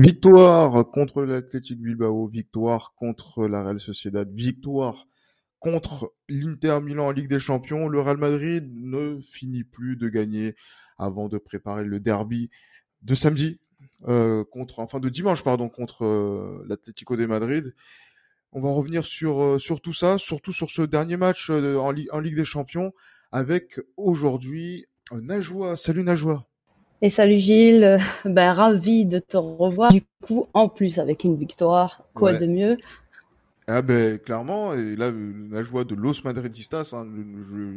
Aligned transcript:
Victoire 0.00 0.90
contre 0.90 1.24
l'Athletic 1.24 1.78
Bilbao, 1.78 2.26
victoire 2.26 2.94
contre 2.96 3.46
la 3.46 3.62
Real 3.62 3.78
Sociedad, 3.78 4.32
victoire 4.32 5.06
contre 5.58 6.14
l'Inter 6.26 6.78
Milan 6.82 7.08
en 7.08 7.10
Ligue 7.10 7.28
des 7.28 7.38
Champions. 7.38 7.86
Le 7.86 8.00
Real 8.00 8.16
Madrid 8.16 8.66
ne 8.74 9.20
finit 9.20 9.62
plus 9.62 9.96
de 9.96 10.08
gagner 10.08 10.56
avant 10.96 11.28
de 11.28 11.36
préparer 11.36 11.84
le 11.84 12.00
derby 12.00 12.48
de 13.02 13.14
samedi 13.14 13.60
euh, 14.08 14.42
contre, 14.42 14.78
enfin 14.78 15.00
de 15.00 15.10
dimanche 15.10 15.44
pardon, 15.44 15.68
contre 15.68 16.06
euh, 16.06 16.64
l'Atlético 16.66 17.14
de 17.14 17.26
Madrid. 17.26 17.74
On 18.52 18.62
va 18.62 18.70
revenir 18.70 19.04
sur 19.04 19.42
euh, 19.42 19.58
sur 19.58 19.82
tout 19.82 19.92
ça, 19.92 20.16
surtout 20.16 20.54
sur 20.54 20.70
ce 20.70 20.80
dernier 20.80 21.18
match 21.18 21.50
en, 21.50 21.94
en 22.10 22.20
Ligue 22.20 22.36
des 22.36 22.46
Champions, 22.46 22.94
avec 23.32 23.78
aujourd'hui 23.98 24.86
Najwa. 25.12 25.76
Salut 25.76 26.04
Najwa. 26.04 26.49
Et 27.02 27.08
salut 27.08 27.38
Gilles, 27.38 27.98
ben, 28.24 28.52
ravi 28.52 29.06
de 29.06 29.18
te 29.18 29.36
revoir. 29.36 29.90
Du 29.90 30.02
coup, 30.22 30.46
en 30.52 30.68
plus 30.68 30.98
avec 30.98 31.24
une 31.24 31.36
victoire, 31.36 32.04
quoi 32.14 32.36
de 32.36 32.46
mieux? 32.46 32.76
Ah 33.66 33.82
ben 33.82 34.18
clairement, 34.18 34.74
et 34.74 34.96
là 34.96 35.12
la 35.50 35.62
joie 35.62 35.84
de 35.84 35.94
Los 35.94 36.24
Madridistas, 36.24 36.92
hein, 36.92 37.06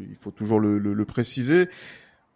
il 0.09 0.15
faut 0.19 0.31
toujours 0.31 0.59
le, 0.59 0.79
le, 0.79 0.93
le, 0.93 1.05
préciser. 1.05 1.69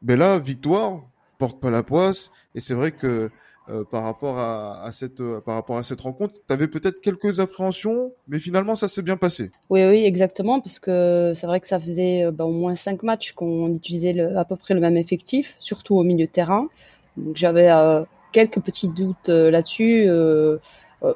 Ben 0.03 0.19
là, 0.19 0.37
victoire, 0.37 1.01
porte 1.37 1.59
pas 1.59 1.71
la 1.71 1.83
poisse, 1.83 2.31
et 2.55 2.59
c'est 2.59 2.73
vrai 2.73 2.91
que 2.91 3.29
euh, 3.69 3.83
par 3.83 4.03
rapport 4.03 4.39
à, 4.39 4.81
à 4.81 4.93
cette 4.93 5.19
euh, 5.19 5.41
par 5.41 5.55
rapport 5.55 5.75
à 5.77 5.83
cette 5.83 5.99
rencontre, 5.99 6.35
tu 6.47 6.53
avais 6.53 6.69
peut-être 6.69 7.01
quelques 7.01 7.41
appréhensions, 7.41 8.13
mais 8.29 8.39
finalement 8.39 8.77
ça 8.77 8.87
s'est 8.87 9.01
bien 9.01 9.17
passé. 9.17 9.51
Oui 9.69 9.85
oui 9.85 10.05
exactement 10.05 10.61
parce 10.61 10.79
que 10.79 11.33
c'est 11.35 11.47
vrai 11.47 11.59
que 11.59 11.67
ça 11.67 11.77
faisait 11.77 12.23
euh, 12.23 12.31
ben, 12.31 12.45
au 12.45 12.53
moins 12.53 12.75
cinq 12.75 13.03
matchs 13.03 13.33
qu'on 13.33 13.73
utilisait 13.75 14.13
le, 14.13 14.37
à 14.37 14.45
peu 14.45 14.55
près 14.55 14.73
le 14.73 14.79
même 14.79 14.95
effectif, 14.95 15.55
surtout 15.59 15.97
au 15.97 16.03
milieu 16.03 16.27
terrain. 16.27 16.69
Donc 17.17 17.35
j'avais 17.35 17.69
euh, 17.69 18.03
quelques 18.31 18.61
petits 18.61 18.87
doutes 18.87 19.27
là-dessus 19.27 20.09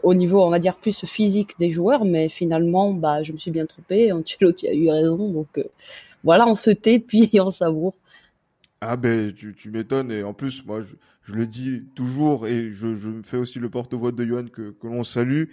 au 0.04 0.14
niveau, 0.14 0.44
on 0.44 0.50
va 0.50 0.60
dire, 0.60 0.76
plus 0.76 1.06
physique 1.06 1.58
des 1.58 1.72
joueurs, 1.72 2.06
mais 2.06 2.30
finalement, 2.30 2.94
bah, 2.94 3.24
je 3.24 3.34
me 3.34 3.38
suis 3.38 3.52
bien 3.52 3.66
trompé. 3.66 4.12
Ancelotti 4.12 4.68
a 4.68 4.74
eu 4.74 4.90
raison, 4.90 5.30
donc 5.30 5.60
voilà, 6.24 6.48
on 6.48 6.56
se 6.56 6.72
tait 6.72 7.00
puis 7.00 7.30
on 7.40 7.52
savoure. 7.52 7.94
Ah 8.82 8.98
ben, 8.98 9.32
tu, 9.32 9.54
tu 9.54 9.70
m'étonnes, 9.70 10.12
et 10.12 10.24
en 10.24 10.34
plus, 10.34 10.66
moi, 10.66 10.82
je, 10.82 10.96
je, 11.22 11.34
le 11.34 11.46
dis 11.46 11.88
toujours, 11.96 12.48
et 12.48 12.72
je, 12.72 12.96
je 12.96 13.10
me 13.10 13.22
fais 13.22 13.38
aussi 13.38 13.60
le 13.60 13.70
porte-voix 13.70 14.12
de 14.12 14.26
Johan 14.26 14.48
que, 14.48 14.72
que 14.72 14.88
l'on 14.88 15.04
salue. 15.04 15.46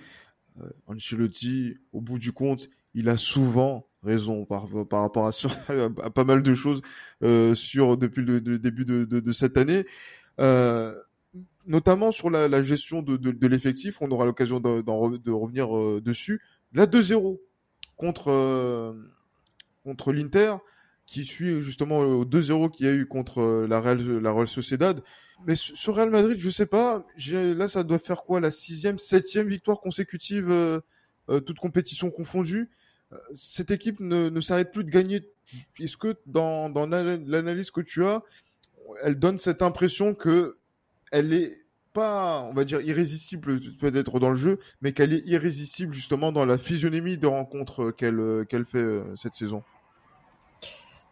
Euh, 0.60 0.70
Ancelotti, 0.86 1.76
au 1.92 2.00
bout 2.00 2.18
du 2.18 2.32
compte, 2.32 2.70
il 2.94 3.10
a 3.10 3.18
souvent 3.18 3.86
raison 4.02 4.46
par, 4.46 4.68
par 4.88 5.02
rapport 5.02 5.26
à, 5.26 6.10
pas 6.10 6.24
mal 6.24 6.42
de 6.42 6.54
choses 6.54 6.80
euh, 7.22 7.54
sur 7.54 7.96
depuis 7.98 8.22
le, 8.22 8.40
début 8.40 8.84
de, 8.84 9.04
de, 9.04 9.32
cette 9.32 9.58
année. 9.58 9.84
Euh, 10.40 10.94
notamment 11.66 12.12
sur 12.12 12.30
la, 12.30 12.62
gestion 12.62 13.02
de, 13.02 13.16
de, 13.18 13.46
l'effectif, 13.46 14.00
on 14.00 14.10
aura 14.10 14.24
l'occasion 14.24 14.58
de, 14.58 15.30
revenir 15.30 15.76
euh, 15.76 16.00
dessus. 16.02 16.40
La 16.72 16.86
2-0 16.86 17.38
contre, 17.96 18.94
contre 19.84 20.12
l'Inter, 20.12 20.56
qui 21.08 21.24
suit 21.24 21.62
justement 21.62 22.00
au 22.00 22.24
2-0 22.26 22.70
qu'il 22.70 22.86
y 22.86 22.88
a 22.88 22.92
eu 22.92 23.06
contre 23.06 23.40
euh, 23.40 23.66
la 23.66 23.80
Real, 23.80 23.98
la 24.18 24.30
Real 24.30 24.46
Sociedad. 24.46 25.02
Mais 25.46 25.56
sur 25.56 25.96
Real 25.96 26.10
Madrid, 26.10 26.36
je 26.38 26.50
sais 26.50 26.66
pas. 26.66 27.06
Là, 27.32 27.66
ça 27.66 27.82
doit 27.82 27.98
faire 27.98 28.24
quoi 28.24 28.40
La 28.40 28.50
sixième, 28.50 28.98
septième 28.98 29.48
victoire 29.48 29.80
consécutive, 29.80 30.50
euh, 30.50 30.80
euh, 31.30 31.40
toute 31.40 31.58
compétition 31.58 32.10
confondue. 32.10 32.70
Cette 33.32 33.70
équipe 33.70 34.00
ne, 34.00 34.38
s'arrête 34.40 34.70
plus 34.70 34.84
de 34.84 34.90
gagner. 34.90 35.26
Est-ce 35.80 35.96
que 35.96 36.14
dans, 36.26 36.68
l'analyse 36.68 37.70
que 37.70 37.80
tu 37.80 38.04
as, 38.04 38.22
elle 39.02 39.18
donne 39.18 39.38
cette 39.38 39.62
impression 39.62 40.14
que 40.14 40.58
elle 41.10 41.32
est 41.32 41.52
pas, 41.94 42.42
on 42.42 42.52
va 42.52 42.66
dire, 42.66 42.82
irrésistible 42.82 43.60
peut-être 43.78 44.20
dans 44.20 44.28
le 44.28 44.36
jeu, 44.36 44.58
mais 44.82 44.92
qu'elle 44.92 45.14
est 45.14 45.26
irrésistible 45.26 45.94
justement 45.94 46.32
dans 46.32 46.44
la 46.44 46.58
physionomie 46.58 47.16
des 47.16 47.26
rencontres 47.26 47.92
qu'elle 47.92 48.66
fait 48.66 49.00
cette 49.16 49.32
saison? 49.32 49.62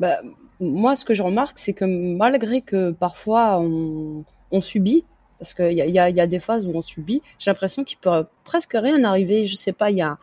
Bah, 0.01 0.21
moi, 0.61 0.97
ce 0.97 1.05
que 1.05 1.15
je 1.15 1.23
remarque, 1.23 1.59
c'est 1.59 1.73
que 1.73 1.84
malgré 1.84 2.62
que 2.62 2.93
parfois 2.93 3.59
on, 3.61 4.25
on 4.51 4.61
subit, 4.61 5.05
parce 5.39 5.55
qu'il 5.55 5.73
y 5.73 5.83
a, 5.83 5.87
y, 5.87 5.99
a, 5.99 6.11
y 6.11 6.21
a 6.21 6.27
des 6.27 6.41
phases 6.41 6.67
où 6.67 6.73
on 6.75 6.83
subit, 6.83 7.23
j'ai 7.39 7.51
l'impression 7.51 7.84
qu'il 7.84 7.99
peut 7.99 8.25
presque 8.45 8.73
rien 8.75 9.05
arriver. 9.05 9.47
Je 9.47 9.56
sais 9.56 9.73
pas, 9.73 9.91
il 9.91 9.99
y 9.99 10.03
a, 10.03 10.19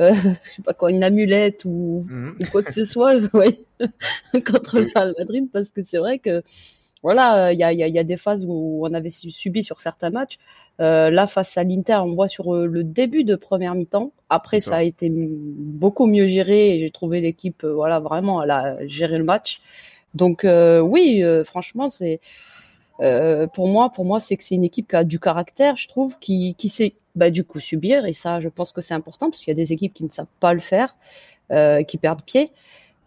euh, 0.00 0.12
je 0.44 0.56
sais 0.56 0.62
pas 0.62 0.74
quoi, 0.74 0.90
une 0.90 1.04
amulette 1.04 1.64
ou, 1.64 2.06
mhm. 2.08 2.36
ou 2.40 2.44
quoi 2.50 2.62
que 2.62 2.72
ce 2.72 2.84
soit, 2.84 3.16
ouais, 3.34 3.60
contre 4.46 4.78
le 4.78 4.90
Real 4.94 5.14
Madrid, 5.18 5.48
parce 5.52 5.70
que 5.70 5.82
c'est 5.82 5.98
vrai 5.98 6.18
que 6.18 6.42
voilà, 7.02 7.52
il 7.52 7.58
y 7.58 7.62
a, 7.62 7.72
y, 7.72 7.82
a, 7.82 7.88
y 7.88 7.98
a, 7.98 8.04
des 8.04 8.16
phases 8.16 8.44
où 8.46 8.80
on 8.84 8.92
avait 8.92 9.10
subi 9.10 9.62
sur 9.62 9.80
certains 9.80 10.10
matchs. 10.10 10.38
Euh, 10.80 11.10
là, 11.10 11.26
face 11.26 11.56
à 11.56 11.64
l'Inter, 11.64 11.96
on 12.04 12.14
voit 12.14 12.28
sur 12.28 12.54
euh, 12.54 12.66
le 12.66 12.84
début 12.84 13.24
de 13.24 13.34
première 13.34 13.74
mi-temps. 13.74 14.12
Après, 14.28 14.60
ça. 14.60 14.76
a 14.76 14.82
été 14.82 15.10
beaucoup 15.10 16.06
mieux 16.06 16.26
géré 16.26 16.74
et 16.74 16.80
j'ai 16.80 16.90
trouvé 16.90 17.20
l'équipe, 17.20 17.64
euh, 17.64 17.72
voilà, 17.72 17.98
vraiment, 17.98 18.42
elle 18.42 18.50
a 18.50 18.76
géré 18.86 19.18
le 19.18 19.24
match. 19.24 19.60
Donc 20.14 20.44
euh, 20.44 20.80
oui, 20.80 21.22
franchement, 21.44 21.90
c'est 21.90 22.20
pour 22.98 23.68
moi, 23.68 23.90
pour 23.90 24.04
moi, 24.06 24.20
c'est 24.20 24.36
que 24.36 24.44
c'est 24.44 24.54
une 24.54 24.64
équipe 24.64 24.88
qui 24.88 24.96
a 24.96 25.04
du 25.04 25.20
caractère, 25.20 25.76
je 25.76 25.88
trouve, 25.88 26.18
qui, 26.18 26.54
qui 26.56 26.68
sait 26.70 26.94
bah, 27.14 27.30
du 27.30 27.44
coup 27.44 27.60
subir 27.60 28.06
et 28.06 28.14
ça, 28.14 28.40
je 28.40 28.48
pense 28.48 28.72
que 28.72 28.80
c'est 28.80 28.94
important 28.94 29.30
parce 29.30 29.40
qu'il 29.42 29.48
y 29.48 29.56
a 29.60 29.62
des 29.62 29.72
équipes 29.74 29.92
qui 29.92 30.04
ne 30.04 30.10
savent 30.10 30.26
pas 30.40 30.54
le 30.54 30.60
faire, 30.60 30.96
qui 31.86 31.98
perdent 31.98 32.22
pied. 32.22 32.50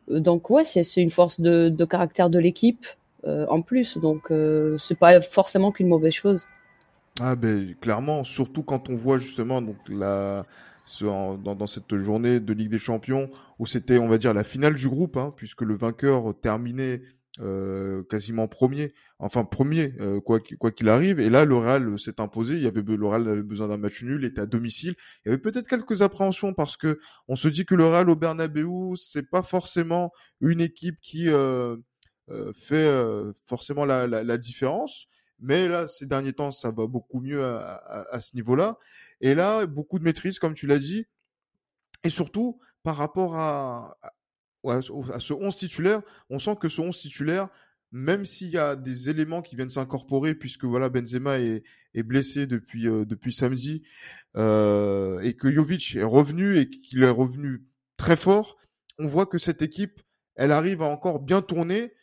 Donc 0.07 0.49
ouais, 0.51 0.63
c'est 0.63 0.83
une 0.97 1.09
force 1.11 1.39
de, 1.39 1.69
de 1.69 1.85
caractère 1.85 2.29
de 2.29 2.37
l'équipe. 2.39 2.85
Euh, 3.25 3.45
en 3.49 3.61
plus. 3.61 3.97
Donc 3.97 4.31
euh, 4.31 4.77
c'est 4.77 4.97
pas 4.97 5.19
forcément 5.19 5.71
qu'une 5.71 5.87
mauvaise 5.87 6.13
chose. 6.13 6.45
Ah 7.21 7.35
ben 7.35 7.75
clairement, 7.75 8.23
surtout 8.23 8.63
quand 8.63 8.89
on 8.89 8.95
voit 8.95 9.17
justement 9.17 9.61
donc 9.61 9.77
la 9.89 10.45
ce, 10.85 11.05
dans, 11.05 11.37
dans, 11.37 11.67
cette 11.67 11.95
journée 11.97 12.39
de 12.39 12.53
Ligue 12.53 12.71
des 12.71 12.79
Champions 12.79 13.29
où 13.59 13.65
c'était 13.67 13.99
on 13.99 14.07
va 14.07 14.17
dire 14.17 14.33
la 14.33 14.43
finale 14.43 14.73
du 14.73 14.89
groupe 14.89 15.17
hein, 15.17 15.33
puisque 15.35 15.61
le 15.61 15.75
vainqueur 15.75 16.33
terminait 16.41 17.01
euh, 17.41 18.03
quasiment 18.09 18.47
premier, 18.47 18.93
enfin 19.19 19.43
premier 19.45 19.93
euh, 19.99 20.19
quoi 20.19 20.39
quoi 20.59 20.71
qu'il 20.71 20.89
arrive. 20.89 21.19
Et 21.19 21.29
là, 21.29 21.45
le 21.45 21.55
Real 21.57 21.99
s'est 21.99 22.19
imposé. 22.19 22.55
Il 22.55 22.63
y 22.63 22.67
avait 22.67 22.81
le 22.81 23.05
Real 23.05 23.27
avait 23.27 23.43
besoin 23.43 23.67
d'un 23.67 23.77
match 23.77 24.03
nul, 24.03 24.25
était 24.25 24.41
à 24.41 24.45
domicile. 24.45 24.95
Il 25.25 25.29
y 25.29 25.31
avait 25.31 25.41
peut-être 25.41 25.67
quelques 25.67 26.01
appréhensions 26.01 26.53
parce 26.53 26.77
que 26.77 26.99
on 27.27 27.35
se 27.35 27.47
dit 27.49 27.65
que 27.65 27.75
le 27.75 27.85
Real 27.85 28.09
au 28.09 28.15
Bernabeu, 28.15 28.95
c'est 28.95 29.29
pas 29.29 29.43
forcément 29.43 30.11
une 30.41 30.61
équipe 30.61 30.99
qui 31.01 31.29
euh, 31.29 31.77
euh, 32.31 32.53
fait 32.53 32.75
euh, 32.75 33.33
forcément 33.45 33.85
la, 33.85 34.05
la, 34.05 34.23
la, 34.23 34.37
différence. 34.37 35.07
Mais 35.41 35.67
là, 35.67 35.87
ces 35.87 36.05
derniers 36.05 36.33
temps, 36.33 36.51
ça 36.51 36.71
va 36.71 36.87
beaucoup 36.87 37.19
mieux 37.19 37.43
à, 37.43 37.75
à, 37.75 38.15
à 38.15 38.19
ce 38.19 38.35
niveau-là. 38.35 38.77
Et 39.21 39.35
là, 39.35 39.65
beaucoup 39.65 39.99
de 39.99 40.03
maîtrise, 40.03 40.39
comme 40.39 40.53
tu 40.53 40.67
l'as 40.67 40.79
dit. 40.79 41.05
Et 42.03 42.09
surtout, 42.09 42.59
par 42.83 42.97
rapport 42.97 43.35
à, 43.35 43.97
à, 44.67 44.81
ce 44.81 45.33
11 45.33 45.55
titulaire, 45.55 46.01
on 46.29 46.39
sent 46.39 46.55
que 46.59 46.67
ce 46.67 46.81
11 46.81 46.97
titulaire, 46.97 47.49
même 47.91 48.25
s'il 48.25 48.49
y 48.49 48.57
a 48.57 48.75
des 48.75 49.09
éléments 49.09 49.41
qui 49.41 49.55
viennent 49.55 49.69
s'incorporer, 49.69 50.35
puisque 50.35 50.65
voilà 50.65 50.89
Benzema 50.89 51.39
est, 51.39 51.63
est 51.93 52.03
blessé 52.03 52.45
depuis 52.45 52.87
euh, 52.87 53.05
depuis 53.05 53.33
samedi, 53.33 53.83
euh, 54.37 55.19
et 55.21 55.35
que 55.35 55.51
Jovic 55.51 55.95
est 55.95 56.03
revenu 56.03 56.57
et 56.57 56.69
qu'il 56.69 57.03
est 57.03 57.09
revenu 57.09 57.65
très 57.97 58.15
fort, 58.15 58.57
on 58.99 59.07
voit 59.07 59.25
que 59.25 59.37
cette 59.37 59.61
équipe, 59.61 60.01
elle 60.35 60.51
arrive 60.51 60.81
à 60.81 60.85
encore 60.85 61.19
bien 61.19 61.41
tourner 61.41 61.93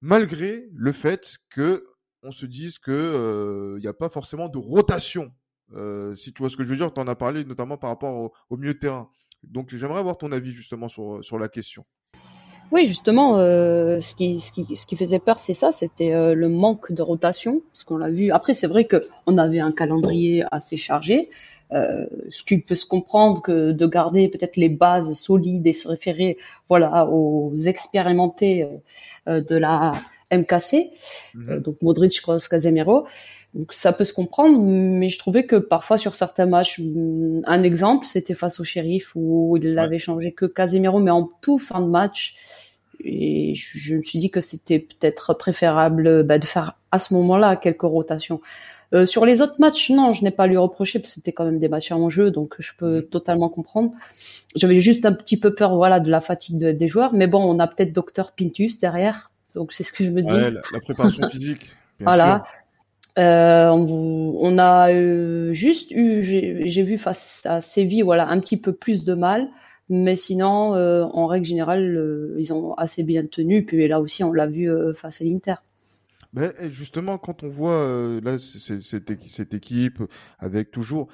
malgré 0.00 0.68
le 0.74 0.92
fait 0.92 1.38
que 1.50 1.86
on 2.22 2.30
se 2.30 2.46
dise 2.46 2.78
que 2.78 2.90
il 2.90 2.96
euh, 2.96 3.78
n'y 3.80 3.86
a 3.86 3.92
pas 3.92 4.08
forcément 4.08 4.48
de 4.48 4.58
rotation. 4.58 5.32
Euh, 5.74 6.14
si 6.14 6.32
tu 6.32 6.42
vois 6.42 6.48
ce 6.48 6.56
que 6.56 6.64
je 6.64 6.68
veux 6.68 6.76
dire, 6.76 6.92
tu 6.92 7.00
en 7.00 7.06
as 7.06 7.14
parlé 7.14 7.44
notamment 7.44 7.76
par 7.76 7.90
rapport 7.90 8.32
au, 8.50 8.56
milieu 8.56 8.78
terrain. 8.78 9.08
Donc 9.44 9.74
j'aimerais 9.74 10.00
avoir 10.00 10.18
ton 10.18 10.32
avis 10.32 10.50
justement 10.50 10.88
sur, 10.88 11.24
sur 11.24 11.38
la 11.38 11.48
question. 11.48 11.84
Oui, 12.72 12.84
justement, 12.84 13.38
euh, 13.38 14.00
ce, 14.00 14.14
qui, 14.14 14.38
ce, 14.38 14.52
qui, 14.52 14.76
ce 14.76 14.86
qui 14.86 14.96
faisait 14.96 15.18
peur, 15.18 15.40
c'est 15.40 15.54
ça, 15.54 15.72
c'était 15.72 16.12
euh, 16.12 16.34
le 16.34 16.48
manque 16.48 16.92
de 16.92 17.02
rotation, 17.02 17.62
parce 17.72 17.82
qu'on 17.82 17.96
l'a 17.96 18.10
vu. 18.10 18.30
Après, 18.30 18.54
c'est 18.54 18.68
vrai 18.68 18.84
que 18.84 19.08
on 19.26 19.38
avait 19.38 19.58
un 19.58 19.72
calendrier 19.72 20.44
assez 20.52 20.76
chargé, 20.76 21.30
euh, 21.72 22.06
ce 22.30 22.44
qui 22.44 22.58
peut 22.58 22.76
se 22.76 22.86
comprendre 22.86 23.42
que 23.42 23.72
de 23.72 23.86
garder 23.86 24.28
peut-être 24.28 24.56
les 24.56 24.68
bases 24.68 25.12
solides 25.14 25.66
et 25.66 25.72
se 25.72 25.88
référer, 25.88 26.36
voilà, 26.68 27.06
aux 27.06 27.56
expérimentés 27.56 28.68
euh, 29.28 29.40
de 29.40 29.56
la 29.56 29.92
MKC, 30.32 30.90
mhm. 31.34 31.50
euh, 31.50 31.60
donc 31.60 31.80
Modric, 31.82 32.20
Kroos, 32.20 32.48
Casemiro. 32.50 33.06
Donc 33.54 33.72
ça 33.72 33.92
peut 33.92 34.04
se 34.04 34.12
comprendre, 34.12 34.60
mais 34.60 35.10
je 35.10 35.18
trouvais 35.18 35.44
que 35.44 35.56
parfois 35.56 35.98
sur 35.98 36.14
certains 36.14 36.46
matchs, 36.46 36.78
mm, 36.78 37.42
un 37.44 37.62
exemple, 37.62 38.06
c'était 38.06 38.34
face 38.34 38.60
au 38.60 38.64
shérif 38.64 39.12
où 39.16 39.56
il 39.56 39.72
n'avait 39.72 39.98
changé 39.98 40.32
que 40.32 40.46
Casemiro, 40.46 41.00
mais 41.00 41.10
en 41.10 41.28
tout 41.40 41.58
fin 41.58 41.80
de 41.80 41.88
match. 41.88 42.34
Et 43.02 43.54
je 43.56 43.96
me 43.96 44.02
suis 44.02 44.18
dit 44.18 44.30
que 44.30 44.40
c'était 44.40 44.78
peut-être 44.78 45.34
préférable 45.34 46.22
bah, 46.22 46.38
de 46.38 46.44
faire 46.44 46.76
à 46.92 46.98
ce 46.98 47.14
moment-là 47.14 47.56
quelques 47.56 47.82
rotations. 47.82 48.40
Euh, 48.92 49.06
sur 49.06 49.24
les 49.24 49.40
autres 49.40 49.54
matchs, 49.58 49.90
non, 49.90 50.12
je 50.12 50.24
n'ai 50.24 50.32
pas 50.32 50.46
lui 50.46 50.56
reproché 50.56 50.98
parce 50.98 51.10
que 51.10 51.14
c'était 51.14 51.32
quand 51.32 51.44
même 51.44 51.60
des 51.60 51.68
matchs 51.68 51.92
en 51.92 52.10
jeu, 52.10 52.30
donc 52.30 52.56
je 52.58 52.72
peux 52.76 52.96
mhm. 52.96 53.02
totalement 53.04 53.48
comprendre. 53.48 53.92
J'avais 54.56 54.80
juste 54.80 55.06
un 55.06 55.12
petit 55.12 55.38
peu 55.38 55.54
peur, 55.54 55.76
voilà, 55.76 56.00
de 56.00 56.10
la 56.10 56.20
fatigue 56.20 56.58
des 56.58 56.88
joueurs, 56.88 57.14
mais 57.14 57.26
bon, 57.26 57.42
on 57.42 57.58
a 57.60 57.68
peut-être 57.68 57.92
Docteur 57.92 58.32
Pintus 58.32 58.78
derrière, 58.78 59.30
donc 59.54 59.72
c'est 59.72 59.84
ce 59.84 59.92
que 59.92 60.04
je 60.04 60.10
me 60.10 60.22
dis. 60.22 60.32
Ouais, 60.32 60.50
la, 60.50 60.80
préparation 60.80 61.28
physique. 61.30 61.76
voilà. 62.00 62.44
on, 63.16 64.58
a 64.58 65.52
juste 65.52 65.90
eu, 65.90 66.22
j'ai 66.22 66.82
vu 66.82 66.98
face 66.98 67.42
à 67.44 67.60
Séville, 67.60 68.02
voilà, 68.02 68.28
un 68.28 68.40
petit 68.40 68.56
peu 68.56 68.72
plus 68.72 69.04
de 69.04 69.14
mal. 69.14 69.48
Mais 69.92 70.14
sinon, 70.14 70.74
en 71.12 71.26
règle 71.26 71.46
générale, 71.46 72.34
ils 72.38 72.52
ont 72.52 72.74
assez 72.74 73.02
bien 73.02 73.26
tenu. 73.26 73.64
Puis 73.64 73.88
là 73.88 74.00
aussi, 74.00 74.22
on 74.22 74.32
l'a 74.32 74.46
vu 74.46 74.70
face 74.94 75.20
à 75.20 75.24
l'Inter. 75.24 75.56
Mais 76.32 76.52
justement, 76.68 77.18
quand 77.18 77.42
on 77.42 77.48
voit 77.48 78.20
là 78.22 78.38
cette, 78.38 79.54
équipe 79.54 80.02
avec 80.38 80.70
toujours, 80.70 81.08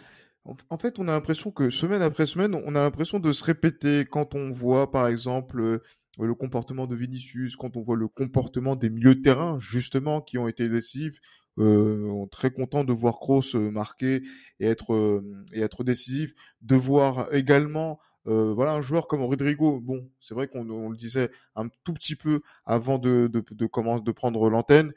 en 0.70 0.78
fait, 0.78 0.98
on 0.98 1.08
a 1.08 1.12
l'impression 1.12 1.50
que 1.50 1.70
semaine 1.70 2.02
après 2.02 2.26
semaine, 2.26 2.54
on 2.54 2.74
a 2.74 2.82
l'impression 2.82 3.18
de 3.18 3.32
se 3.32 3.44
répéter 3.44 4.04
quand 4.04 4.34
on 4.34 4.52
voit, 4.52 4.90
par 4.90 5.08
exemple, 5.08 5.80
le 6.18 6.34
comportement 6.34 6.86
de 6.86 6.96
Vinicius, 6.96 7.56
quand 7.56 7.76
on 7.76 7.82
voit 7.82 7.96
le 7.96 8.08
comportement 8.08 8.76
des 8.76 8.90
milieux 8.90 9.14
de 9.14 9.22
terrain, 9.22 9.58
justement, 9.58 10.20
qui 10.20 10.38
ont 10.38 10.48
été 10.48 10.68
décisifs. 10.68 11.18
Euh, 11.58 12.26
très 12.30 12.50
content 12.50 12.84
de 12.84 12.92
voir 12.92 13.14
Kroos 13.14 13.54
marquer 13.54 14.22
et 14.60 14.66
être 14.66 15.22
et 15.54 15.60
être 15.60 15.84
décisif, 15.84 16.34
de 16.60 16.76
voir 16.76 17.32
également 17.32 17.98
euh, 18.26 18.52
voilà 18.52 18.72
un 18.72 18.80
joueur 18.80 19.06
comme 19.06 19.22
Rodrigo. 19.22 19.80
Bon, 19.80 20.08
c'est 20.20 20.34
vrai 20.34 20.48
qu'on 20.48 20.64
le 20.64 20.96
disait 20.96 21.30
un 21.54 21.68
tout 21.84 21.92
petit 21.94 22.16
peu 22.16 22.40
avant 22.64 22.98
de 22.98 23.28
de, 23.32 23.44
de 23.50 23.66
commencer 23.66 24.02
de 24.04 24.12
prendre 24.12 24.50
l'antenne. 24.50 24.92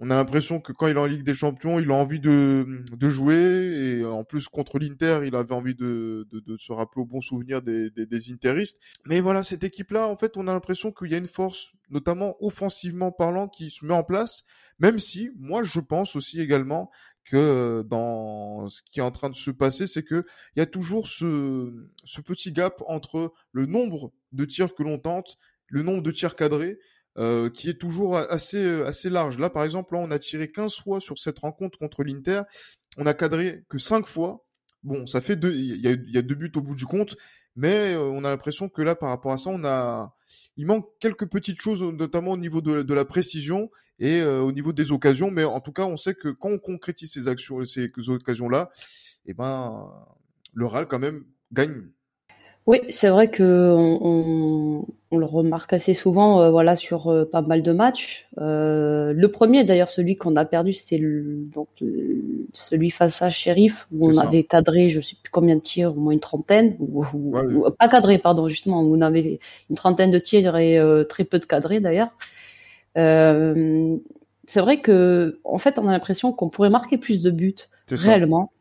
On 0.00 0.10
a 0.10 0.14
l'impression 0.14 0.60
que 0.60 0.72
quand 0.72 0.86
il 0.86 0.96
est 0.96 1.00
en 1.00 1.06
Ligue 1.06 1.24
des 1.24 1.34
Champions, 1.34 1.80
il 1.80 1.90
a 1.90 1.94
envie 1.94 2.20
de, 2.20 2.84
de 2.96 3.08
jouer 3.08 3.98
et 3.98 4.04
en 4.04 4.22
plus 4.22 4.46
contre 4.46 4.78
l'Inter, 4.78 5.22
il 5.26 5.34
avait 5.34 5.52
envie 5.52 5.74
de, 5.74 6.24
de, 6.30 6.38
de, 6.38 6.56
se 6.56 6.72
rappeler 6.72 7.02
au 7.02 7.04
bon 7.04 7.20
souvenir 7.20 7.62
des, 7.62 7.90
des, 7.90 8.06
des 8.06 8.32
Interistes. 8.32 8.78
Mais 9.06 9.20
voilà, 9.20 9.42
cette 9.42 9.64
équipe-là, 9.64 10.06
en 10.06 10.16
fait, 10.16 10.36
on 10.36 10.46
a 10.46 10.52
l'impression 10.52 10.92
qu'il 10.92 11.10
y 11.10 11.14
a 11.14 11.18
une 11.18 11.26
force, 11.26 11.72
notamment 11.90 12.36
offensivement 12.40 13.10
parlant, 13.10 13.48
qui 13.48 13.70
se 13.70 13.84
met 13.84 13.94
en 13.94 14.04
place. 14.04 14.44
Même 14.78 15.00
si, 15.00 15.30
moi, 15.36 15.64
je 15.64 15.80
pense 15.80 16.14
aussi 16.14 16.40
également 16.40 16.92
que 17.24 17.36
euh, 17.36 17.82
dans 17.82 18.68
ce 18.68 18.82
qui 18.82 19.00
est 19.00 19.02
en 19.02 19.10
train 19.10 19.30
de 19.30 19.34
se 19.34 19.50
passer, 19.50 19.88
c'est 19.88 20.04
que 20.04 20.24
il 20.54 20.60
y 20.60 20.62
a 20.62 20.66
toujours 20.66 21.08
ce, 21.08 21.72
ce 22.04 22.20
petit 22.20 22.52
gap 22.52 22.82
entre 22.86 23.32
le 23.50 23.66
nombre 23.66 24.12
de 24.30 24.44
tirs 24.44 24.74
que 24.76 24.84
l'on 24.84 24.98
tente, 24.98 25.38
le 25.66 25.82
nombre 25.82 26.02
de 26.02 26.12
tirs 26.12 26.36
cadrés, 26.36 26.78
euh, 27.18 27.50
qui 27.50 27.68
est 27.68 27.78
toujours 27.78 28.16
assez 28.16 28.64
assez 28.82 29.10
large. 29.10 29.38
Là, 29.38 29.50
par 29.50 29.64
exemple, 29.64 29.94
là, 29.94 30.00
on 30.00 30.10
a 30.10 30.18
tiré 30.18 30.50
15 30.50 30.76
fois 30.76 31.00
sur 31.00 31.18
cette 31.18 31.40
rencontre 31.40 31.78
contre 31.78 32.04
l'Inter, 32.04 32.42
on 32.96 33.06
a 33.06 33.14
cadré 33.14 33.64
que 33.68 33.78
5 33.78 34.06
fois. 34.06 34.44
Bon, 34.84 35.06
ça 35.06 35.20
fait 35.20 35.36
deux, 35.36 35.54
il 35.54 35.80
y 35.80 36.18
a, 36.18 36.22
deux 36.22 36.34
buts 36.36 36.52
au 36.54 36.60
bout 36.60 36.76
du 36.76 36.86
compte, 36.86 37.16
mais 37.56 37.94
euh, 37.94 38.02
on 38.02 38.24
a 38.24 38.30
l'impression 38.30 38.68
que 38.68 38.82
là, 38.82 38.94
par 38.94 39.08
rapport 39.08 39.32
à 39.32 39.38
ça, 39.38 39.50
on 39.50 39.64
a, 39.64 40.14
il 40.56 40.66
manque 40.66 40.88
quelques 41.00 41.26
petites 41.26 41.60
choses, 41.60 41.82
notamment 41.82 42.32
au 42.32 42.36
niveau 42.36 42.60
de, 42.60 42.94
la 42.94 43.04
précision 43.04 43.70
et 43.98 44.20
euh, 44.20 44.40
au 44.40 44.52
niveau 44.52 44.72
des 44.72 44.92
occasions. 44.92 45.30
Mais 45.32 45.42
en 45.42 45.60
tout 45.60 45.72
cas, 45.72 45.84
on 45.84 45.96
sait 45.96 46.14
que 46.14 46.28
quand 46.28 46.50
on 46.50 46.58
concrétise 46.58 47.12
ces 47.12 47.26
actions, 47.26 47.64
ces 47.64 47.90
occasions-là, 48.08 48.70
eh 49.26 49.34
ben, 49.34 49.90
le 50.54 50.66
RAL 50.66 50.86
quand 50.86 51.00
même 51.00 51.24
gagne. 51.52 51.88
Oui, 52.68 52.82
c'est 52.90 53.08
vrai 53.08 53.30
que 53.30 53.74
on, 53.78 54.84
on, 55.10 55.16
le 55.16 55.24
remarque 55.24 55.72
assez 55.72 55.94
souvent, 55.94 56.42
euh, 56.42 56.50
voilà, 56.50 56.76
sur 56.76 57.08
euh, 57.08 57.24
pas 57.24 57.40
mal 57.40 57.62
de 57.62 57.72
matchs. 57.72 58.28
Euh, 58.36 59.14
le 59.14 59.30
premier, 59.30 59.64
d'ailleurs, 59.64 59.90
celui 59.90 60.16
qu'on 60.16 60.36
a 60.36 60.44
perdu, 60.44 60.74
c'est 60.74 61.00
donc 61.00 61.68
celui 62.52 62.90
face 62.90 63.22
à 63.22 63.30
Sheriff 63.30 63.88
où 63.90 64.10
on 64.10 64.18
avait 64.18 64.44
cadré, 64.44 64.90
je 64.90 65.00
sais 65.00 65.16
plus 65.22 65.30
combien 65.30 65.56
de 65.56 65.62
tirs, 65.62 65.96
au 65.96 66.00
moins 66.00 66.12
une 66.12 66.20
trentaine, 66.20 66.76
ou, 66.78 67.04
pas 67.78 67.88
cadré, 67.88 68.18
pardon, 68.18 68.48
justement, 68.48 68.82
où 68.82 68.94
on 68.94 69.00
avait 69.00 69.40
une 69.70 69.76
trentaine 69.76 70.10
de 70.10 70.18
tirs 70.18 70.54
et 70.58 70.78
très 71.08 71.24
peu 71.24 71.38
de 71.38 71.46
cadrés 71.46 71.80
d'ailleurs. 71.80 72.10
Euh, 72.98 73.96
c'est 74.46 74.60
vrai 74.60 74.82
que, 74.82 75.40
en 75.42 75.58
fait, 75.58 75.78
on 75.78 75.88
a 75.88 75.92
l'impression 75.92 76.32
qu'on 76.32 76.50
pourrait 76.50 76.68
marquer 76.68 76.98
plus 76.98 77.22
de 77.22 77.30
buts 77.30 77.56
réellement. 77.90 78.52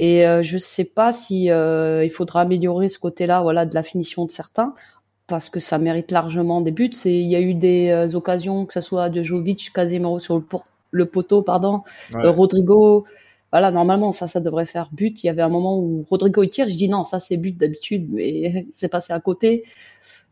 Et 0.00 0.26
euh, 0.26 0.42
je 0.42 0.58
sais 0.58 0.84
pas 0.84 1.12
si 1.12 1.50
euh, 1.50 2.04
il 2.04 2.10
faudra 2.10 2.40
améliorer 2.40 2.88
ce 2.88 2.98
côté-là, 2.98 3.42
voilà, 3.42 3.66
de 3.66 3.74
la 3.74 3.82
finition 3.82 4.24
de 4.24 4.30
certains, 4.30 4.74
parce 5.26 5.50
que 5.50 5.60
ça 5.60 5.78
mérite 5.78 6.10
largement 6.10 6.62
des 6.62 6.70
buts. 6.72 6.92
C'est, 6.94 7.12
il 7.12 7.28
y 7.28 7.36
a 7.36 7.40
eu 7.40 7.54
des 7.54 8.14
occasions, 8.14 8.66
que 8.66 8.72
ce 8.72 8.80
soit 8.80 9.10
de 9.10 9.22
Jovic, 9.22 9.72
Casemiro 9.74 10.18
sur 10.18 10.36
le, 10.38 10.44
le 10.90 11.06
poteau, 11.06 11.42
pardon, 11.42 11.82
Rodrigo. 12.14 13.04
Voilà, 13.52 13.70
normalement 13.70 14.12
ça, 14.12 14.28
ça 14.28 14.40
devrait 14.40 14.66
faire 14.66 14.88
but. 14.92 15.22
Il 15.22 15.26
y 15.26 15.30
avait 15.30 15.42
un 15.42 15.48
moment 15.48 15.78
où 15.78 16.04
Rodrigo 16.08 16.42
il 16.42 16.50
tire, 16.50 16.68
je 16.68 16.76
dis 16.76 16.88
non, 16.88 17.04
ça 17.04 17.18
c'est 17.20 17.36
but 17.36 17.56
d'habitude, 17.56 18.08
mais 18.12 18.66
c'est 18.72 18.88
passé 18.88 19.12
à 19.12 19.20
côté. 19.20 19.64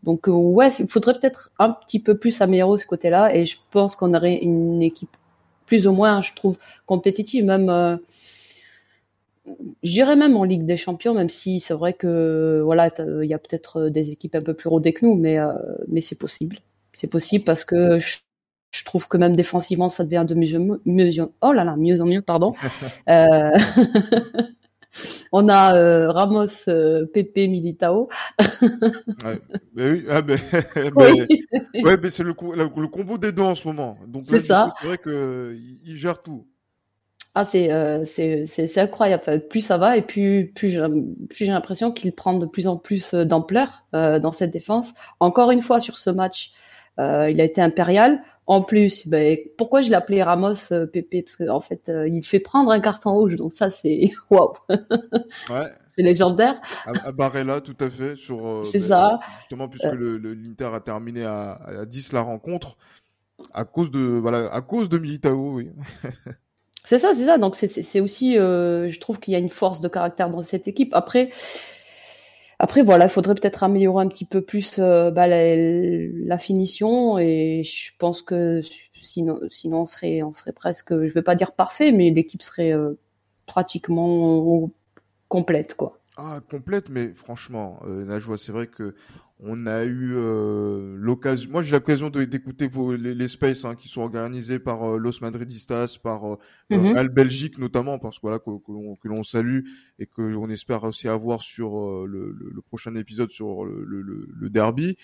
Donc 0.05 0.29
euh, 0.29 0.33
ouais, 0.33 0.69
il 0.79 0.89
faudrait 0.89 1.15
peut-être 1.19 1.51
un 1.59 1.73
petit 1.73 2.01
peu 2.01 2.17
plus 2.17 2.41
améliorer 2.41 2.79
ce 2.79 2.87
côté-là 2.87 3.35
et 3.35 3.47
je 3.47 3.59
pense 3.71 3.97
qu'on 3.97 4.15
aurait 4.15 4.37
une 4.37 4.83
équipe 4.83 5.17
plus 5.67 5.87
ou 5.87 5.93
moins, 5.93 6.23
je 6.23 6.33
trouve, 6.35 6.57
compétitive, 6.87 7.45
même 7.45 7.69
euh, 7.69 7.97
je 9.83 9.91
dirais 9.91 10.17
même 10.17 10.37
en 10.37 10.45
Ligue 10.45 10.67
des 10.67 10.77
Champions, 10.77 11.15
même 11.15 11.29
si 11.29 11.61
c'est 11.61 11.75
vrai 11.75 11.93
que 11.93 12.61
voilà, 12.65 12.91
il 12.99 13.29
y 13.29 13.35
a 13.35 13.39
peut-être 13.39 13.89
des 13.89 14.11
équipes 14.11 14.35
un 14.35 14.43
peu 14.43 14.55
plus 14.55 14.69
rodées 14.69 14.93
que 14.93 15.05
nous, 15.07 15.15
mais 15.15 15.39
euh, 15.39 15.53
mais 15.89 16.01
c'est 16.01 16.19
possible, 16.19 16.59
c'est 16.95 17.07
possible 17.07 17.45
parce 17.45 17.65
que 17.65 17.99
je, 17.99 18.19
je, 18.73 18.85
trouve 18.85 19.09
que 19.09 19.17
même 19.17 19.37
défensivement 19.37 19.89
ça 19.89 20.05
devient 20.05 20.25
de 20.27 20.35
mieux, 20.35 20.81
mieux 20.85 21.11
oh 21.43 21.53
là 21.53 21.65
là 21.65 21.77
mieux 21.77 22.01
en 22.01 22.07
mieux 22.07 22.23
pardon. 22.23 22.55
euh, 23.09 23.51
On 25.33 25.49
a 25.49 25.75
euh, 25.75 26.11
Ramos, 26.11 26.47
euh, 26.69 27.07
Pepe, 27.07 27.37
Militao. 27.37 28.09
ouais. 28.41 29.41
oui, 29.77 30.05
ah, 30.09 30.23
mais, 30.23 30.37
Ouais, 31.83 31.97
mais 32.03 32.11
c'est 32.11 32.23
le, 32.23 32.35
le, 32.57 32.89
combo 32.89 33.19
des 33.19 33.33
deux 33.33 33.43
en 33.43 33.55
ce 33.55 33.69
moment. 33.69 33.99
Donc. 34.07 34.25
C'est 34.27 34.41
vrai 34.49 34.99
qu'il 34.99 35.79
il 35.85 35.97
gère 35.97 36.23
tout. 36.23 36.47
Ah, 37.39 37.45
c'est 37.45 37.71
euh, 37.71 38.05
c'est 38.05 38.79
incroyable. 38.79 39.47
Plus 39.49 39.61
ça 39.61 39.79
va 39.79 39.97
et 39.97 40.03
plus 40.03 40.51
plus 40.57 40.77
j'ai 41.31 41.47
l'impression 41.47 41.93
qu'il 41.93 42.13
prend 42.13 42.35
de 42.35 42.47
plus 42.47 42.67
en 42.67 42.77
plus 42.77 43.15
euh, 43.15 43.25
d'ampleur 43.25 43.85
euh, 43.95 44.19
dans 44.19 44.33
cette 44.33 44.51
défense. 44.51 44.93
Encore 45.21 45.53
une 45.53 45.63
fois 45.63 45.79
sur 45.79 45.99
ce 45.99 46.11
match, 46.11 46.51
euh, 46.99 47.31
il 47.31 47.41
a 47.41 47.45
été 47.45 47.61
impérial. 47.61 48.25
En 48.49 48.63
plus, 48.63 49.07
ben, 49.07 49.39
pourquoi 49.57 49.83
je 49.83 49.91
l'appelais 49.93 50.21
Ramos 50.21 50.57
Pépé? 50.93 51.23
Parce 51.23 51.37
qu'en 51.37 51.59
en 51.59 51.61
fait, 51.61 51.93
il 52.09 52.25
fait 52.25 52.41
prendre 52.41 52.73
un 52.73 52.81
carton 52.81 53.13
rouge, 53.13 53.37
donc 53.37 53.53
ça 53.53 53.71
c'est 53.71 54.11
waouh. 54.33 54.55
Ouais. 54.69 55.67
c'est 55.95 56.03
légendaire. 56.03 56.61
À, 56.87 57.13
Barella, 57.13 57.61
tout 57.61 57.77
à 57.79 57.89
fait. 57.89 58.17
Sur. 58.17 58.67
C'est 58.67 58.81
ben, 58.81 58.89
ça. 58.89 59.21
Justement, 59.37 59.69
puisque 59.69 59.93
le 59.93 60.17
l'Inter 60.17 60.71
a 60.75 60.81
terminé 60.81 61.25
à, 61.25 61.61
à 61.83 61.87
10 61.87 62.15
la 62.15 62.23
rencontre 62.23 62.77
à 63.55 63.65
cause 63.65 63.93
de 63.93 64.01
voilà 64.01 64.53
à 64.53 64.61
cause 64.61 64.89
de 64.89 64.99
Militao, 64.99 65.53
oui. 65.53 65.71
c'est 66.89 66.99
ça, 66.99 67.13
c'est 67.15 67.27
ça. 67.27 67.39
Donc 67.39 67.55
c'est 67.57 68.01
aussi, 68.01 68.35
je 68.35 68.99
trouve 68.99 69.21
qu'il 69.21 69.33
y 69.33 69.37
a 69.37 69.39
une 69.39 69.51
force 69.51 69.81
de 69.81 69.89
caractère 69.89 70.31
dans 70.31 70.43
cette 70.43 70.67
équipe. 70.67 70.95
Après. 70.95 71.31
Après, 72.59 72.83
voilà, 72.83 73.05
il 73.05 73.11
faudrait 73.11 73.35
peut-être 73.37 73.63
améliorer 73.63 74.05
un 74.05 74.09
petit 74.09 74.25
peu 74.25 74.41
plus 74.41 74.79
euh, 74.79 75.13
bah, 75.13 75.29
la, 75.29 76.39
finition 76.39 77.19
et 77.19 77.63
je 77.63 77.93
pense 77.99 78.21
que 78.21 78.63
sinon, 79.01 79.39
sinon 79.49 79.83
on 79.83 79.87
serait, 79.87 80.23
on 80.23 80.33
serait 80.33 80.53
presque, 80.53 80.91
je 80.91 81.15
vais 81.15 81.23
pas 81.23 81.37
dire 81.37 81.53
parfait, 81.53 81.93
mais 81.93 82.11
l'équipe 82.11 82.43
serait 82.43 82.73
euh, 82.73 82.99
pratiquement 83.47 84.71
complète, 85.29 85.75
quoi. 85.75 86.01
Ah, 86.17 86.41
complète, 86.51 86.89
mais 86.89 87.11
franchement, 87.15 87.79
euh, 87.87 88.05
Najwa, 88.05 88.37
c'est 88.37 88.51
vrai 88.51 88.67
que 88.67 88.97
on 89.41 89.67
a 89.67 89.85
eu 89.85 90.15
euh, 90.17 90.97
l'occasion. 90.99 91.51
Moi, 91.51 91.63
j'ai 91.63 91.73
l'occasion 91.73 92.11
d'écouter 92.11 92.67
vos 92.67 92.97
les, 92.97 93.15
les 93.15 93.29
spaces 93.29 93.65
hein, 93.65 93.77
qui 93.77 93.89
sont 93.89 94.01
organisés 94.01 94.59
par 94.59 94.83
euh, 94.83 94.99
Los 94.99 95.21
Madridistas, 95.21 95.99
par 96.03 96.33
euh, 96.33 96.39
mm 96.71 96.97
Al 96.97 97.09
Belgique 97.09 97.59
notamment, 97.59 97.99
parce 97.99 98.17
que 98.17 98.23
voilà 98.23 98.41
que, 98.41 98.51
que 98.51 99.09
l'on 99.09 99.23
salue 99.23 99.61
et 99.99 100.07
que 100.07 100.35
on 100.35 100.49
espère 100.49 100.83
aussi 100.85 101.07
avoir 101.09 101.43
sur 101.43 102.07
le, 102.07 102.33
le, 102.33 102.63
prochain 102.63 102.95
épisode 102.97 103.31
sur 103.31 103.65
le, 103.65 103.93
le 103.93 104.51
derby. 104.51 104.97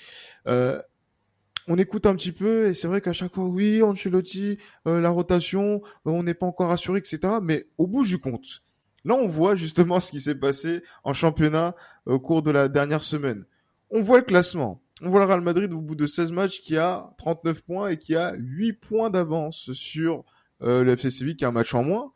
on 0.47 1.79
écoute 1.79 2.07
un 2.07 2.15
petit 2.15 2.33
peu 2.33 2.67
et 2.67 2.75
c'est 2.75 2.89
vrai 2.89 3.01
qu'à 3.01 3.13
chaque 3.13 3.35
fois, 3.35 3.47
oui, 3.47 3.83
Ancelotti, 3.83 4.59
la 4.85 5.11
rotation, 5.11 5.81
on 6.05 6.23
n'est 6.23 6.35
pas 6.35 6.47
encore 6.47 6.71
assuré, 6.71 6.99
etc. 6.99 7.35
Mais 7.43 7.67
au 7.79 7.87
bout 7.87 8.05
du 8.05 8.19
compte, 8.19 8.63
Là, 9.07 9.15
on 9.15 9.29
voit 9.29 9.55
justement 9.55 10.01
ce 10.01 10.11
qui 10.11 10.21
s'est 10.21 10.35
passé 10.35 10.83
en 11.05 11.15
championnat 11.15 11.75
au 12.07 12.19
cours 12.19 12.43
de 12.43 12.51
la 12.51 12.69
dernière 12.69 13.05
semaine. 13.05 13.45
On 13.91 14.03
voit 14.03 14.19
le 14.19 14.25
classement. 14.25 14.81
On 15.03 15.11
voit 15.11 15.21
le 15.21 15.27
Real 15.27 15.41
Madrid 15.41 15.73
au 15.73 15.81
bout 15.81 15.95
de 15.95 16.07
16 16.07 16.33
matchs 16.33 16.61
qui 16.61 16.77
a 16.77 17.11
39 17.19 17.63
points 17.63 17.89
et 17.89 17.99
qui 17.99 18.15
a 18.15 18.35
8 18.37 18.73
points 18.75 19.11
d'avance 19.11 19.73
sur 19.73 20.25
euh, 20.63 20.85
le 20.85 20.93
FC 20.93 21.11
Séville 21.11 21.37
qui 21.37 21.45
a 21.45 21.49
un 21.49 21.53
match 21.53 21.75
en 21.75 21.83
moins, 21.83 22.13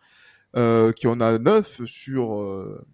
euh, 0.56 0.92
qui 0.92 1.06
en 1.06 1.20
a 1.20 1.38
9 1.38 1.84
sur 1.86 2.40
euh, 2.40 2.86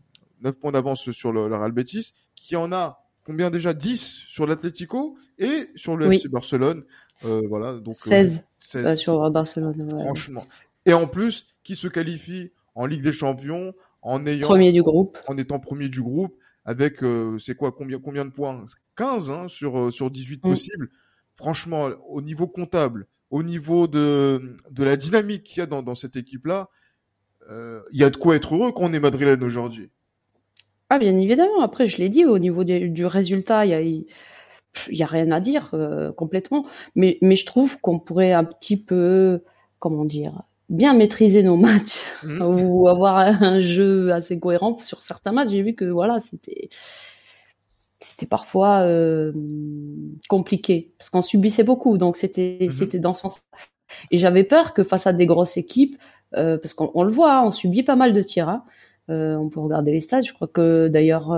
9 0.42 0.58
points 0.58 0.72
d'avance 0.72 1.10
sur 1.10 1.32
le, 1.32 1.42
Real 1.46 1.72
Betis, 1.72 2.14
qui 2.34 2.56
en 2.56 2.72
a 2.72 3.02
combien 3.24 3.50
déjà? 3.50 3.74
10 3.74 4.00
sur 4.26 4.46
l'Atlético 4.46 5.16
et 5.38 5.70
sur 5.74 5.96
le 5.96 6.12
FC 6.12 6.28
Barcelone. 6.28 6.84
Euh, 7.24 7.42
voilà, 7.48 7.78
donc 7.78 7.96
16, 7.96 8.36
euh, 8.36 8.38
16. 8.58 8.98
sur 8.98 9.30
Barcelone. 9.30 9.88
Franchement. 9.88 10.46
Et 10.86 10.92
en 10.92 11.06
plus, 11.06 11.46
qui 11.62 11.76
se 11.76 11.88
qualifie 11.88 12.52
en 12.74 12.86
Ligue 12.86 13.02
des 13.02 13.12
Champions 13.12 13.72
en 14.02 14.26
ayant 14.26 14.46
premier 14.46 14.72
du 14.72 14.82
groupe, 14.82 15.18
en 15.26 15.36
étant 15.38 15.58
premier 15.58 15.88
du 15.88 16.02
groupe, 16.02 16.36
avec 16.64 17.02
euh, 17.02 17.38
c'est 17.38 17.54
quoi 17.54 17.72
combien 17.72 17.98
combien 17.98 18.24
de 18.24 18.30
points? 18.30 18.64
15 18.96 19.30
hein, 19.30 19.48
sur 19.48 19.78
euh, 19.78 19.90
sur 19.90 20.10
18 20.10 20.36
mm. 20.36 20.40
possibles. 20.40 20.90
Franchement, 21.36 21.88
au 22.08 22.22
niveau 22.22 22.46
comptable, 22.46 23.06
au 23.30 23.42
niveau 23.42 23.88
de, 23.88 24.54
de 24.70 24.84
la 24.84 24.96
dynamique 24.96 25.42
qu'il 25.42 25.58
y 25.58 25.62
a 25.62 25.66
dans, 25.66 25.82
dans 25.82 25.96
cette 25.96 26.14
équipe-là, 26.14 26.68
euh, 27.50 27.80
il 27.92 28.00
y 28.00 28.04
a 28.04 28.10
de 28.10 28.16
quoi 28.16 28.36
être 28.36 28.54
heureux 28.54 28.72
qu'on 28.72 28.92
est 28.92 29.00
madrilène 29.00 29.42
aujourd'hui. 29.42 29.90
Ah, 30.90 30.98
bien 30.98 31.16
évidemment. 31.16 31.60
Après, 31.62 31.88
je 31.88 31.98
l'ai 31.98 32.08
dit, 32.08 32.24
au 32.24 32.38
niveau 32.38 32.64
du 32.64 33.06
résultat, 33.06 33.66
il 33.66 33.70
y 33.70 33.74
a, 33.74 33.80
il 33.80 34.06
y 34.90 35.02
a 35.02 35.06
rien 35.06 35.30
à 35.30 35.40
dire 35.40 35.70
euh, 35.74 36.12
complètement. 36.12 36.66
Mais, 36.94 37.18
mais 37.22 37.36
je 37.36 37.46
trouve 37.46 37.80
qu'on 37.80 37.98
pourrait 37.98 38.32
un 38.32 38.44
petit 38.44 38.76
peu, 38.76 39.42
comment 39.78 40.04
dire, 40.04 40.42
bien 40.74 40.94
maîtriser 40.94 41.42
nos 41.42 41.56
matchs 41.56 41.98
mmh. 42.22 42.42
ou 42.46 42.88
avoir 42.88 43.18
un 43.18 43.60
jeu 43.60 44.12
assez 44.12 44.38
cohérent 44.38 44.78
sur 44.78 45.02
certains 45.02 45.32
matchs. 45.32 45.50
J'ai 45.50 45.62
vu 45.62 45.74
que 45.74 45.84
voilà, 45.84 46.20
c'était 46.20 46.68
c'était 48.00 48.26
parfois 48.26 48.80
euh, 48.82 49.32
compliqué 50.28 50.92
parce 50.98 51.10
qu'on 51.10 51.22
subissait 51.22 51.64
beaucoup, 51.64 51.98
donc 51.98 52.16
c'était 52.16 52.58
mmh 52.60 52.70
c'était 52.70 52.98
dans 52.98 53.14
son 53.14 53.28
et 54.10 54.18
j'avais 54.18 54.44
peur 54.44 54.74
que 54.74 54.82
face 54.82 55.06
à 55.06 55.12
des 55.12 55.26
grosses 55.26 55.56
équipes, 55.56 55.96
euh, 56.36 56.58
parce 56.58 56.74
qu'on 56.74 57.02
le 57.02 57.12
voit, 57.12 57.36
hein, 57.36 57.44
on 57.44 57.50
subit 57.50 57.82
pas 57.82 57.96
mal 57.96 58.12
de 58.12 58.22
tirs. 58.22 58.48
Hein. 58.48 58.64
Euh, 59.10 59.36
on 59.36 59.48
peut 59.50 59.60
regarder 59.60 59.92
les 59.92 60.00
stats. 60.00 60.22
Je 60.22 60.32
crois 60.32 60.48
que 60.48 60.88
d'ailleurs, 60.88 61.30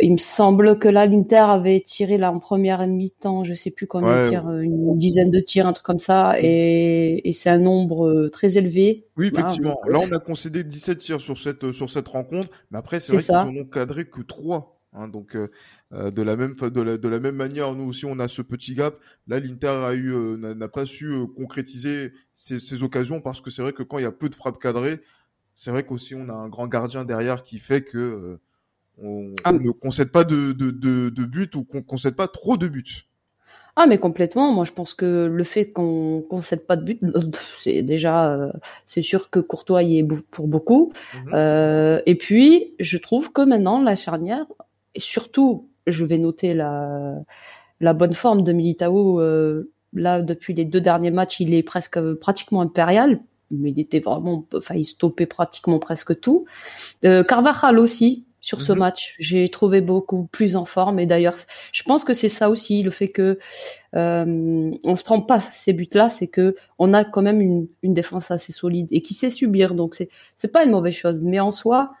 il 0.00 0.12
me 0.12 0.18
semble 0.18 0.78
que 0.78 0.88
là, 0.88 1.06
l'Inter 1.06 1.36
avait 1.36 1.80
tiré 1.80 2.18
là 2.18 2.32
en 2.32 2.38
première 2.38 2.86
mi-temps, 2.86 3.44
je 3.44 3.54
sais 3.54 3.70
plus 3.70 3.86
combien 3.86 4.24
de 4.24 4.28
tirs, 4.28 4.50
une 4.50 4.98
dizaine 4.98 5.30
de 5.30 5.40
tirs, 5.40 5.66
un 5.66 5.72
truc 5.72 5.86
comme 5.86 5.98
ça, 5.98 6.34
et, 6.38 7.30
c'est 7.32 7.50
un 7.50 7.58
nombre 7.58 8.28
très 8.28 8.58
élevé. 8.58 9.06
Oui, 9.16 9.28
effectivement. 9.28 9.80
là, 9.86 9.98
on 10.00 10.12
a 10.12 10.18
concédé 10.18 10.64
17 10.64 10.98
tirs 10.98 11.20
sur 11.20 11.38
cette 11.38 11.72
sur 11.72 11.88
cette 11.90 12.08
rencontre, 12.08 12.50
mais 12.70 12.78
après, 12.78 13.00
c'est 13.00 13.12
vrai 13.16 13.22
qu'ils 13.22 13.34
en 13.34 13.62
ont 13.62 13.64
cadré 13.64 14.06
que 14.08 14.20
3. 14.20 14.74
Hein, 14.94 15.06
donc 15.06 15.36
de 15.36 16.22
la 16.22 16.36
même 16.36 16.54
de 16.54 17.08
la, 17.08 17.20
même 17.20 17.36
manière, 17.36 17.74
nous 17.74 17.84
aussi 17.84 18.06
on 18.06 18.18
a 18.18 18.28
ce 18.28 18.42
petit 18.42 18.74
gap. 18.74 18.96
Là, 19.26 19.38
l'Inter 19.38 19.68
a 19.86 19.94
eu 19.94 20.12
n'a 20.38 20.68
pas 20.68 20.86
su 20.86 21.26
concrétiser 21.36 22.12
ces, 22.32 22.58
ces, 22.58 22.82
occasions 22.82 23.20
parce 23.20 23.40
que 23.40 23.50
c'est 23.50 23.62
vrai 23.62 23.72
que 23.72 23.82
quand 23.82 23.98
il 23.98 24.02
y 24.02 24.06
a 24.06 24.12
peu 24.12 24.28
de 24.28 24.34
frappes 24.34 24.58
cadrées, 24.58 25.00
c'est 25.54 25.70
vrai 25.70 25.84
qu'aussi 25.84 26.14
on 26.14 26.28
a 26.28 26.32
un 26.32 26.48
grand 26.48 26.68
gardien 26.68 27.04
derrière 27.04 27.42
qui 27.42 27.58
fait 27.58 27.82
que 27.82 27.98
euh, 27.98 28.40
on, 29.02 29.32
ah, 29.44 29.52
ne 29.52 29.70
concède 29.70 30.10
pas 30.10 30.24
de, 30.24 30.52
de, 30.52 30.70
de, 30.70 31.08
de 31.10 31.24
but 31.24 31.54
ou 31.54 31.64
qu'on 31.64 31.82
concède 31.82 32.14
pas 32.14 32.28
trop 32.28 32.56
de 32.56 32.68
buts. 32.68 33.08
Ah 33.80 33.86
mais 33.86 33.98
complètement. 33.98 34.52
Moi 34.52 34.64
je 34.64 34.72
pense 34.72 34.92
que 34.92 35.26
le 35.32 35.44
fait 35.44 35.70
qu'on 35.70 36.24
concède 36.28 36.66
pas 36.66 36.76
de 36.76 36.82
but, 36.82 37.00
c'est 37.58 37.82
déjà 37.82 38.32
euh, 38.32 38.50
c'est 38.86 39.02
sûr 39.02 39.30
que 39.30 39.38
Courtois 39.38 39.84
y 39.84 39.98
est 39.98 40.08
pour 40.32 40.48
beaucoup. 40.48 40.92
Mhm. 41.14 41.30
euh, 41.34 42.02
et 42.04 42.16
puis 42.16 42.74
je 42.80 42.98
trouve 42.98 43.30
que 43.30 43.42
maintenant 43.42 43.80
la 43.80 43.94
charnière, 43.94 44.46
et 44.96 45.00
surtout 45.00 45.68
je 45.86 46.04
vais 46.04 46.18
noter 46.18 46.54
la 46.54 47.14
la 47.80 47.92
bonne 47.92 48.14
forme 48.14 48.42
de 48.42 48.52
Militao. 48.52 49.20
Euh, 49.20 49.70
là 49.92 50.22
depuis 50.22 50.54
les 50.54 50.64
deux 50.64 50.80
derniers 50.80 51.12
matchs, 51.12 51.38
il 51.38 51.54
est 51.54 51.62
presque 51.62 52.00
pratiquement 52.14 52.62
impérial 52.62 53.20
mais 53.50 53.70
il 53.70 53.80
était 53.80 54.00
vraiment, 54.00 54.44
enfin, 54.54 54.74
il 54.74 54.84
stoppait 54.84 55.24
pratiquement 55.24 55.78
presque 55.78 56.20
tout. 56.20 56.44
Carvajal 57.02 57.78
aussi 57.78 58.26
sur 58.40 58.62
ce 58.62 58.72
mhm. 58.72 58.78
match, 58.78 59.14
j'ai 59.18 59.48
trouvé 59.48 59.80
beaucoup 59.80 60.28
plus 60.30 60.56
en 60.56 60.64
forme. 60.64 61.00
Et 61.00 61.06
d'ailleurs, 61.06 61.36
je 61.72 61.82
pense 61.82 62.04
que 62.04 62.14
c'est 62.14 62.28
ça 62.28 62.50
aussi, 62.50 62.82
le 62.82 62.90
fait 62.90 63.08
que 63.08 63.38
euh, 63.94 64.70
on 64.84 64.96
se 64.96 65.04
prend 65.04 65.20
pas 65.20 65.40
ces 65.40 65.72
buts-là, 65.72 66.08
c'est 66.08 66.28
que 66.28 66.54
on 66.78 66.94
a 66.94 67.04
quand 67.04 67.22
même 67.22 67.40
une, 67.40 67.66
une, 67.82 67.94
défense 67.94 68.30
assez 68.30 68.52
solide 68.52 68.88
et 68.90 69.02
qui 69.02 69.14
sait 69.14 69.30
subir. 69.30 69.74
Donc 69.74 69.94
c'est 69.94 70.08
c'est 70.36 70.48
pas 70.48 70.64
une 70.64 70.70
mauvaise 70.70 70.94
chose. 70.94 71.20
Mais 71.22 71.40
en 71.40 71.50
soi, 71.50 71.92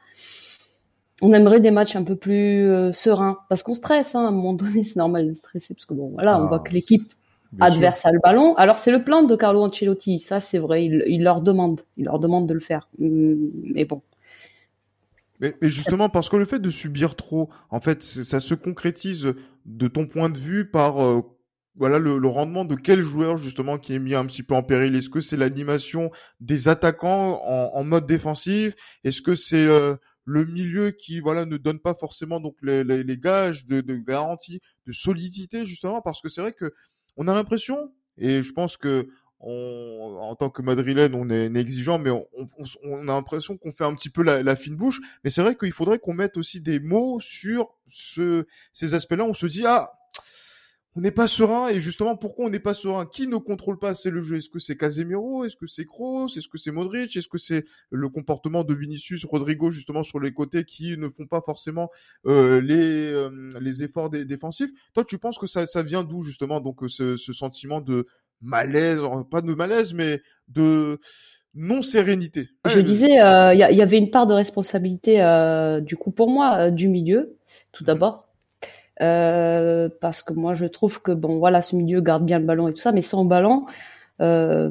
on 1.20 1.32
aimerait 1.32 1.60
des 1.60 1.70
matchs 1.70 1.96
un 1.96 2.04
peu 2.04 2.16
plus 2.16 2.68
euh, 2.68 2.92
sereins 2.92 3.38
parce 3.48 3.62
qu'on 3.62 3.74
stresse. 3.74 4.14
Hein, 4.14 4.24
à 4.24 4.28
un 4.28 4.32
moment 4.32 4.52
donné, 4.52 4.84
c'est 4.84 4.96
normal 4.96 5.28
de 5.28 5.34
stresser 5.34 5.74
parce 5.74 5.86
que 5.86 5.94
bon, 5.94 6.10
voilà, 6.14 6.40
on 6.40 6.46
voit 6.46 6.60
que 6.60 6.72
l'équipe 6.72 7.12
adverse 7.60 8.04
à 8.04 8.12
le 8.12 8.20
ballon. 8.22 8.54
Alors 8.56 8.78
c'est 8.78 8.90
le 8.90 9.02
plan 9.02 9.22
de 9.22 9.34
Carlo 9.34 9.62
Ancelotti, 9.62 10.18
ça 10.18 10.40
c'est 10.40 10.58
vrai, 10.58 10.84
il, 10.84 11.22
leur 11.22 11.40
demande, 11.40 11.80
il 11.96 12.04
leur 12.04 12.18
demande 12.18 12.46
de 12.46 12.54
le 12.54 12.60
faire. 12.60 12.88
Mm, 12.98 13.34
mais 13.74 13.84
bon. 13.84 14.02
Mais, 15.40 15.54
justement 15.62 16.08
parce 16.08 16.28
que 16.28 16.36
le 16.36 16.44
fait 16.44 16.58
de 16.58 16.70
subir 16.70 17.14
trop, 17.14 17.50
en 17.70 17.80
fait, 17.80 18.02
ça 18.02 18.40
se 18.40 18.54
concrétise 18.54 19.34
de 19.66 19.88
ton 19.88 20.06
point 20.06 20.30
de 20.30 20.38
vue 20.38 20.68
par 20.70 21.02
euh, 21.02 21.22
voilà 21.76 21.98
le, 21.98 22.26
rendement 22.26 22.64
de 22.64 22.74
quel 22.74 23.00
joueur 23.00 23.36
justement 23.36 23.78
qui 23.78 23.94
est 23.94 23.98
mis 23.98 24.14
un 24.14 24.26
petit 24.26 24.42
peu 24.42 24.54
en 24.54 24.62
péril. 24.62 24.96
Est-ce 24.96 25.10
que 25.10 25.20
c'est 25.20 25.36
l'animation 25.36 26.10
des 26.40 26.68
attaquants 26.68 27.40
en, 27.44 27.84
mode 27.84 28.06
défensif? 28.06 28.74
Est-ce 29.04 29.22
que 29.22 29.34
c'est 29.34 29.64
euh, 29.64 29.96
le 30.24 30.44
milieu 30.44 30.90
qui 30.90 31.20
voilà 31.20 31.44
ne 31.44 31.56
donne 31.56 31.78
pas 31.78 31.94
forcément 31.94 32.40
donc 32.40 32.56
les, 32.62 32.82
les, 32.82 33.18
gages 33.18 33.64
de, 33.64 33.80
de 33.80 33.96
garantie, 33.96 34.60
de 34.86 34.92
solidité 34.92 35.64
justement? 35.64 36.02
Parce 36.02 36.20
que 36.20 36.28
c'est 36.28 36.40
vrai 36.40 36.52
que 36.52 36.72
on 37.16 37.28
a 37.28 37.34
l'impression, 37.34 37.92
et 38.16 38.42
je 38.42 38.52
pense 38.52 38.76
que 38.76 39.08
on, 39.40 40.18
en 40.20 40.34
tant 40.34 40.50
que 40.50 40.62
madrilène, 40.62 41.14
on 41.14 41.30
est, 41.30 41.54
exigeant, 41.56 41.98
mais 41.98 42.10
on, 42.10 42.26
on, 42.84 43.02
a 43.02 43.12
l'impression 43.12 43.56
qu'on 43.56 43.72
fait 43.72 43.84
un 43.84 43.94
petit 43.94 44.10
peu 44.10 44.22
la, 44.22 44.56
fine 44.56 44.76
bouche. 44.76 45.00
Mais 45.22 45.30
c'est 45.30 45.42
vrai 45.42 45.56
qu'il 45.56 45.72
faudrait 45.72 45.98
qu'on 45.98 46.14
mette 46.14 46.36
aussi 46.36 46.60
des 46.60 46.80
mots 46.80 47.20
sur 47.20 47.74
ce, 47.86 48.46
ces 48.72 48.94
aspects-là. 48.94 49.24
On 49.24 49.34
se 49.34 49.46
dit 49.46 49.64
ah, 49.66 49.92
on 50.96 51.00
n'est 51.00 51.12
pas 51.12 51.28
serein 51.28 51.68
et 51.68 51.78
justement 51.78 52.16
pourquoi 52.16 52.46
on 52.46 52.50
n'est 52.50 52.58
pas 52.58 52.74
serein? 52.74 53.06
Qui 53.06 53.28
ne 53.28 53.36
contrôle 53.36 53.78
pas? 53.78 53.90
Assez 53.90 54.10
le 54.10 54.20
jeu. 54.20 54.38
Est-ce 54.38 54.48
que 54.48 54.58
c'est 54.58 54.76
Casemiro? 54.76 55.44
Est-ce 55.44 55.56
que 55.56 55.66
c'est 55.66 55.84
Kroos? 55.84 56.26
Est-ce 56.36 56.48
que 56.48 56.58
c'est 56.58 56.72
Modric? 56.72 57.16
Est-ce 57.16 57.28
que 57.28 57.38
c'est 57.38 57.64
le 57.90 58.08
comportement 58.08 58.64
de 58.64 58.74
Vinicius, 58.74 59.24
Rodrigo 59.24 59.70
justement 59.70 60.02
sur 60.02 60.18
les 60.18 60.32
côtés 60.32 60.64
qui 60.64 60.96
ne 60.96 61.08
font 61.08 61.26
pas 61.26 61.40
forcément 61.40 61.88
euh, 62.26 62.60
les 62.60 63.12
euh, 63.12 63.50
les 63.60 63.84
efforts 63.84 64.10
défensifs? 64.10 64.70
Toi, 64.92 65.04
tu 65.04 65.18
penses 65.18 65.38
que 65.38 65.46
ça 65.46 65.66
ça 65.66 65.84
vient 65.84 66.02
d'où 66.02 66.22
justement 66.22 66.60
donc 66.60 66.80
ce, 66.88 67.14
ce 67.14 67.32
sentiment 67.32 67.80
de 67.80 68.06
malaise, 68.40 69.00
pas 69.30 69.40
de 69.40 69.54
malaise, 69.54 69.94
mais 69.94 70.20
de 70.48 71.00
non 71.54 71.82
sérénité. 71.82 72.48
Je 72.66 72.80
disais, 72.80 73.20
euh, 73.20 73.54
il 73.54 73.58
y, 73.58 73.82
avait 73.82 73.98
une 73.98 74.10
part 74.10 74.26
de 74.26 74.34
responsabilité 74.34 75.16
du 75.82 75.96
coup 75.96 76.10
pour 76.10 76.30
moi 76.30 76.70
du 76.70 76.88
milieu, 76.88 77.36
tout 77.72 77.84
mhm. 77.84 77.86
d'abord, 77.86 78.28
euh, 79.00 79.88
parce 80.00 80.22
que 80.22 80.32
moi 80.32 80.54
je 80.54 80.66
trouve 80.66 81.00
que 81.00 81.12
bon 81.12 81.38
voilà 81.38 81.62
ce 81.62 81.76
milieu 81.76 82.00
garde 82.00 82.24
bien 82.24 82.40
le 82.40 82.44
ballon 82.44 82.68
et 82.68 82.72
tout 82.72 82.80
ça, 82.80 82.90
mais 82.90 83.02
sans 83.02 83.24
ballon, 83.24 83.66
euh, 84.20 84.70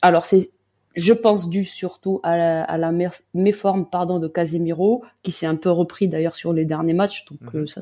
alors 0.00 0.26
c'est 0.26 0.50
je 0.94 1.12
pense 1.14 1.48
dû 1.48 1.64
surtout 1.64 2.20
à 2.22 2.36
la, 2.36 2.62
à 2.62 2.76
la 2.76 2.92
méforme 3.34 3.86
pardon 3.88 4.18
de 4.18 4.28
Casemiro 4.28 5.02
qui 5.22 5.32
s'est 5.32 5.46
un 5.46 5.56
peu 5.56 5.70
repris 5.70 6.06
d'ailleurs 6.06 6.36
sur 6.36 6.52
les 6.52 6.66
derniers 6.66 6.92
matchs 6.92 7.24
donc 7.24 7.54
mhm. 7.54 7.62
euh, 7.62 7.66
ça, 7.66 7.80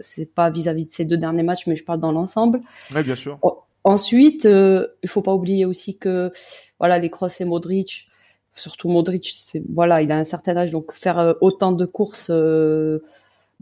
c'est 0.00 0.32
pas 0.32 0.48
vis-à-vis 0.48 0.86
de 0.86 0.92
ces 0.92 1.04
deux 1.04 1.18
derniers 1.18 1.42
matchs 1.42 1.66
mais 1.66 1.76
je 1.76 1.84
parle 1.84 2.00
dans 2.00 2.12
l'ensemble. 2.12 2.62
Oui 2.94 3.02
bien 3.02 3.16
sûr. 3.16 3.38
Ensuite 3.84 4.44
euh, 4.46 4.88
il 5.02 5.08
faut 5.08 5.22
pas 5.22 5.34
oublier 5.34 5.64
aussi 5.64 5.98
que 5.98 6.32
voilà 6.78 6.98
les 6.98 7.10
Kroos 7.10 7.28
et 7.40 7.44
Modric 7.44 8.08
surtout 8.54 8.88
Modric 8.88 9.56
voilà 9.68 10.02
il 10.02 10.12
a 10.12 10.16
un 10.16 10.24
certain 10.24 10.56
âge 10.56 10.70
donc 10.70 10.92
faire 10.92 11.18
euh, 11.18 11.34
autant 11.40 11.72
de 11.72 11.86
courses 11.86 12.30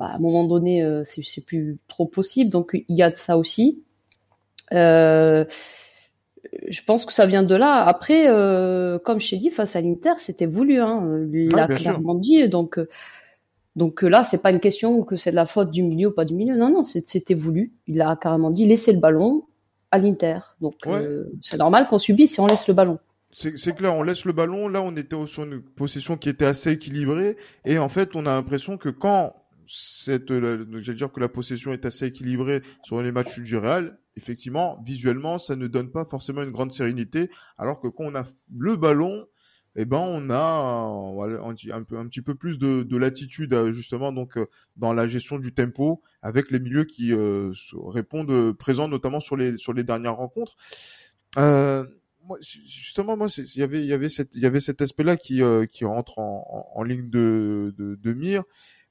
bah, 0.01 0.07
à 0.07 0.17
un 0.17 0.19
moment 0.19 0.45
donné, 0.45 0.83
euh, 0.83 1.05
c'est 1.05 1.45
plus 1.45 1.79
trop 1.87 2.07
possible. 2.07 2.51
Donc 2.51 2.71
il 2.89 2.97
y 2.97 3.03
a 3.03 3.11
de 3.11 3.17
ça 3.17 3.37
aussi. 3.37 3.85
Euh, 4.73 5.45
je 6.69 6.83
pense 6.83 7.05
que 7.05 7.13
ça 7.13 7.27
vient 7.27 7.43
de 7.43 7.55
là. 7.55 7.85
Après, 7.85 8.29
euh, 8.29 8.99
comme 8.99 9.21
je 9.21 9.29
t'ai 9.29 9.37
dit, 9.37 9.51
face 9.51 9.77
à 9.77 9.83
l'Inter, 9.83 10.15
c'était 10.17 10.47
voulu. 10.47 10.81
Hein. 10.81 11.27
Il 11.31 11.49
l'a 11.55 11.69
clairement 11.69 12.15
dit. 12.15 12.49
Donc, 12.49 12.81
donc 13.77 14.01
là, 14.01 14.25
c'est 14.25 14.41
pas 14.41 14.51
une 14.51 14.61
question 14.61 15.03
que 15.03 15.17
c'est 15.17 15.33
de 15.33 15.37
la 15.37 15.45
faute 15.45 15.71
du 15.71 15.83
milieu 15.83 16.09
ou 16.09 16.13
pas 16.13 16.25
du 16.25 16.35
milieu. 16.35 16.57
Non, 16.57 16.71
non, 16.71 16.83
c'était 16.83 17.35
voulu. 17.35 17.75
Il 17.87 18.01
a 18.01 18.17
carrément 18.17 18.51
dit 18.51 18.67
laissez 18.67 18.93
le 18.95 19.01
ballon 19.01 19.45
à 19.91 19.99
l'Inter. 19.99 20.39
Donc 20.61 20.75
c'est 21.43 21.57
normal 21.59 21.89
qu'on 21.89 21.99
subisse 21.99 22.33
si 22.33 22.41
on 22.41 22.47
laisse 22.47 22.69
le 22.69 22.75
ballon. 22.75 22.99
C'est 23.33 23.77
clair, 23.77 23.95
on 23.95 24.03
laisse 24.03 24.25
le 24.25 24.33
ballon. 24.33 24.67
Là, 24.67 24.83
on 24.83 24.97
était 24.97 25.17
sur 25.27 25.45
une 25.45 25.63
possession 25.63 26.17
qui 26.17 26.29
était 26.29 26.47
assez 26.47 26.73
équilibrée. 26.73 27.37
Et 27.65 27.79
en 27.79 27.89
fait, 27.89 28.17
on 28.17 28.27
a 28.27 28.35
l'impression 28.35 28.77
que 28.77 28.89
quand 28.89 29.37
cette, 29.67 30.33
j'allais 30.33 30.97
dire 30.97 31.13
que 31.13 31.21
la 31.21 31.29
possession 31.29 31.73
est 31.73 31.87
assez 31.87 32.07
équilibrée 32.07 32.63
sur 32.83 33.01
les 33.01 33.13
matchs 33.13 33.39
du 33.39 33.57
Real. 33.57 33.99
Effectivement, 34.17 34.83
visuellement, 34.85 35.39
ça 35.39 35.55
ne 35.55 35.69
donne 35.69 35.93
pas 35.93 36.05
forcément 36.05 36.43
une 36.43 36.51
grande 36.51 36.73
sérénité, 36.73 37.31
alors 37.57 37.81
que 37.81 37.87
quand 37.87 38.05
on 38.05 38.15
a 38.17 38.25
le 38.53 38.77
ballon, 38.77 39.27
eh 39.77 39.85
ben 39.85 39.99
on 39.99 40.31
a 40.31 40.37
un, 41.73 41.83
peu, 41.85 41.97
un 41.97 42.07
petit 42.07 42.23
peu 42.23 42.35
plus 42.35 42.59
de, 42.59 42.83
de 42.83 42.97
latitude 42.97 43.55
euh, 43.55 43.71
justement 43.71 44.13
donc 44.13 44.37
euh, 44.37 44.47
dans 44.77 44.93
la 44.93 45.07
gestion 45.07 45.39
du 45.39 45.55
tempo 45.55 46.03
avec 46.23 46.51
les 46.51 46.59
milieux 46.59 46.85
qui 46.85 47.13
euh, 47.13 47.53
répondent 47.87 48.53
présents 48.53 48.89
notamment 48.89 49.21
sur 49.21 49.37
les 49.37 49.57
sur 49.59 49.73
les 49.73 49.85
dernières 49.85 50.17
rencontres. 50.17 50.57
Euh, 51.39 51.85
moi, 52.25 52.39
justement, 52.43 53.17
moi, 53.17 53.29
il 53.39 53.57
y 53.57 53.63
avait, 53.63 53.81
il 53.81 53.87
y 53.87 53.93
avait 53.93 54.11
cette, 54.11 54.35
il 54.35 54.43
y 54.43 54.47
avait 54.47 54.61
cet 54.61 54.83
aspect-là 54.83 55.17
qui, 55.17 55.41
qui 55.73 55.85
rentre 55.85 56.19
en, 56.19 56.71
en, 56.75 56.83
ligne 56.83 57.09
de, 57.09 57.75
de, 57.79 57.95
de 57.95 58.13
mire. 58.13 58.45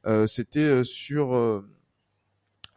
Euh, 0.06 0.28
c'était 0.28 0.60
euh, 0.62 0.84
sur 0.84 1.36
euh, 1.36 1.62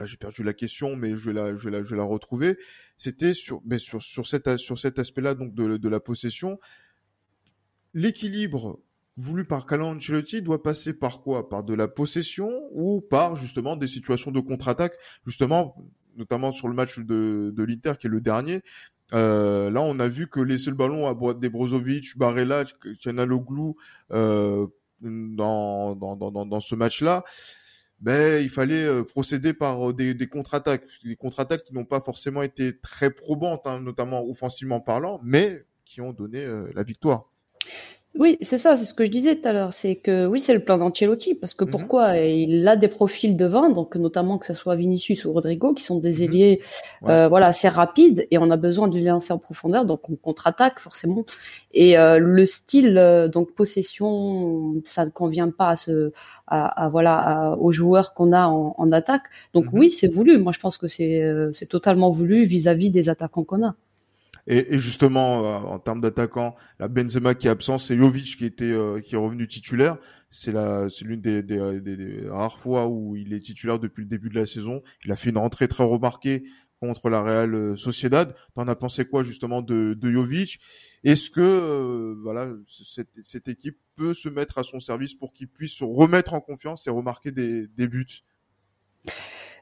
j'ai 0.05 0.17
perdu 0.17 0.43
la 0.43 0.53
question, 0.53 0.97
mais 0.97 1.15
je 1.15 1.31
vais 1.31 1.33
la, 1.33 1.55
je 1.55 1.65
vais 1.65 1.71
la, 1.71 1.83
je 1.83 1.91
vais 1.91 1.97
la 1.97 2.05
retrouver. 2.05 2.59
C'était 2.97 3.35
sur, 3.35 3.63
mais 3.65 3.79
sur, 3.79 4.03
sur 4.03 4.27
cet, 4.27 4.57
sur 4.57 4.79
cet 4.79 4.99
aspect-là, 4.99 5.35
donc 5.35 5.55
de, 5.55 5.77
de 5.77 5.89
la 5.89 6.01
possession. 6.01 6.59
L'équilibre 7.95 8.81
voulu 9.17 9.45
par 9.45 9.67
Carlo 9.67 9.87
Ancelotti 9.87 10.43
doit 10.43 10.63
passer 10.63 10.95
par 10.95 11.21
quoi? 11.21 11.49
Par 11.49 11.65
de 11.65 11.75
la 11.75 11.89
possession 11.89 12.51
ou 12.73 13.01
par 13.01 13.37
justement 13.37 13.77
des 13.77 13.87
situations 13.87 14.31
de 14.31 14.41
contre-attaque, 14.41 14.95
justement, 15.27 15.77
notamment 16.17 16.53
sur 16.53 16.69
le 16.69 16.75
match 16.75 16.99
de, 16.99 17.53
l'Inter 17.59 17.95
qui 18.01 18.07
est 18.07 18.11
le 18.11 18.21
dernier. 18.21 18.63
Euh, 19.13 19.71
là, 19.71 19.83
on 19.83 19.99
a 20.01 20.09
vu 20.09 20.29
que 20.29 20.41
laisser 20.41 20.71
le 20.71 20.77
ballon 20.77 21.07
à 21.07 21.35
des 21.35 21.51
Brozovic, 21.51 22.17
Barella, 22.17 22.65
Chanaloglu 22.99 23.75
euh, 24.13 24.67
dans, 25.03 26.61
ce 26.61 26.75
match-là, 26.75 27.25
ben, 28.01 28.43
il 28.43 28.49
fallait 28.49 28.85
euh, 28.85 29.05
procéder 29.05 29.53
par 29.53 29.93
des, 29.93 30.15
des 30.15 30.27
contre-attaques. 30.27 30.87
Des 31.05 31.17
contre-attaques 31.17 31.65
qui 31.65 31.75
n'ont 31.75 31.85
pas 31.85 32.01
forcément 32.01 32.43
été 32.43 32.79
très 32.79 33.11
probantes, 33.11 33.67
hein, 33.67 33.81
notamment 33.81 34.25
offensivement 34.25 34.81
parlant, 34.81 35.21
mais 35.23 35.67
qui 35.85 36.01
ont 36.01 36.15
donné 36.15 36.47
la 36.75 36.83
victoire. 36.85 37.32
Oui, 38.15 38.37
c'est 38.43 38.59
ça, 38.59 38.77
c'est 38.77 38.85
ce 38.85 38.93
que 38.93 39.07
je 39.07 39.11
disais 39.11 39.37
tout 39.37 39.49
à 39.49 39.55
l'heure. 39.55 39.73
C'est 39.73 39.97
que 39.97 40.27
oui, 40.27 40.39
c'est 40.39 40.53
le 40.53 40.61
plan 40.63 40.77
d'Ancelotti, 40.77 41.35
parce 41.35 41.55
que 41.55 41.65
mmh 41.65 41.71
pourquoi 41.71 42.19
Il 42.19 42.69
a 42.69 42.77
des 42.77 42.89
profils 42.89 43.37
devant, 43.39 43.71
donc 43.71 43.97
notamment 43.97 44.37
que 44.37 44.45
ce 44.45 44.53
soit 44.53 44.77
Vinicius 44.77 45.25
ou 45.25 45.33
Rodrigo, 45.33 45.73
qui 45.73 45.83
sont 45.83 45.99
des 45.99 46.19
mmh 46.19 46.23
ailiers, 46.23 46.61
euh, 47.09 47.29
voilà, 47.29 47.47
assez 47.47 47.69
rapides, 47.69 48.27
et 48.31 48.37
on 48.37 48.51
a 48.51 48.59
besoin 48.59 48.89
de 48.89 48.99
les 48.99 49.05
lancer 49.07 49.33
en 49.33 49.39
profondeur, 49.39 49.87
donc 49.87 50.11
on 50.11 50.17
contre-attaque 50.17 50.79
forcément. 50.79 51.25
Et 51.73 51.97
euh, 51.97 52.19
le 52.19 52.45
style, 52.45 52.99
euh, 52.99 53.29
donc 53.29 53.55
possession, 53.55 54.83
ça 54.85 55.07
ne 55.07 55.11
convient 55.11 55.51
pas 55.51 55.71
à 55.71 55.77
ce, 55.77 56.13
à, 56.49 56.91
voilà, 56.91 57.57
aux 57.59 57.73
joueurs 57.73 58.13
qu'on 58.13 58.33
a 58.33 58.47
en, 58.47 58.75
en, 58.77 58.93
attaque. 58.93 59.23
Donc 59.55 59.73
mmh 59.73 59.79
oui, 59.79 59.91
c'est 59.91 60.09
voulu. 60.09 60.37
Moi, 60.37 60.53
je 60.53 60.61
pense 60.61 60.77
que 60.77 60.87
c'est 60.87 61.23
c'est 61.55 61.67
totalement 61.67 62.11
voulu 62.11 62.45
vis-à-vis 62.45 62.91
des 62.91 63.09
attaquants 63.09 63.45
qu'on 63.45 63.65
a. 63.67 63.75
Et, 64.47 64.75
et 64.75 64.79
justement, 64.79 65.45
euh, 65.45 65.59
en 65.59 65.79
termes 65.79 66.01
d'attaquant, 66.01 66.57
la 66.79 66.89
Benzema 66.89 67.35
qui 67.35 67.47
est 67.47 67.51
absent, 67.51 67.79
c'est 67.79 67.97
Jovic 67.97 68.37
qui 68.37 68.45
était 68.45 68.65
euh, 68.65 69.01
qui 69.01 69.15
est 69.15 69.19
revenu 69.19 69.47
titulaire. 69.47 69.99
C'est 70.31 70.53
la, 70.53 70.89
c'est 70.89 71.05
l'une 71.05 71.21
des, 71.21 71.43
des, 71.43 71.81
des, 71.81 72.29
rares 72.29 72.59
fois 72.59 72.89
où 72.89 73.17
il 73.17 73.33
est 73.35 73.41
titulaire 73.41 73.79
depuis 73.79 74.03
le 74.03 74.09
début 74.09 74.31
de 74.31 74.35
la 74.35 74.47
saison. 74.47 74.83
Il 75.05 75.13
a 75.13 75.17
fait 75.17 75.31
une 75.31 75.39
rentrée 75.39 75.69
très 75.69 75.85
remarquée 75.85 76.45
contre 76.81 77.09
la 77.09 77.23
Real 77.23 77.55
euh, 77.55 77.77
Sociedad. 77.77 78.35
T'en 78.55 78.67
as 78.67 78.75
pensé 78.75 79.05
quoi 79.05 79.23
justement 79.23 79.63
de, 79.63 79.95
de 79.95 80.11
Jovic? 80.11 80.59
Est-ce 81.05 81.31
que 81.31 82.17
voilà 82.23 82.49
cette, 82.67 83.11
cette, 83.23 83.47
équipe 83.47 83.79
peut 83.95 84.15
se 84.15 84.29
mettre 84.29 84.59
à 84.59 84.65
son 84.65 84.81
service 84.81 85.15
pour 85.15 85.33
qu'il 85.33 85.49
puisse 85.49 85.75
se 85.75 85.85
remettre 85.85 86.35
en 86.35 86.41
confiance 86.41 86.87
et 86.89 86.91
remarquer 86.91 87.31
des, 87.31 87.69
des 87.69 87.87
buts? 87.87 88.25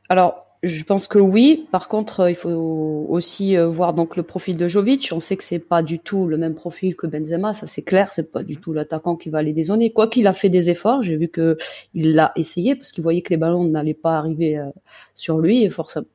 Alors 0.08 0.49
je 0.62 0.84
pense 0.84 1.08
que 1.08 1.18
oui. 1.18 1.66
Par 1.72 1.88
contre, 1.88 2.28
il 2.28 2.34
faut 2.34 3.06
aussi 3.08 3.56
euh, 3.56 3.66
voir 3.68 3.94
donc 3.94 4.16
le 4.16 4.22
profil 4.22 4.58
de 4.58 4.68
Jovic. 4.68 5.08
On 5.12 5.20
sait 5.20 5.38
que 5.38 5.44
c'est 5.44 5.58
pas 5.58 5.82
du 5.82 5.98
tout 5.98 6.26
le 6.26 6.36
même 6.36 6.54
profil 6.54 6.96
que 6.96 7.06
Benzema, 7.06 7.54
ça 7.54 7.66
c'est 7.66 7.82
clair. 7.82 8.12
C'est 8.12 8.30
pas 8.30 8.42
du 8.42 8.58
tout 8.58 8.74
l'attaquant 8.74 9.16
qui 9.16 9.30
va 9.30 9.42
les 9.42 9.54
dézonner. 9.54 9.90
Quoi 9.90 10.08
qu'il 10.08 10.26
a 10.26 10.34
fait 10.34 10.50
des 10.50 10.68
efforts, 10.68 11.02
j'ai 11.02 11.16
vu 11.16 11.28
que 11.28 11.56
il 11.94 12.14
l'a 12.14 12.32
essayé 12.36 12.74
parce 12.74 12.92
qu'il 12.92 13.02
voyait 13.02 13.22
que 13.22 13.30
les 13.30 13.38
ballons 13.38 13.64
n'allaient 13.64 13.94
pas 13.94 14.18
arriver 14.18 14.58
euh, 14.58 14.66
sur 15.16 15.38
lui 15.38 15.64
et 15.64 15.70
forcément 15.70 16.06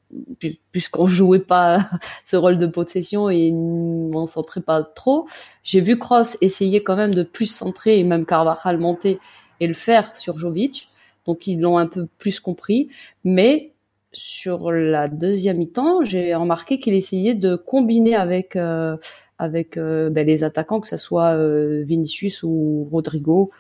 puisqu'on 0.72 1.08
jouait 1.08 1.40
pas 1.40 1.90
ce 2.26 2.38
rôle 2.38 2.60
de 2.60 2.68
possession 2.68 3.32
et 3.32 3.52
on 3.52 4.28
centrait 4.28 4.62
pas 4.62 4.84
trop. 4.84 5.26
J'ai 5.64 5.82
vu 5.82 5.98
Kroos 5.98 6.38
essayer 6.42 6.84
quand 6.84 6.96
même 6.96 7.16
de 7.16 7.24
plus 7.24 7.48
centrer 7.48 8.00
et 8.00 8.04
même 8.04 8.28
Carvajal 8.28 8.78
monter 8.78 9.20
et 9.60 9.66
le 9.66 9.74
faire 9.74 10.16
sur 10.16 10.38
Jovic. 10.38 10.88
Donc 11.26 11.48
ils 11.48 11.60
l'ont 11.60 11.80
un 11.80 11.88
peu 11.88 12.08
plus 12.20 12.40
compris, 12.40 12.90
mais 13.24 13.72
sur 14.16 14.72
la 14.72 15.08
deuxième 15.08 15.58
mi-temps, 15.58 16.04
j'ai 16.06 16.34
remarqué 16.36 16.80
qu'il 16.80 16.94
essayait 16.94 17.36
de 17.36 17.56
combiner 17.56 18.16
avec 18.16 18.56
euh, 18.56 18.98
avec 19.38 19.78
euh, 19.78 20.10
ben, 20.10 20.26
les 20.26 20.44
attaquants, 20.44 20.80
que 20.80 20.88
ce 20.88 20.98
soit 20.98 21.36
euh, 21.36 21.84
Vinicius 21.86 22.42
ou 22.44 22.88
Rodrigo, 22.92 23.52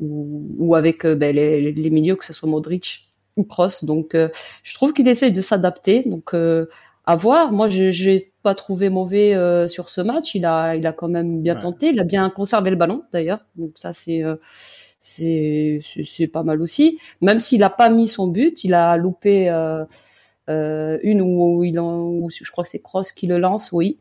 ou, 0.00 0.46
ou 0.58 0.74
avec 0.74 1.06
ben, 1.06 1.34
les, 1.34 1.72
les, 1.72 1.90
milieux, 1.90 2.16
que 2.16 2.24
ce 2.24 2.32
soit 2.32 2.48
Modric 2.48 3.10
ou 3.36 3.44
Kroos. 3.44 3.84
Donc, 3.84 4.16
je 4.62 4.74
trouve 4.74 4.92
qu'il 4.92 5.06
essaye 5.08 5.32
de 5.32 5.42
s'adapter. 5.42 6.02
Donc, 6.04 6.34
à 6.34 7.16
voir. 7.16 7.52
Moi, 7.52 7.68
je 7.68 8.10
n'ai 8.10 8.32
pas 8.42 8.54
trouvé 8.54 8.88
mauvais 8.88 9.68
sur 9.68 9.88
ce 9.90 10.00
match. 10.00 10.34
Il 10.34 10.44
a 10.44 10.74
il 10.74 10.86
a 10.86 10.92
quand 10.92 11.08
même 11.08 11.42
bien 11.42 11.54
tenté. 11.54 11.90
Il 11.90 12.00
a 12.00 12.04
bien 12.04 12.28
conservé 12.30 12.70
le 12.70 12.76
ballon, 12.76 13.04
d'ailleurs. 13.12 13.40
Donc 13.56 13.72
ça, 13.76 13.92
c'est 13.92 14.22
c'est 15.00 15.80
c'est 16.06 16.26
pas 16.26 16.42
mal 16.42 16.62
aussi. 16.62 16.98
Même 17.20 17.40
s'il 17.40 17.62
a 17.62 17.70
pas 17.70 17.90
mis 17.90 18.08
son 18.08 18.28
but, 18.28 18.64
il 18.64 18.74
a 18.74 18.96
loupé 18.96 19.50
euh, 19.50 19.84
euh, 20.48 20.98
une 21.02 21.22
où, 21.22 21.64
il 21.64 21.78
en, 21.78 22.28
je 22.28 22.50
crois 22.50 22.64
que 22.64 22.70
c'est 22.70 22.80
Cross 22.80 23.12
qui 23.12 23.26
le 23.26 23.38
lance, 23.38 23.72
oui. 23.72 23.98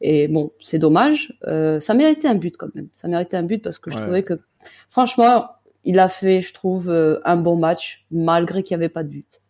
Et 0.00 0.28
bon, 0.28 0.52
c'est 0.60 0.78
dommage. 0.78 1.34
Euh, 1.46 1.78
ça 1.80 1.92
méritait 1.94 2.28
un 2.28 2.34
but 2.34 2.56
quand 2.56 2.74
même. 2.74 2.88
Ça 2.94 3.06
méritait 3.06 3.36
un 3.36 3.42
but 3.42 3.62
parce 3.62 3.78
que 3.78 3.90
je 3.90 3.98
trouvais 3.98 4.22
que, 4.22 4.40
franchement, 4.88 5.50
il 5.84 5.98
a 5.98 6.08
fait, 6.08 6.40
je 6.40 6.54
trouve, 6.54 6.90
un 7.24 7.36
bon 7.36 7.56
match 7.56 8.06
malgré 8.10 8.62
qu'il 8.62 8.76
n'y 8.76 8.82
avait 8.82 8.88
pas 8.88 9.02
de 9.02 9.08
but. 9.08 9.40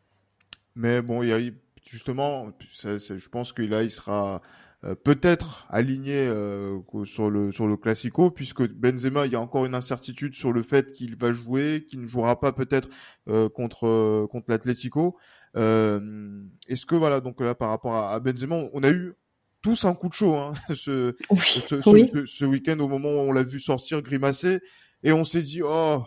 Mais 0.75 1.03
bon, 1.03 1.23
il 1.23 1.29
y 1.29 1.33
a 1.33 1.39
justement, 1.85 2.51
je 2.61 3.29
pense 3.29 3.53
qu'il 3.53 3.71
là, 3.71 3.83
il 3.83 3.91
sera 3.91 4.43
euh, 4.83 4.95
peut-être 4.95 5.67
aligné 5.69 6.27
euh, 6.27 6.79
sur 7.05 7.29
le 7.29 7.53
sur 7.53 7.67
le 7.67 7.77
classico 7.77 8.31
puisque 8.31 8.67
Benzema 8.67 9.27
il 9.27 9.33
y 9.33 9.37
a 9.37 9.41
encore 9.41 9.67
une 9.67 9.75
incertitude 9.75 10.35
sur 10.35 10.55
le 10.55 10.63
fait 10.63 10.95
qu'il 10.95 11.17
va 11.17 11.33
jouer 11.33 11.85
qu'il 11.87 12.01
ne 12.01 12.07
jouera 12.07 12.41
pas 12.41 12.53
peut-être 12.53 12.89
euh, 13.29 13.51
contre 13.51 14.27
contre 14.31 14.51
l'Atlético. 14.51 15.19
Est-ce 15.55 16.87
que 16.87 16.95
voilà 16.95 17.21
donc 17.21 17.43
là 17.43 17.55
par 17.55 17.69
rapport 17.69 17.95
à, 17.95 18.19
Benzema 18.21 18.57
on 18.73 18.83
a 18.83 18.91
eu 18.91 19.13
tous 19.61 19.85
un 19.85 19.93
coup 19.93 20.09
de 20.09 20.15
chaud 20.15 20.35
hein, 20.37 20.53
ce, 20.75 21.15
ce, 21.37 22.25
ce, 22.25 22.45
week-end 22.47 22.79
au 22.79 22.89
moment 22.89 23.11
où 23.11 23.19
on 23.19 23.33
l'a 23.33 23.43
vu 23.43 23.61
sortir 23.61 24.01
grimacer 24.01 24.61
et 25.03 25.13
on 25.13 25.25
s'est 25.27 25.43
dit 25.43 25.61
oh 25.63 26.03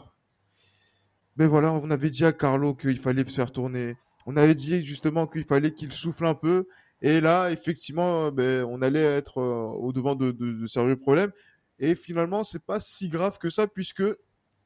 mais 1.38 1.46
voilà 1.46 1.72
on 1.72 1.92
avait 1.92 2.10
dit 2.10 2.26
à 2.26 2.34
Carlo 2.34 2.74
qu'il 2.74 2.98
fallait 2.98 3.24
faire 3.26 3.52
tourner 3.52 3.98
on 4.26 4.36
avait 4.36 4.56
dit 4.56 4.84
justement 4.84 5.28
qu'il 5.28 5.44
fallait 5.44 5.74
qu'il 5.74 5.92
souffle 5.92 6.26
un 6.26 6.34
peu 6.34 6.68
et 7.04 7.20
là, 7.20 7.52
effectivement, 7.52 8.32
ben, 8.32 8.64
on 8.64 8.82
allait 8.82 9.04
être 9.04 9.40
euh, 9.40 9.66
au 9.78 9.92
devant 9.92 10.16
de, 10.16 10.32
de, 10.32 10.54
de, 10.54 10.68
sérieux 10.68 10.96
problèmes. 10.96 11.34
Et 11.78 11.96
finalement, 11.96 12.46
c'est 12.46 12.64
pas 12.64 12.80
si 12.80 13.10
grave 13.10 13.38
que 13.40 13.50
ça 13.50 13.68
puisque 13.68 14.04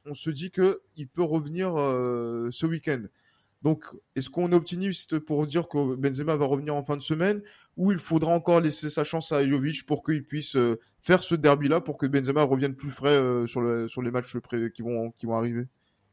on 0.06 0.14
se 0.14 0.30
dit 0.30 0.52
que 0.52 0.80
il 0.96 1.08
peut 1.08 1.24
revenir 1.24 1.76
euh, 1.76 2.48
ce 2.52 2.64
week-end. 2.64 3.02
Donc, 3.62 3.84
est-ce 4.14 4.30
qu'on 4.30 4.52
est 4.52 4.54
optimiste 4.54 5.18
pour 5.18 5.44
dire 5.48 5.66
que 5.66 5.96
Benzema 5.96 6.36
va 6.36 6.46
revenir 6.46 6.76
en 6.76 6.84
fin 6.84 6.96
de 6.96 7.02
semaine 7.02 7.42
ou 7.76 7.90
il 7.90 7.98
faudra 7.98 8.32
encore 8.32 8.60
laisser 8.60 8.88
sa 8.88 9.02
chance 9.02 9.32
à 9.32 9.44
Jovic 9.44 9.84
pour 9.84 10.04
qu'il 10.04 10.24
puisse 10.24 10.54
euh, 10.54 10.78
faire 11.00 11.24
ce 11.24 11.34
derby-là 11.34 11.80
pour 11.80 11.98
que 11.98 12.06
Benzema 12.06 12.44
revienne 12.44 12.76
plus 12.76 12.92
frais 12.92 13.20
sur, 13.48 13.60
le, 13.60 13.88
sur 13.88 14.00
les 14.00 14.12
matchs 14.12 14.36
qui 14.72 14.82
vont, 14.82 15.10
qui 15.18 15.26
vont 15.26 15.34
arriver? 15.34 15.66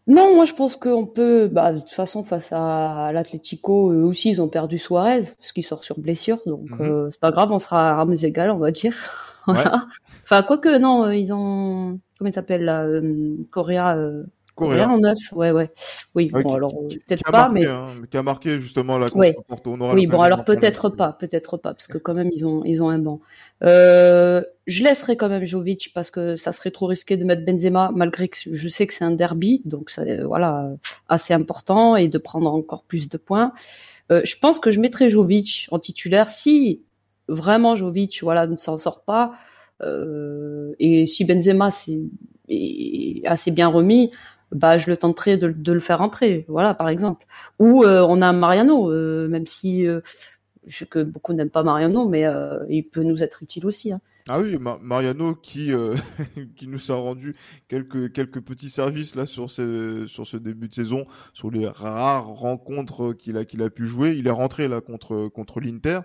Non, 0.07 0.35
moi 0.35 0.45
je 0.45 0.53
pense 0.53 0.75
qu'on 0.75 1.07
peut, 1.07 1.47
bah, 1.51 1.73
de 1.73 1.79
toute 1.79 1.89
façon 1.89 2.23
face 2.23 2.49
à 2.51 3.11
l'Atlético, 3.11 3.91
eux 3.91 4.03
aussi 4.03 4.29
ils 4.29 4.41
ont 4.41 4.47
perdu 4.47 4.77
Suarez 4.77 5.23
parce 5.39 5.51
qu'il 5.51 5.65
sort 5.65 5.83
sur 5.83 5.99
blessure, 5.99 6.39
donc 6.45 6.69
mhm. 6.69 6.81
euh, 6.81 7.09
c'est 7.11 7.19
pas 7.19 7.31
grave, 7.31 7.51
on 7.51 7.59
sera 7.59 7.89
à 7.89 7.93
armes 7.99 8.15
égales, 8.21 8.51
on 8.51 8.59
va 8.59 8.69
dire. 8.69 8.95
voilà. 9.47 9.87
Enfin 10.23 10.43
quoique 10.43 10.77
non, 10.77 11.09
ils 11.09 11.33
ont 11.33 11.99
comment 12.19 12.29
il 12.29 12.33
s'appelle 12.33 12.65
là, 12.65 12.83
euh, 12.83 13.35
Correa, 13.51 13.97
euh, 13.97 14.23
Correa 14.53 14.87
en 14.87 14.99
neuf, 14.99 15.17
ouais 15.33 15.49
ouais. 15.49 15.71
Oui, 16.13 16.29
bon 16.31 16.53
alors 16.53 16.71
peut-être 16.87 17.31
pas, 17.31 17.49
mais 17.49 17.65
hein, 17.65 17.87
qui 18.11 18.17
a 18.17 18.23
marqué 18.23 18.59
justement 18.59 18.99
la 18.99 19.11
ouais. 19.15 19.35
Porto. 19.47 19.75
oui, 19.93 20.05
bon 20.05 20.21
alors 20.21 20.45
peut-être 20.45 20.89
pas, 20.89 21.13
peut-être 21.13 21.57
pas, 21.57 21.73
parce 21.73 21.87
que 21.87 21.97
quand 21.97 22.13
même 22.13 22.29
ils 22.31 22.45
ont 22.45 22.63
ils 22.63 22.83
ont 22.83 22.89
un 22.89 22.99
banc. 22.99 23.21
Euh, 23.63 24.43
je 24.67 24.83
laisserai 24.83 25.15
quand 25.15 25.29
même 25.29 25.45
Jovic 25.45 25.91
parce 25.93 26.11
que 26.11 26.35
ça 26.35 26.51
serait 26.51 26.71
trop 26.71 26.87
risqué 26.87 27.17
de 27.17 27.23
mettre 27.23 27.45
Benzema, 27.45 27.91
malgré 27.95 28.27
que 28.27 28.37
je 28.51 28.69
sais 28.69 28.85
que 28.85 28.93
c'est 28.93 29.05
un 29.05 29.11
derby, 29.11 29.61
donc 29.65 29.89
c'est 29.89 30.21
voilà 30.21 30.71
assez 31.07 31.33
important 31.33 31.95
et 31.95 32.09
de 32.09 32.17
prendre 32.17 32.53
encore 32.53 32.83
plus 32.83 33.07
de 33.09 33.17
points. 33.17 33.53
Euh, 34.11 34.21
je 34.25 34.37
pense 34.37 34.59
que 34.59 34.71
je 34.71 34.79
mettrai 34.79 35.09
Jovic 35.09 35.67
en 35.71 35.79
titulaire 35.79 36.29
si 36.29 36.81
vraiment 37.27 37.75
Jovic 37.75 38.19
voilà 38.21 38.45
ne 38.45 38.55
s'en 38.55 38.77
sort 38.77 39.03
pas 39.03 39.33
euh, 39.81 40.73
et 40.79 41.07
si 41.07 41.25
Benzema 41.25 41.69
est, 42.49 43.25
assez 43.25 43.51
bien 43.51 43.67
remis, 43.67 44.11
bah 44.51 44.77
je 44.77 44.89
le 44.89 44.97
tenterai 44.97 45.37
de, 45.37 45.49
de, 45.49 45.73
le 45.73 45.79
faire 45.79 46.01
entrer, 46.01 46.45
voilà 46.47 46.73
par 46.73 46.89
exemple. 46.89 47.25
Ou 47.59 47.83
euh, 47.83 48.05
on 48.07 48.21
a 48.21 48.31
Mariano, 48.31 48.91
euh, 48.91 49.27
même 49.27 49.47
si 49.47 49.85
euh, 49.85 50.01
je 50.67 50.77
sais 50.77 50.85
que 50.85 51.03
beaucoup 51.03 51.33
n'aiment 51.33 51.49
pas 51.49 51.63
Mariano, 51.63 52.07
mais 52.07 52.25
il 52.69 52.83
peut 52.83 53.03
nous 53.03 53.23
être 53.23 53.43
utile 53.43 53.65
aussi. 53.65 53.91
Hein. 53.91 53.99
Ah 54.27 54.39
oui, 54.39 54.57
Mariano 54.57 55.35
qui 55.35 55.71
qui 56.55 56.67
nous 56.67 56.91
a 56.91 56.95
rendu 56.95 57.35
quelques 57.67 58.11
quelques 58.11 58.41
petits 58.41 58.71
services 58.71 59.15
là 59.15 59.27
sur 59.27 59.51
ce 59.51 60.07
sur 60.07 60.25
ce 60.25 60.37
début 60.37 60.67
de 60.67 60.73
saison, 60.73 61.05
sur 61.33 61.51
les 61.51 61.67
rares 61.67 62.27
rencontres 62.27 63.13
qu'il 63.13 63.37
a 63.37 63.45
qu'il 63.45 63.61
a 63.61 63.69
pu 63.69 63.85
jouer. 63.85 64.15
Il 64.17 64.27
est 64.27 64.31
rentré 64.31 64.67
là 64.67 64.81
contre 64.81 65.27
contre 65.27 65.59
l'Inter. 65.59 65.99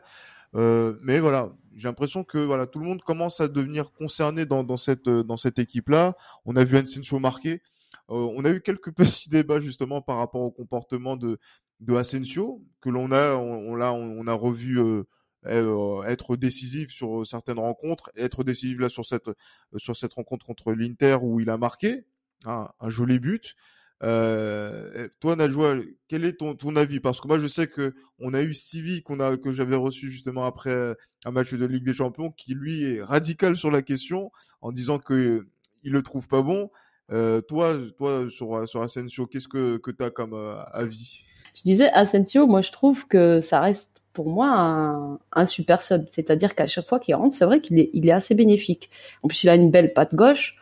Euh, 0.56 0.96
mais 1.02 1.20
voilà, 1.20 1.52
j'ai 1.76 1.88
l'impression 1.88 2.24
que 2.24 2.38
voilà 2.38 2.66
tout 2.66 2.78
le 2.78 2.86
monde 2.86 3.02
commence 3.02 3.40
à 3.40 3.48
devenir 3.48 3.92
concerné 3.92 4.46
dans, 4.46 4.64
dans 4.64 4.76
cette 4.76 5.08
dans 5.08 5.36
cette 5.36 5.58
équipe 5.58 5.88
là. 5.88 6.16
On 6.44 6.56
a 6.56 6.64
vu 6.64 6.76
Asensio 6.76 7.18
marquer. 7.18 7.62
Euh, 8.10 8.14
on 8.36 8.44
a 8.44 8.50
eu 8.50 8.60
quelques 8.60 8.92
petits 8.94 9.28
débats 9.30 9.60
justement 9.60 10.02
par 10.02 10.18
rapport 10.18 10.42
au 10.42 10.50
comportement 10.50 11.16
de 11.16 11.38
de 11.80 11.94
Asensio 11.94 12.62
que 12.80 12.90
l'on 12.90 13.12
a 13.12 13.34
on, 13.34 13.74
on, 13.74 13.80
on 13.80 14.26
a 14.26 14.32
revu 14.32 14.78
euh, 14.78 15.04
euh, 15.46 16.02
être 16.04 16.36
décisif 16.36 16.90
sur 16.90 17.26
certaines 17.26 17.58
rencontres, 17.58 18.10
être 18.16 18.44
décisif 18.44 18.78
là 18.78 18.88
sur 18.88 19.04
cette 19.04 19.30
sur 19.76 19.96
cette 19.96 20.14
rencontre 20.14 20.46
contre 20.46 20.72
l'Inter 20.72 21.18
où 21.22 21.40
il 21.40 21.50
a 21.50 21.56
marqué 21.56 22.04
hein, 22.46 22.68
un 22.80 22.90
joli 22.90 23.18
but. 23.18 23.56
Euh, 24.02 25.08
toi, 25.20 25.36
Najwa, 25.36 25.76
quel 26.08 26.24
est 26.24 26.38
ton, 26.38 26.54
ton 26.54 26.74
avis? 26.76 27.00
Parce 27.00 27.20
que 27.20 27.28
moi, 27.28 27.38
je 27.38 27.46
sais 27.46 27.66
que 27.66 27.94
on 28.18 28.32
a 28.32 28.42
eu 28.42 28.54
Stevie 28.54 29.02
qu'on 29.02 29.20
a 29.20 29.36
que 29.36 29.52
j'avais 29.52 29.76
reçu 29.76 30.10
justement 30.10 30.44
après 30.44 30.96
un 31.26 31.30
match 31.30 31.52
de 31.52 31.66
Ligue 31.66 31.84
des 31.84 31.94
Champions, 31.94 32.30
qui 32.32 32.54
lui 32.54 32.84
est 32.84 33.02
radical 33.02 33.56
sur 33.56 33.70
la 33.70 33.82
question 33.82 34.32
en 34.62 34.72
disant 34.72 34.98
que 34.98 35.46
il 35.82 35.92
le 35.92 36.02
trouve 36.02 36.28
pas 36.28 36.42
bon. 36.42 36.70
Euh, 37.12 37.40
toi, 37.40 37.76
toi 37.98 38.30
sur 38.30 38.68
sur 38.68 38.82
Asensio, 38.82 39.26
qu'est-ce 39.26 39.48
que 39.48 39.78
que 39.78 39.90
as 40.02 40.10
comme 40.10 40.34
euh, 40.34 40.62
avis? 40.72 41.26
Je 41.54 41.62
disais 41.62 41.90
Asensio, 41.90 42.46
moi 42.46 42.62
je 42.62 42.72
trouve 42.72 43.06
que 43.06 43.40
ça 43.40 43.60
reste 43.60 43.90
pour 44.12 44.28
moi 44.28 45.18
un, 45.32 45.46
super 45.46 45.82
sub, 45.82 46.04
c'est-à-dire 46.08 46.54
qu'à 46.54 46.66
chaque 46.66 46.88
fois 46.88 46.98
qu'il 47.00 47.14
rentre, 47.14 47.36
c'est 47.36 47.44
vrai 47.44 47.60
qu'il 47.60 47.78
est 47.78 48.12
assez 48.12 48.34
bénéfique. 48.34 48.90
En 49.22 49.28
plus, 49.28 49.44
il 49.44 49.48
a 49.48 49.54
une 49.54 49.70
belle 49.70 49.92
patte 49.92 50.14
gauche. 50.14 50.56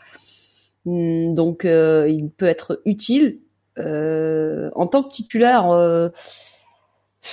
Hmm, 0.84 1.34
donc 1.34 1.64
euh, 1.64 2.08
il 2.08 2.30
peut 2.30 2.46
être 2.46 2.80
utile. 2.84 3.38
Euh, 3.78 4.70
en 4.74 4.86
tant 4.86 5.02
que 5.02 5.10
titulaire, 5.10 5.70
euh, 5.70 6.08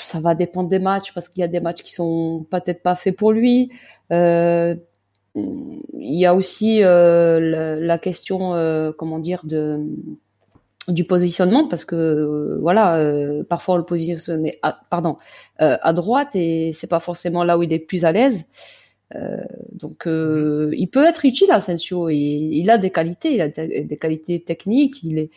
ça 0.03 0.19
va 0.19 0.35
dépendre 0.35 0.69
des 0.69 0.79
matchs 0.79 1.13
parce 1.13 1.29
qu'il 1.29 1.41
y 1.41 1.43
a 1.43 1.47
des 1.47 1.59
matchs 1.59 1.83
qui 1.83 1.93
sont 1.93 2.45
peut-être 2.49 2.83
pas 2.83 2.95
faits 2.95 3.15
pour 3.15 3.31
lui. 3.31 3.71
il 4.11 4.79
y 5.93 6.25
a 6.25 6.35
aussi 6.35 6.79
la, 6.79 7.97
question, 7.99 8.93
comment 8.97 9.19
dire, 9.19 9.41
de 9.45 9.79
du 10.88 11.04
positionnement 11.04 11.67
parce 11.67 11.86
que 11.86 12.58
voilà 12.62 13.02
parfois 13.50 13.76
on 13.76 13.78
le 13.78 13.86
positionne 13.86 14.48
à, 14.62 14.78
pardon 14.89 15.17
à 15.58 15.93
droite 15.93 16.30
et 16.36 16.74
c'est 16.74 16.88
pas 16.88 17.00
forcément 17.00 17.43
là 17.43 17.58
où 17.58 17.63
il 17.63 17.74
est 17.74 17.80
plus 17.80 18.06
à 18.06 18.12
l'aise 18.12 18.45
euh, 19.13 19.38
donc, 19.71 20.08
euh, 20.08 20.71
il 20.76 20.88
peut 20.88 21.04
être 21.04 21.26
utile, 21.26 21.52
Asensio. 21.52 22.10
Il, 22.10 22.54
il 22.54 22.69
a 22.69 22.78
des 22.78 22.91
qualités, 22.91 23.34
il 23.36 23.41
a 23.41 23.50
des 23.50 23.98
qualités 23.98 24.41
techniques. 24.41 25.04
Il 25.04 25.19
est, 25.19 25.30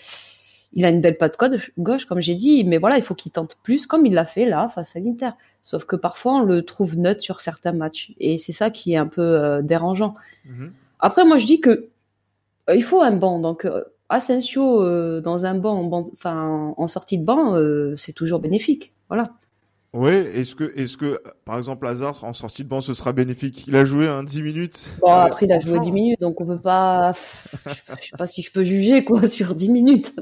il 0.73 0.85
a 0.85 0.91
une 0.91 1.01
belle 1.01 1.17
patte 1.17 1.37
gauche, 1.79 2.05
comme 2.07 2.21
j'ai 2.21 2.35
dit. 2.35 2.65
Mais 2.65 2.79
voilà, 2.79 2.97
il 2.97 3.03
faut 3.03 3.15
qu'il 3.15 3.33
tente 3.33 3.57
plus, 3.63 3.87
comme 3.87 4.07
il 4.07 4.15
l'a 4.15 4.25
fait 4.25 4.47
là 4.47 4.69
face 4.69 4.97
à 4.97 5.01
l'Inter. 5.01 5.31
Sauf 5.63 5.85
que 5.85 5.97
parfois, 5.97 6.37
on 6.37 6.43
le 6.43 6.63
trouve 6.63 6.97
neutre 6.97 7.23
sur 7.23 7.41
certains 7.41 7.73
matchs, 7.73 8.13
et 8.19 8.39
c'est 8.39 8.53
ça 8.53 8.71
qui 8.71 8.95
est 8.95 8.97
un 8.97 9.07
peu 9.07 9.23
euh, 9.23 9.63
dérangeant. 9.63 10.15
Mhm. 10.47 10.73
Après, 11.01 11.25
moi, 11.25 11.39
je 11.39 11.47
dis 11.47 11.61
que 11.61 11.89
il 12.75 12.85
faut 12.85 13.01
un 13.01 13.17
banc. 13.17 13.39
Donc, 13.39 13.67
Asensio 14.09 15.21
dans 15.21 15.45
un 15.45 15.55
banc, 15.55 16.13
en 16.25 16.89
sortie 16.89 17.19
de 17.19 17.25
banc, 17.25 17.55
c'est 17.97 18.13
toujours 18.13 18.41
bénéfique. 18.41 18.93
Voilà. 19.09 19.33
Oui, 19.95 20.13
est-ce 20.13 20.55
que, 20.55 20.73
est-ce 20.77 20.99
que, 20.99 21.21
par 21.47 21.57
exemple, 21.57 21.87
Hazard 21.87 22.23
en 22.23 22.35
sortie 22.35 22.63
de 22.63 22.69
banc, 22.69 22.83
ce 22.83 22.93
sera 22.93 23.13
bénéfique? 23.13 23.65
Il 23.67 23.75
a 23.75 23.87
joué 23.87 24.07
un 24.07 24.23
10 24.23 24.43
minutes? 24.43 24.93
Bon, 25.01 25.09
après, 25.09 25.47
il 25.47 25.53
a 25.53 25.61
joué 25.61 25.81
10 25.81 25.91
minutes, 25.93 26.21
donc 26.21 26.41
on 26.43 26.47
peut 26.47 26.59
pas. 26.59 27.15
je, 27.67 27.73
sais 27.73 28.17
pas 28.19 28.27
si 28.27 28.43
je 28.43 28.53
peux 28.53 28.65
juger 28.65 29.03
quoi 29.03 29.27
sur 29.29 29.55
10 29.55 29.71
minutes. 29.71 30.15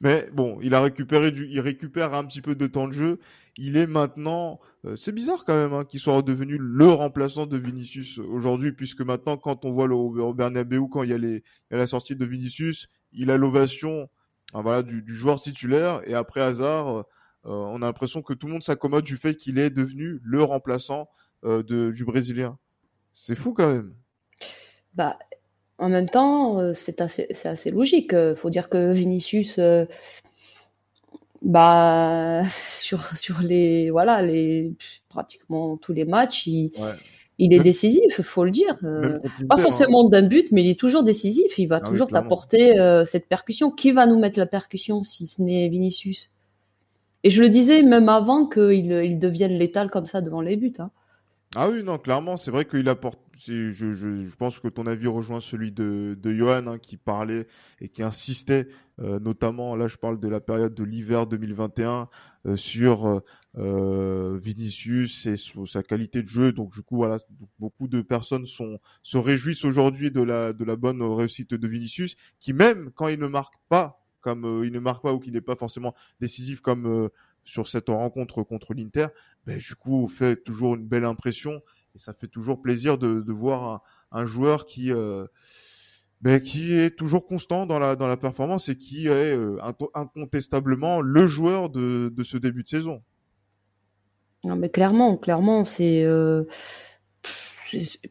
Mais 0.00 0.28
bon, 0.32 0.58
il 0.62 0.74
a 0.74 0.80
récupéré 0.80 1.30
du, 1.30 1.46
il 1.46 1.60
récupère 1.60 2.14
un 2.14 2.24
petit 2.24 2.40
peu 2.40 2.54
de 2.54 2.66
temps 2.66 2.88
de 2.88 2.92
jeu. 2.92 3.20
Il 3.56 3.76
est 3.76 3.86
maintenant, 3.86 4.60
euh, 4.84 4.96
c'est 4.96 5.12
bizarre 5.12 5.44
quand 5.44 5.54
même 5.54 5.72
hein, 5.72 5.84
qu'il 5.84 6.00
soit 6.00 6.22
devenu 6.22 6.56
le 6.58 6.86
remplaçant 6.86 7.46
de 7.46 7.56
Vinicius 7.56 8.18
aujourd'hui, 8.18 8.72
puisque 8.72 9.00
maintenant, 9.00 9.36
quand 9.36 9.64
on 9.64 9.72
voit 9.72 9.86
le 9.86 9.94
au 9.94 10.34
Bernabeu, 10.34 10.80
quand 10.90 11.02
il 11.02 11.10
y 11.10 11.14
a 11.14 11.18
les, 11.18 11.36
il 11.36 11.72
y 11.72 11.74
a 11.74 11.78
la 11.78 11.86
sortie 11.86 12.16
de 12.16 12.24
Vinicius, 12.24 12.88
il 13.12 13.30
a 13.30 13.36
l'ovation, 13.36 14.08
hein, 14.52 14.62
voilà, 14.62 14.82
du, 14.82 15.02
du, 15.02 15.14
joueur 15.14 15.40
titulaire, 15.40 16.00
et 16.04 16.14
après 16.14 16.40
Hazard 16.40 17.04
euh, 17.46 17.50
on 17.50 17.82
a 17.82 17.86
l'impression 17.86 18.22
que 18.22 18.32
tout 18.32 18.46
le 18.46 18.52
monde 18.54 18.62
s'accommode 18.62 19.04
du 19.04 19.16
fait 19.16 19.34
qu'il 19.34 19.58
est 19.58 19.70
devenu 19.70 20.20
le 20.24 20.42
remplaçant 20.42 21.08
euh, 21.44 21.62
de, 21.62 21.90
du 21.90 22.04
Brésilien. 22.04 22.58
C'est 23.12 23.34
fou 23.34 23.52
quand 23.52 23.70
même. 23.70 23.94
Bah, 24.94 25.18
en 25.78 25.88
même 25.88 26.08
temps, 26.08 26.60
euh, 26.60 26.72
c'est 26.72 27.00
assez, 27.00 27.28
assez 27.44 27.70
logique. 27.70 28.12
Il 28.12 28.34
faut 28.36 28.50
dire 28.50 28.68
que 28.68 28.92
Vinicius, 28.92 29.58
bah, 31.42 32.42
sur, 32.78 33.16
sur 33.16 33.40
les, 33.40 33.90
voilà, 33.90 34.22
les, 34.22 34.72
pratiquement 35.08 35.76
tous 35.76 35.92
les 35.92 36.04
matchs, 36.04 36.46
il, 36.46 36.70
il 37.38 37.52
est 37.52 37.60
décisif, 37.60 38.20
faut 38.22 38.44
le 38.44 38.50
dire. 38.52 38.78
pas 38.80 39.56
hein. 39.56 39.58
forcément 39.58 40.08
d'un 40.08 40.22
but, 40.22 40.52
mais 40.52 40.62
il 40.62 40.70
est 40.70 40.78
toujours 40.78 41.02
décisif. 41.02 41.58
Il 41.58 41.66
va 41.66 41.80
ah 41.82 41.88
toujours 41.88 42.08
t'apporter 42.08 42.74
cette 43.06 43.28
percussion. 43.28 43.70
Qui 43.70 43.92
va 43.92 44.06
nous 44.06 44.18
mettre 44.18 44.38
la 44.38 44.46
percussion 44.46 45.02
si 45.02 45.26
ce 45.26 45.42
n'est 45.42 45.68
Vinicius? 45.68 46.30
Et 47.24 47.30
je 47.30 47.42
le 47.42 47.48
disais 47.48 47.82
même 47.82 48.10
avant 48.10 48.46
qu'il 48.46 48.92
il 48.92 49.18
devienne 49.18 49.58
létal 49.58 49.90
comme 49.90 50.06
ça 50.06 50.20
devant 50.20 50.42
les 50.42 50.56
buts. 50.56 50.74
Hein. 50.78 50.90
Ah 51.56 51.68
oui, 51.68 51.84
non, 51.84 51.98
clairement, 51.98 52.36
c'est 52.36 52.50
vrai 52.50 52.64
qu'il 52.64 52.88
apporte. 52.88 53.20
Je, 53.38 53.70
je, 53.70 54.34
pense 54.36 54.58
que 54.58 54.68
ton 54.68 54.86
avis 54.86 55.06
rejoint 55.06 55.40
celui 55.40 55.70
de, 55.70 56.18
de 56.20 56.32
Johan 56.32 56.66
hein, 56.66 56.78
qui 56.78 56.96
parlait 56.96 57.46
et 57.80 57.88
qui 57.88 58.02
insistait, 58.02 58.68
euh, 59.00 59.20
notamment, 59.20 59.76
là 59.76 59.86
je 59.86 59.96
parle 59.96 60.18
de 60.18 60.28
la 60.28 60.40
période 60.40 60.74
de 60.74 60.84
l'hiver 60.84 61.26
2021, 61.26 62.08
euh, 62.46 62.56
sur 62.56 63.22
euh, 63.56 64.38
Vinicius 64.42 65.26
et 65.26 65.36
sa 65.66 65.82
qualité 65.82 66.22
de 66.22 66.28
jeu. 66.28 66.52
Donc 66.52 66.72
du 66.72 66.82
coup, 66.82 66.96
voilà, 66.96 67.18
beaucoup 67.58 67.86
de 67.86 68.02
personnes 68.02 68.46
sont, 68.46 68.80
se 69.02 69.18
réjouissent 69.18 69.64
aujourd'hui 69.64 70.10
de 70.10 70.22
la, 70.22 70.52
de 70.52 70.64
la 70.64 70.74
bonne 70.74 71.02
réussite 71.02 71.54
de 71.54 71.68
Vinicius, 71.68 72.16
qui 72.40 72.52
même 72.52 72.90
quand 72.94 73.08
il 73.08 73.18
ne 73.20 73.26
marque 73.26 73.54
pas 73.68 74.00
comme 74.20 74.62
il 74.64 74.72
ne 74.72 74.78
marque 74.78 75.02
pas 75.02 75.12
ou 75.12 75.18
qu'il 75.18 75.34
n'est 75.34 75.42
pas 75.42 75.54
forcément 75.54 75.94
décisif 76.18 76.62
comme 76.62 77.10
sur 77.44 77.68
cette 77.68 77.88
rencontre 77.88 78.42
contre 78.42 78.74
l'Inter, 78.74 79.08
ben, 79.46 79.58
du 79.58 79.74
coup, 79.74 80.08
fait 80.08 80.42
toujours 80.42 80.74
une 80.74 80.86
belle 80.86 81.04
impression 81.04 81.62
et 81.94 81.98
ça 81.98 82.12
fait 82.12 82.28
toujours 82.28 82.60
plaisir 82.60 82.98
de, 82.98 83.20
de 83.20 83.32
voir 83.32 83.82
un, 84.10 84.26
joueur 84.26 84.66
qui 84.66 84.92
euh, 84.92 85.26
ben, 86.20 86.40
qui 86.40 86.74
est 86.74 86.96
toujours 86.96 87.26
constant 87.26 87.66
dans 87.66 87.78
la 87.78 87.96
dans 87.96 88.08
la 88.08 88.16
performance 88.16 88.68
et 88.68 88.76
qui 88.76 89.08
est 89.08 89.36
incontestablement 89.94 91.00
le 91.00 91.26
joueur 91.26 91.70
de, 91.70 92.12
de 92.14 92.22
ce 92.22 92.36
début 92.36 92.62
de 92.62 92.68
saison. 92.68 93.02
Non 94.44 94.56
mais 94.56 94.70
clairement, 94.70 95.16
clairement, 95.16 95.64
c'est 95.64 96.04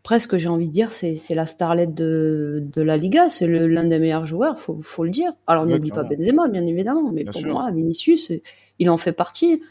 presque 0.01 0.37
j'ai 0.37 0.49
envie 0.49 0.67
de 0.67 0.73
dire 0.73 0.91
c'est 0.93 1.35
la 1.35 1.47
starlette 1.47 1.93
de, 1.93 2.63
de 2.73 2.81
la 2.81 2.97
Liga, 2.97 3.29
c'est 3.29 3.47
l'un 3.47 3.85
des 3.85 3.99
meilleurs 3.99 4.25
joueurs, 4.25 4.59
faut 4.59 4.81
faut 4.81 5.03
le 5.03 5.09
dire. 5.09 5.33
Alors 5.47 5.65
n'oublie 5.65 5.91
pas 5.91 6.03
Benzema 6.03 6.47
bien 6.47 6.65
évidemment, 6.65 7.11
mais 7.11 7.23
pour 7.25 7.45
moi 7.45 7.71
Vinicius 7.71 8.31
il 8.79 8.89
en 8.89 8.97
fait 8.97 9.13
partie. 9.13 9.61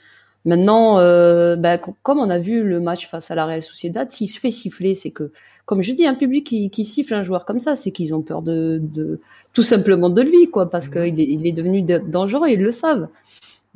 Maintenant, 0.44 0.98
euh, 0.98 1.54
ben, 1.54 1.78
comme 2.02 2.18
on 2.18 2.28
a 2.28 2.38
vu 2.38 2.64
le 2.64 2.80
match 2.80 3.08
face 3.08 3.30
à 3.30 3.34
la 3.34 3.46
Real 3.46 3.62
Sociedad, 3.62 4.10
s'il 4.10 4.28
se 4.28 4.40
fait 4.40 4.50
siffler, 4.50 4.94
c'est 4.94 5.10
que, 5.10 5.30
comme 5.66 5.82
je 5.82 5.92
dis, 5.92 6.06
un 6.06 6.14
public 6.14 6.46
qui, 6.46 6.70
qui 6.70 6.84
siffle 6.84 7.14
un 7.14 7.22
joueur 7.22 7.44
comme 7.44 7.60
ça, 7.60 7.76
c'est 7.76 7.92
qu'ils 7.92 8.12
ont 8.14 8.22
peur 8.22 8.42
de, 8.42 8.80
de, 8.82 9.20
tout 9.52 9.62
simplement 9.62 10.10
de 10.10 10.20
lui, 10.20 10.50
quoi, 10.50 10.68
parce 10.68 10.88
mmh. 10.88 10.92
qu'il 10.92 11.20
est, 11.20 11.28
il 11.28 11.46
est 11.46 11.52
devenu 11.52 11.82
dangereux, 11.82 12.48
ils 12.48 12.60
le 12.60 12.72
savent. 12.72 13.08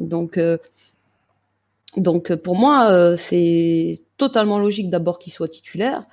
Donc, 0.00 0.38
euh, 0.38 0.58
donc 1.96 2.34
pour 2.34 2.56
moi, 2.56 2.90
euh, 2.90 3.16
c'est 3.16 4.00
totalement 4.16 4.58
logique 4.58 4.90
d'abord 4.90 5.20
qu'il 5.20 5.32
soit 5.32 5.48
titulaire. 5.48 6.04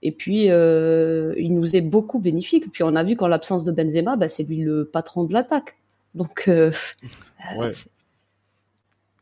Et 0.00 0.12
puis, 0.12 0.44
il 0.44 1.54
nous 1.54 1.76
est 1.76 1.80
beaucoup 1.80 2.20
bénéfique. 2.20 2.70
Puis 2.72 2.84
on 2.84 2.94
a 2.94 3.02
vu 3.02 3.16
qu'en 3.16 3.26
l'absence 3.26 3.64
de 3.64 3.72
Benzema, 3.72 4.16
bah, 4.16 4.28
c'est 4.28 4.44
lui 4.44 4.58
le 4.58 4.84
patron 4.84 5.24
de 5.24 5.32
l'attaque. 5.32 5.76
Donc, 6.14 6.44
ouais. 7.58 7.72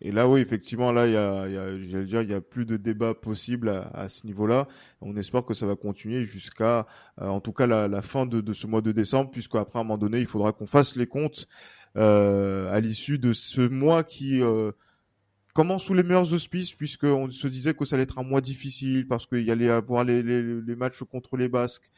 Et 0.07 0.13
là, 0.13 0.29
oui, 0.29 0.41
effectivement, 0.41 0.93
là, 0.93 1.07
il 1.07 1.15
y 1.15 1.17
a, 1.17 1.43
a 1.43 2.05
dire, 2.05 2.23
il 2.23 2.31
y 2.31 2.35
a 2.35 2.41
plus 2.41 2.65
de 2.65 2.77
débat 2.77 3.13
possible 3.13 3.69
à, 3.93 4.09
ce 4.09 4.25
niveau-là. 4.25 4.69
On 5.01 5.17
espère 5.17 5.45
que 5.45 5.53
ça 5.53 5.67
va 5.67 5.75
continuer 5.75 6.25
jusqu'à, 6.25 6.87
en 7.21 7.41
tout 7.41 7.53
cas, 7.53 7.67
la, 7.67 7.89
la 7.89 8.03
fin 8.03 8.25
de, 8.25 8.41
de, 8.41 8.53
ce 8.53 8.69
mois 8.69 8.83
de 8.83 8.93
décembre, 8.93 9.33
puisqu'après, 9.33 9.81
à 9.81 9.83
un 9.83 9.85
moment 9.85 9.99
donné, 9.99 10.21
il 10.21 10.29
faudra 10.29 10.53
qu'on 10.53 10.69
fasse 10.69 10.95
les 10.95 11.09
comptes 11.09 11.49
euh, 11.97 12.73
à 12.73 12.79
l'issue 12.79 13.19
de 13.19 13.33
ce 13.33 13.63
mois 13.63 14.05
qui 14.05 14.43
comment 15.55 15.79
sous 15.81 15.95
les 15.95 16.05
meilleurs 16.05 16.33
auspices, 16.35 16.73
puisqu'on 16.75 17.29
se 17.31 17.49
disait 17.49 17.75
que 17.75 17.85
ça 17.85 17.97
allait 17.97 18.05
être 18.05 18.21
un 18.21 18.23
mois 18.23 18.43
difficile, 18.43 19.09
parce 19.09 19.27
qu'il 19.27 19.41
y 19.41 19.51
allait 19.51 19.71
avoir 19.71 20.05
les, 20.05 20.23
les, 20.23 20.61
les, 20.61 20.77
matchs 20.77 21.03
contre 21.03 21.37
les 21.37 21.49
Basques, 21.49 21.91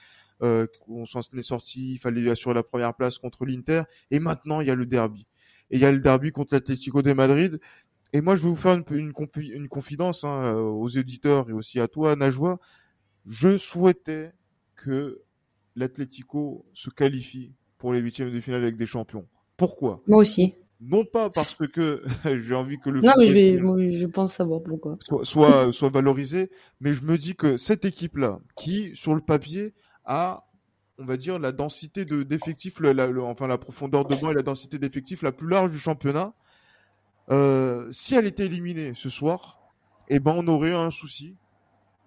euh, 0.42 0.66
on 0.86 1.04
s'en 1.04 1.20
est 1.36 1.42
sorti, 1.42 1.94
il 1.94 1.98
fallait 1.98 2.30
assurer 2.30 2.54
la 2.54 2.62
première 2.62 2.94
place 2.94 3.18
contre 3.18 3.44
l'Inter, 3.44 3.82
et 4.10 4.20
maintenant 4.20 4.60
il 4.60 4.68
y 4.68 4.70
a 4.70 4.74
le 4.76 4.86
derby. 4.86 5.26
Et 5.70 5.76
il 5.76 5.82
y 5.82 5.84
a 5.84 5.92
le 5.92 5.98
derby 5.98 6.30
contre 6.30 6.54
l'Atlético 6.54 7.02
de 7.02 7.12
Madrid, 7.12 7.60
et 8.12 8.20
moi 8.20 8.34
je 8.34 8.42
vais 8.42 8.48
vous 8.48 8.56
faire 8.56 8.74
une, 8.74 8.84
une, 8.90 9.12
une 9.52 9.68
confidence 9.68 10.24
hein, 10.24 10.54
euh, 10.54 10.60
aux 10.60 10.88
éditeurs 10.88 11.48
et 11.50 11.52
aussi 11.52 11.80
à 11.80 11.88
toi, 11.88 12.16
Najwa. 12.16 12.58
Je 13.26 13.56
souhaitais 13.56 14.32
que 14.74 15.20
l'Atlético 15.76 16.66
se 16.72 16.90
qualifie 16.90 17.52
pour 17.76 17.92
les 17.92 18.00
huitièmes 18.00 18.32
de 18.32 18.40
finale 18.40 18.62
avec 18.62 18.76
des 18.76 18.86
champions. 18.86 19.26
Pourquoi? 19.56 20.02
Moi 20.06 20.18
aussi. 20.18 20.54
Non 20.80 21.04
pas 21.04 21.28
parce 21.28 21.54
que 21.54 22.02
j'ai 22.24 22.54
envie 22.54 22.78
que 22.78 22.88
le 22.88 23.00
non 23.00 23.12
mais 23.18 23.28
je, 23.28 23.98
je 23.98 24.06
pense 24.06 24.34
savoir 24.34 24.62
pourquoi. 24.62 24.96
Soit, 25.22 25.72
soit, 25.72 25.90
valorisé. 25.90 26.50
Mais 26.80 26.92
je 26.92 27.02
me 27.04 27.18
dis 27.18 27.34
que 27.34 27.56
cette 27.56 27.84
équipe 27.84 28.16
là 28.16 28.40
qui 28.56 28.92
sur 28.94 29.14
le 29.14 29.20
papier 29.20 29.74
a 30.04 30.44
on 30.98 31.04
va 31.04 31.16
dire 31.16 31.38
la 31.38 31.52
densité 31.52 32.04
de 32.04 32.22
d'effectifs 32.22 32.80
enfin 33.22 33.46
la 33.46 33.58
profondeur 33.58 34.04
de 34.04 34.16
banc 34.16 34.30
et 34.30 34.34
la 34.34 34.42
densité 34.42 34.78
d'effectifs 34.78 35.22
la 35.22 35.32
plus 35.32 35.48
large 35.48 35.70
du 35.70 35.78
championnat 35.78 36.32
euh, 37.30 37.90
si 37.90 38.14
elle 38.14 38.26
était 38.26 38.46
éliminée 38.46 38.92
ce 38.94 39.10
soir 39.10 39.58
eh 40.08 40.20
ben 40.20 40.34
on 40.36 40.46
aurait 40.48 40.72
un 40.72 40.90
souci 40.90 41.36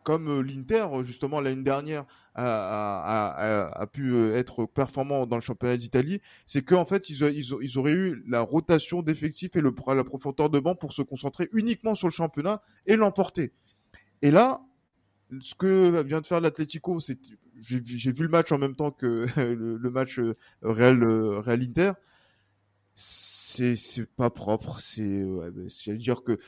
comme 0.04 0.42
l'Inter 0.42 0.88
justement 1.04 1.40
l'année 1.42 1.64
dernière 1.64 2.06
a, 2.36 3.86
pu 3.92 4.34
être 4.34 4.66
performant 4.66 5.26
dans 5.26 5.36
le 5.36 5.42
championnat 5.42 5.78
d'Italie, 5.78 6.22
c'est 6.46 6.64
qu'en 6.64 6.86
fait 6.86 7.10
ils, 7.10 7.22
ils, 7.24 7.78
auraient 7.78 7.94
eu 7.94 8.24
la 8.28 8.42
rotation 8.42 9.02
d'effectifs 9.02 9.56
et 9.56 9.62
le, 9.62 9.74
la 9.88 10.04
profondeur 10.04 10.50
de 10.50 10.60
banc 10.60 10.76
pour 10.76 10.94
se 10.94 11.02
concentrer 11.02 11.50
uniquement 11.54 11.96
sur 11.96 12.08
le 12.08 12.14
championnat 12.14 12.62
et 12.86 12.96
l'emporter. 12.96 13.52
Et 14.22 14.32
là, 14.32 14.62
ce 15.42 15.56
que 15.56 16.02
vient 16.04 16.22
de 16.22 16.28
faire 16.28 16.42
l'Atlético, 16.42 17.00
c'est 17.00 17.18
j'ai 17.60 18.12
vu 18.12 18.24
le 18.24 18.30
match 18.30 18.52
en 18.52 18.58
même 18.58 18.76
temps 18.76 18.92
que 18.92 19.28
le, 19.38 19.90
match 19.90 20.20
Real 20.62 21.04
Real 21.04 21.62
Inter. 21.62 21.92
C'est 23.54 23.76
c'est 23.76 24.06
pas 24.06 24.30
propre. 24.30 24.80
C'est 24.80 25.98
dire 25.98 26.24
que 26.24 26.40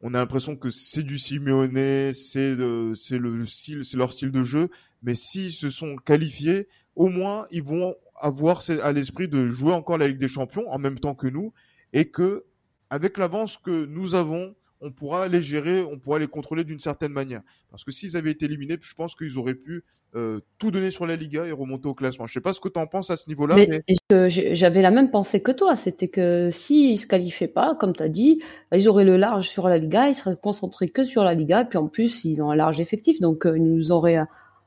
on 0.00 0.14
a 0.14 0.18
l'impression 0.18 0.56
que 0.56 0.70
c'est 0.70 1.02
du 1.02 1.18
Simeone, 1.18 2.12
c'est 2.12 2.56
c'est 2.94 3.18
le 3.18 3.46
style, 3.46 3.84
c'est 3.84 3.96
leur 3.96 4.12
style 4.12 4.30
de 4.30 4.44
jeu. 4.44 4.68
Mais 5.02 5.16
s'ils 5.16 5.52
se 5.52 5.70
sont 5.70 5.96
qualifiés, 5.96 6.68
au 6.94 7.08
moins 7.08 7.46
ils 7.50 7.64
vont 7.64 7.96
avoir 8.14 8.62
à 8.80 8.92
l'esprit 8.92 9.26
de 9.26 9.48
jouer 9.48 9.72
encore 9.72 9.98
la 9.98 10.06
Ligue 10.06 10.18
des 10.18 10.28
Champions 10.28 10.70
en 10.70 10.78
même 10.78 11.00
temps 11.00 11.16
que 11.16 11.26
nous, 11.26 11.52
et 11.92 12.10
que 12.10 12.44
avec 12.90 13.18
l'avance 13.18 13.56
que 13.56 13.86
nous 13.86 14.14
avons, 14.14 14.54
on 14.82 14.90
pourra 14.90 15.28
les 15.28 15.42
gérer, 15.42 15.82
on 15.82 15.98
pourra 15.98 16.18
les 16.18 16.26
contrôler 16.26 16.64
d'une 16.64 16.80
certaine 16.80 17.12
manière. 17.12 17.40
Parce 17.70 17.84
que 17.84 17.92
s'ils 17.92 18.16
avaient 18.16 18.32
été 18.32 18.46
éliminés, 18.46 18.76
je 18.80 18.94
pense 18.94 19.14
qu'ils 19.14 19.38
auraient 19.38 19.54
pu 19.54 19.84
euh, 20.14 20.40
tout 20.58 20.70
donner 20.70 20.90
sur 20.90 21.06
la 21.06 21.14
Liga 21.14 21.46
et 21.46 21.52
remonter 21.52 21.86
au 21.88 21.94
classement. 21.94 22.26
Je 22.26 22.32
sais 22.32 22.40
pas 22.40 22.52
ce 22.52 22.60
que 22.60 22.68
tu 22.68 22.78
en 22.78 22.86
penses 22.86 23.10
à 23.10 23.16
ce 23.16 23.28
niveau-là. 23.28 23.56
Mais, 23.56 24.28
j'avais 24.28 24.82
la 24.82 24.90
même 24.90 25.10
pensée 25.10 25.40
que 25.40 25.52
toi. 25.52 25.76
C'était 25.76 26.08
que 26.08 26.50
s'ils 26.50 26.98
se 26.98 27.06
qualifiaient 27.06 27.48
pas, 27.48 27.76
comme 27.76 27.94
tu 27.94 28.02
as 28.02 28.08
dit, 28.08 28.42
ils 28.72 28.88
auraient 28.88 29.04
le 29.04 29.16
large 29.16 29.48
sur 29.48 29.68
la 29.68 29.78
Liga, 29.78 30.08
ils 30.08 30.14
seraient 30.16 30.36
concentrés 30.36 30.88
que 30.88 31.04
sur 31.04 31.22
la 31.22 31.34
Liga, 31.34 31.62
et 31.62 31.64
puis 31.64 31.78
en 31.78 31.86
plus, 31.86 32.24
ils 32.24 32.42
ont 32.42 32.50
un 32.50 32.56
large 32.56 32.80
effectif. 32.80 33.20
Donc, 33.20 33.46
euh, 33.46 33.56
ils 33.56 33.64
nous 33.64 33.92
auraient 33.92 34.18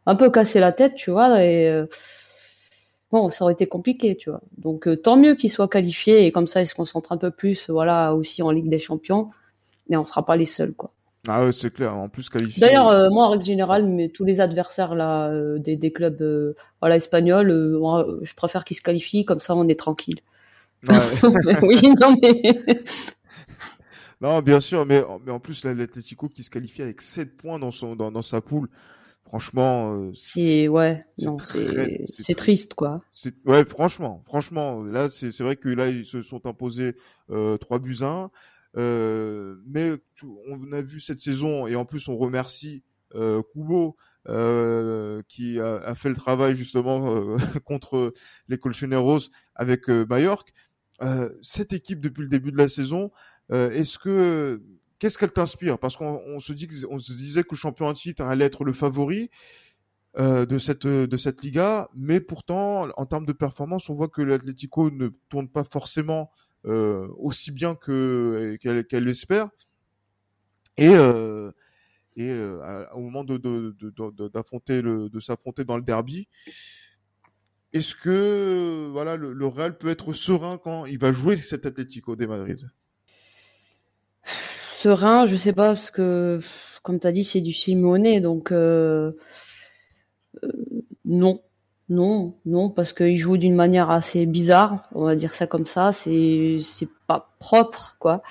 un 0.05 0.15
peu 0.15 0.29
cassé 0.29 0.59
la 0.61 0.71
tête, 0.71 0.95
tu 0.95 1.11
vois, 1.11 1.43
et 1.43 1.67
euh, 1.67 1.87
bon, 3.11 3.29
ça 3.29 3.43
aurait 3.43 3.53
été 3.53 3.67
compliqué, 3.67 4.15
tu 4.15 4.29
vois. 4.29 4.41
Donc, 4.57 4.87
tant 5.01 5.17
mieux 5.17 5.35
qu'ils 5.35 5.51
soient 5.51 5.67
qualifiés, 5.67 6.25
et 6.25 6.31
comme 6.31 6.47
ça, 6.47 6.61
ils 6.61 6.67
se 6.67 6.75
concentrent 6.75 7.11
un 7.11 7.17
peu 7.17 7.31
plus, 7.31 7.69
voilà, 7.69 8.15
aussi 8.15 8.41
en 8.41 8.51
Ligue 8.51 8.69
des 8.69 8.79
Champions 8.79 9.29
mais 9.89 9.97
on 9.97 10.05
sera 10.05 10.25
pas 10.25 10.35
les 10.35 10.45
seuls, 10.45 10.73
quoi. 10.73 10.91
Ah 11.27 11.43
ouais, 11.43 11.51
c'est 11.51 11.73
clair. 11.73 11.95
En 11.95 12.09
plus 12.09 12.29
qualifié. 12.29 12.61
D'ailleurs, 12.61 12.89
euh, 12.89 13.09
moi 13.09 13.25
en 13.25 13.29
règle 13.31 13.45
générale, 13.45 13.85
mais 13.85 14.09
tous 14.09 14.25
les 14.25 14.39
adversaires 14.39 14.95
là 14.95 15.29
euh, 15.29 15.57
des, 15.57 15.75
des, 15.75 15.91
clubs 15.91 16.21
euh, 16.21 16.55
voilà 16.81 16.97
espagnols, 16.97 17.49
je 17.49 18.33
préfère 18.35 18.63
qu'ils 18.63 18.77
se 18.77 18.81
qualifient 18.81 19.25
comme 19.25 19.39
ça, 19.39 19.55
on 19.55 19.67
est 19.67 19.79
tranquille. 19.79 20.19
Ouais. 20.87 20.95
oui, 21.63 21.93
non 21.99 22.15
mais. 22.21 22.41
non, 24.21 24.41
bien 24.41 24.59
sûr, 24.59 24.85
mais 24.85 25.03
mais 25.25 25.31
en 25.31 25.39
plus 25.39 25.63
l'Atlético 25.63 26.27
qui 26.27 26.43
se 26.43 26.49
qualifie 26.49 26.83
avec 26.83 27.01
7 27.01 27.35
points 27.37 27.59
dans 27.59 27.71
son 27.71 27.95
dans, 27.95 28.11
dans 28.11 28.21
sa 28.21 28.41
poule. 28.41 28.69
Franchement, 29.25 30.11
c'est 30.13 30.67
ouais, 30.67 31.03
non, 31.17 31.35
c'est 31.39 32.35
triste 32.35 32.75
quoi. 32.75 33.01
Ouais, 33.45 33.65
franchement, 33.65 34.21
franchement, 34.23 34.83
là 34.83 35.09
c'est 35.09 35.35
vrai 35.41 35.55
que 35.55 35.67
là 35.67 35.87
ils 35.87 36.05
se 36.05 36.21
sont 36.21 36.45
imposés 36.45 36.95
euh, 37.31 37.57
3 37.57 37.79
buts 37.79 37.97
1. 38.01 38.29
Euh, 38.77 39.55
mais 39.65 39.93
on 40.47 40.71
a 40.71 40.81
vu 40.81 40.99
cette 40.99 41.19
saison 41.19 41.65
et 41.65 41.75
en 41.75 41.85
plus 41.85 42.07
on 42.09 42.17
remercie 42.17 42.83
euh, 43.15 43.41
Kubo 43.53 43.95
euh, 44.27 45.21
qui 45.27 45.59
a, 45.59 45.75
a, 45.77 45.95
fait 45.95 46.09
le 46.09 46.15
travail 46.15 46.55
justement 46.55 47.15
euh, 47.15 47.37
contre 47.65 48.13
les 48.47 48.57
Colchoneros 48.57 49.29
avec 49.53 49.89
euh, 49.89 50.05
Mallorca. 50.09 50.51
cette 51.41 51.73
équipe 51.73 52.01
depuis 52.01 52.23
le 52.23 52.27
début 52.29 52.51
de 52.51 52.57
la 52.57 52.67
saison, 52.69 53.11
est-ce 53.51 53.99
que 53.99 54.61
qu'est-ce 54.97 55.17
qu'elle 55.17 55.31
t'inspire? 55.31 55.77
Parce 55.77 55.95
qu'on 55.97 56.39
se 56.39 56.53
dit 56.53 56.67
on 56.89 56.97
se 56.97 57.13
disait 57.13 57.43
que 57.43 57.49
le 57.51 57.57
champion 57.57 57.85
en 57.85 57.93
titre 57.93 58.23
allait 58.23 58.45
être 58.45 58.63
le 58.63 58.73
favori. 58.73 59.29
Euh, 60.17 60.45
de 60.45 60.57
cette 60.57 60.87
de 60.87 61.17
cette 61.17 61.43
Liga, 61.43 61.89
mais 61.93 62.21
pourtant 62.21 62.87
en 62.95 63.05
termes 63.05 63.25
de 63.25 63.33
performance, 63.33 63.89
on 63.89 63.95
voit 63.95 64.07
que 64.07 64.21
l'Atlético 64.21 64.89
ne 64.89 65.09
tourne 65.27 65.49
pas 65.49 65.65
forcément 65.65 66.31
euh, 66.65 67.07
aussi 67.17 67.51
bien 67.51 67.75
que 67.75 68.57
qu'elle 68.61 69.03
l'espère. 69.03 69.49
Et 70.77 70.89
euh, 70.89 71.51
et 72.15 72.29
euh, 72.29 72.85
au 72.93 73.01
moment 73.01 73.23
de 73.23 73.37
d'affronter 74.29 74.81
le 74.81 75.09
de 75.09 75.19
s'affronter 75.19 75.63
dans 75.63 75.77
le 75.77 75.83
derby, 75.83 76.27
est-ce 77.73 77.93
que 77.95 78.89
voilà 78.91 79.15
le, 79.15 79.47
Real 79.47 79.77
peut 79.77 79.89
être 79.89 80.13
serein 80.13 80.57
quand 80.57 80.85
il 80.85 80.97
va 80.97 81.11
jouer 81.11 81.37
cet 81.37 81.65
Atlético 81.65 82.15
de 82.15 82.25
Madrid? 82.25 82.69
Serein, 84.81 85.27
je 85.27 85.35
sais 85.35 85.53
pas 85.53 85.73
parce 85.73 85.91
que 85.91 86.39
comme 86.83 86.99
tu 86.99 87.07
as 87.07 87.11
dit 87.11 87.25
c'est 87.25 87.41
du 87.41 87.53
Simone 87.53 88.21
donc 88.21 88.51
euh, 88.51 89.11
non 91.03 91.41
non, 91.89 92.33
non, 92.45 92.69
parce 92.69 92.93
qu'il 92.93 93.17
joue 93.17 93.37
d'une 93.37 93.55
manière 93.55 93.91
assez 93.91 94.25
bizarre, 94.25 94.89
on 94.93 95.05
va 95.05 95.15
dire 95.15 95.35
ça 95.35 95.45
comme 95.45 95.67
ça. 95.67 95.91
C'est 95.93 96.57
c'est 96.61 96.89
pas 97.07 97.29
propre, 97.39 97.95
quoi. 97.99 98.23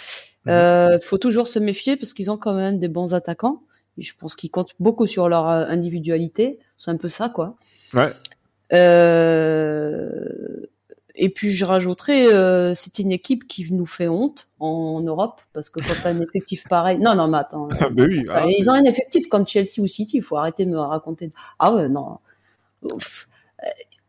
Mhm. 0.46 0.52
Euh, 0.52 0.98
faut 1.00 1.18
toujours 1.18 1.48
se 1.48 1.58
méfier 1.58 1.96
parce 1.96 2.12
qu'ils 2.12 2.30
ont 2.30 2.36
quand 2.36 2.54
même 2.54 2.78
des 2.78 2.88
bons 2.88 3.14
attaquants. 3.14 3.62
je 3.98 4.12
pense 4.18 4.34
qu'ils 4.34 4.50
comptent 4.50 4.74
beaucoup 4.80 5.06
sur 5.06 5.28
leur 5.28 5.48
euh, 5.48 5.66
individualité. 5.68 6.58
C'est 6.78 6.90
un 6.90 6.96
peu 6.96 7.08
ça, 7.08 7.28
quoi. 7.28 7.56
Ouais. 7.94 8.12
Euh, 8.72 10.66
et 11.14 11.28
puis 11.28 11.52
je 11.52 11.64
rajouterais, 11.64 12.26
euh, 12.26 12.74
c'est 12.74 12.98
une 12.98 13.12
équipe 13.12 13.46
qui 13.46 13.72
nous 13.72 13.86
fait 13.86 14.08
honte 14.08 14.48
en, 14.58 15.00
Europe 15.00 15.40
parce 15.52 15.70
que 15.70 15.78
quand 15.80 15.94
t'as 16.02 16.10
un 16.10 16.20
effectif 16.20 16.64
pareil, 16.68 16.98
non 16.98 17.14
non 17.14 17.28
mais 17.28 17.38
attends, 17.38 17.68
ah, 17.80 17.88
ben 17.90 18.08
oui, 18.08 18.26
ah, 18.30 18.46
ils 18.48 18.68
ont 18.68 18.72
un 18.72 18.84
effectif 18.84 19.28
comme 19.28 19.46
Chelsea 19.46 19.78
ou 19.78 19.86
City, 19.86 20.16
il 20.16 20.22
faut 20.22 20.36
arrêter 20.36 20.64
de 20.64 20.70
me 20.70 20.78
raconter. 20.78 21.30
Ah 21.60 21.72
ouais 21.72 21.88
non, 21.88 22.18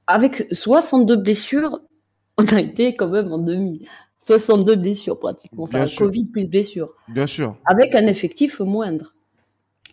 avec 0.07 0.47
62 0.51 1.15
blessures, 1.17 1.81
on 2.37 2.45
a 2.45 2.59
été 2.59 2.95
quand 2.95 3.09
même 3.09 3.31
en 3.31 3.39
demi. 3.39 3.85
62 4.27 4.75
blessures 4.75 5.19
pratiquement. 5.19 5.63
Enfin, 5.63 5.85
Covid 5.97 6.25
plus 6.25 6.47
blessures. 6.47 6.93
Bien 7.07 7.27
sûr. 7.27 7.57
Avec 7.65 7.93
un 7.93 8.07
effectif 8.07 8.59
moindre. 8.59 9.13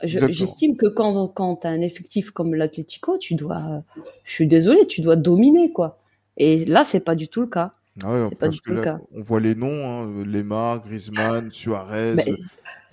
J'estime 0.02 0.76
que 0.76 0.86
quand, 0.86 1.28
quand 1.28 1.56
tu 1.56 1.66
as 1.66 1.70
un 1.70 1.80
effectif 1.80 2.30
comme 2.30 2.54
l'Atlético, 2.54 3.18
tu 3.18 3.34
dois, 3.34 3.84
je 4.24 4.32
suis 4.32 4.48
désolé, 4.48 4.86
tu 4.86 5.00
dois 5.00 5.16
dominer, 5.16 5.70
quoi. 5.70 6.00
Et 6.36 6.64
là, 6.64 6.84
c'est 6.84 7.00
pas 7.00 7.14
du 7.14 7.28
tout 7.28 7.42
le 7.42 7.46
cas. 7.46 7.74
Ah 8.04 8.28
pas 8.38 8.48
du 8.48 8.58
tout 8.58 8.72
le 8.72 8.82
cas. 8.82 8.98
On 9.14 9.20
voit 9.20 9.40
les 9.40 9.54
noms, 9.54 9.86
hein, 9.86 10.24
Lemar, 10.24 10.82
Griezmann, 10.82 11.52
Suarez, 11.52 12.16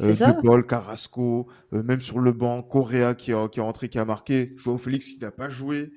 euh, 0.01 0.13
De 0.13 0.41
Paul, 0.41 0.65
Carrasco, 0.65 1.47
euh, 1.73 1.81
même 1.83 2.01
sur 2.01 2.19
le 2.19 2.31
banc, 2.33 2.61
Correa 2.61 3.15
qui, 3.15 3.31
a, 3.31 3.47
qui 3.47 3.59
est 3.59 3.63
rentré, 3.63 3.89
qui 3.89 3.97
a 3.97 4.05
marqué, 4.05 4.53
Joao 4.57 4.77
Félix 4.77 5.07
qui 5.07 5.19
n'a 5.19 5.31
pas 5.31 5.49
joué. 5.49 5.91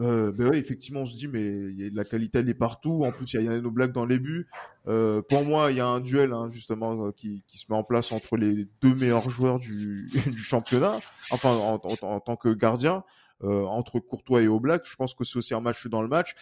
Euh, 0.00 0.32
ben 0.32 0.48
ouais, 0.48 0.58
effectivement, 0.58 1.00
on 1.02 1.06
se 1.06 1.16
dit, 1.16 1.28
mais 1.28 1.72
y 1.72 1.86
a, 1.86 1.90
la 1.92 2.04
qualité, 2.04 2.40
elle 2.40 2.48
est 2.48 2.54
partout. 2.54 3.04
En 3.04 3.12
plus, 3.12 3.32
il 3.34 3.42
y 3.42 3.48
a 3.48 3.60
nos 3.60 3.70
blagues 3.70 3.92
dans 3.92 4.06
les 4.06 4.18
buts. 4.18 4.48
Euh, 4.88 5.22
pour 5.22 5.44
moi, 5.44 5.70
il 5.70 5.76
y 5.76 5.80
a 5.80 5.86
un 5.86 6.00
duel, 6.00 6.32
hein, 6.32 6.48
justement, 6.50 7.06
euh, 7.06 7.12
qui, 7.12 7.44
qui, 7.46 7.58
se 7.58 7.66
met 7.70 7.76
en 7.76 7.84
place 7.84 8.10
entre 8.12 8.36
les 8.36 8.66
deux 8.80 8.94
meilleurs 8.94 9.28
joueurs 9.30 9.58
du, 9.58 10.10
du 10.26 10.38
championnat, 10.38 11.00
enfin, 11.30 11.50
en, 11.50 11.80
en, 12.02 12.20
tant 12.20 12.36
que 12.36 12.48
gardien, 12.48 13.04
euh, 13.44 13.64
entre 13.64 14.00
Courtois 14.00 14.42
et 14.42 14.48
Oblak. 14.48 14.84
Je 14.86 14.96
pense 14.96 15.14
que 15.14 15.24
c'est 15.24 15.38
aussi 15.38 15.54
un 15.54 15.60
match 15.60 15.86
dans 15.86 16.02
le 16.02 16.08
match. 16.08 16.34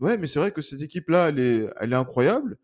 Ouais, 0.00 0.18
mais 0.18 0.26
c'est 0.26 0.40
vrai 0.40 0.52
que 0.52 0.60
cette 0.60 0.82
équipe-là, 0.82 1.28
elle 1.28 1.38
est, 1.38 1.68
elle 1.80 1.92
est 1.92 1.96
incroyable. 1.96 2.58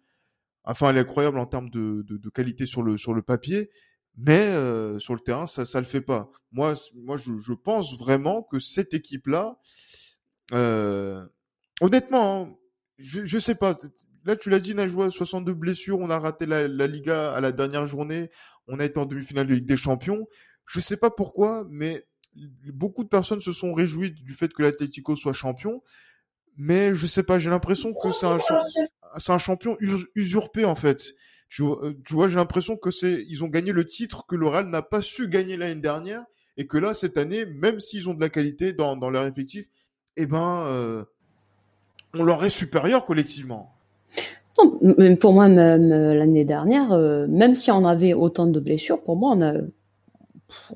Enfin, 0.65 0.91
elle 0.91 0.97
est 0.97 1.01
incroyable 1.01 1.39
en 1.39 1.47
termes 1.47 1.71
de, 1.71 2.05
de, 2.09 2.17
de 2.17 2.29
qualité 2.31 2.67
sur 2.67 2.83
le, 2.83 2.97
sur 2.97 3.15
le 3.15 3.23
papier. 3.23 3.71
Mais 4.17 4.47
euh, 4.47 4.99
sur 4.99 5.15
le 5.15 5.21
terrain, 5.21 5.47
ça, 5.47 5.65
ça 5.65 5.81
le 5.81 5.87
fait 5.87 6.01
pas. 6.01 6.31
Moi, 6.53 6.75
moi, 6.95 7.17
je, 7.17 7.37
je 7.39 7.53
pense 7.53 7.99
vraiment 7.99 8.43
que 8.43 8.59
cette 8.59 8.95
équipe-là, 8.95 9.59
euh, 10.53 11.25
honnêtement, 11.81 12.43
hein, 12.43 12.57
je, 12.99 13.25
je 13.25 13.39
sais 13.39 13.55
pas. 13.55 13.79
Là, 14.25 14.37
tu 14.37 14.51
l'as 14.51 14.59
dit, 14.59 14.73
on 14.75 14.79
a 14.79 14.87
joué 14.87 15.11
62 15.11 15.53
blessures, 15.53 15.99
on 15.99 16.11
a 16.11 16.19
raté 16.19 16.47
la, 16.47 16.87
Liga 16.87 17.33
à 17.33 17.41
la 17.41 17.53
dernière 17.53 17.87
journée, 17.87 18.31
on 18.69 18.81
a 18.81 18.85
été 18.85 18.99
en 18.99 19.07
demi-finale 19.07 19.47
de 19.47 19.55
Ligue 19.55 19.67
des 19.67 19.77
Champions. 19.77 20.27
Je 20.67 20.81
sais 20.81 20.97
pas 20.97 21.11
pourquoi, 21.11 21.67
mais 21.69 22.07
beaucoup 22.73 23.05
de 23.05 23.09
personnes 23.09 23.41
se 23.41 23.53
sont 23.53 23.75
réjouies 23.75 24.13
du 24.13 24.35
fait 24.35 24.53
que 24.53 24.63
l'Atlético 24.63 25.15
soit 25.15 25.35
champion. 25.35 25.83
Mais 26.57 26.95
je 26.95 27.07
sais 27.07 27.23
pas, 27.23 27.39
j'ai 27.39 27.51
l'impression 27.51 27.93
que 27.93 28.11
c'est 28.13 28.27
un, 29.31 29.39
champion 29.39 29.77
usurpé 30.15 30.65
en 30.65 30.75
fait. 30.75 31.03
Tu, 31.49 31.63
euh, 31.63 31.93
tu 32.07 32.15
vois, 32.15 32.29
j'ai 32.29 32.37
l'impression 32.37 32.77
que 32.77 32.91
c'est, 32.91 33.25
ils 33.29 33.45
ont 33.45 33.49
gagné 33.49 33.73
le 33.73 33.85
titre 33.85 34.25
que 34.27 34.37
l'Oral 34.37 34.69
n'a 34.69 34.81
pas 34.81 35.03
su 35.03 35.29
gagner 35.29 35.57
l'année 35.57 35.81
dernière 35.81 36.25
et 36.57 36.67
que 36.67 36.79
là, 36.79 36.95
cette 36.95 37.19
année, 37.19 37.45
même 37.45 37.81
s'ils 37.81 38.09
ont 38.09 38.15
de 38.15 38.21
la 38.21 38.31
qualité 38.31 38.73
dans 38.73 39.11
leur 39.11 39.27
effectif, 39.27 39.67
eh 40.17 40.27
ben, 40.27 40.65
euh, 40.67 41.05
on 42.15 42.23
leur 42.23 42.45
est 42.45 42.51
supérieur 42.51 43.05
collectivement. 43.05 43.73
Non, 44.59 45.17
pour 45.17 45.33
moi, 45.33 45.49
même 45.49 45.91
euh, 45.91 46.15
l'année 46.15 46.45
dernière, 46.45 46.93
euh, 46.93 47.27
même 47.29 47.57
si 47.57 47.73
on 47.73 47.85
avait 47.85 48.15
autant 48.15 48.47
de 48.47 48.61
blessures, 48.61 49.03
pour 49.03 49.17
moi, 49.17 49.33
on 49.33 49.43
a, 49.43 49.55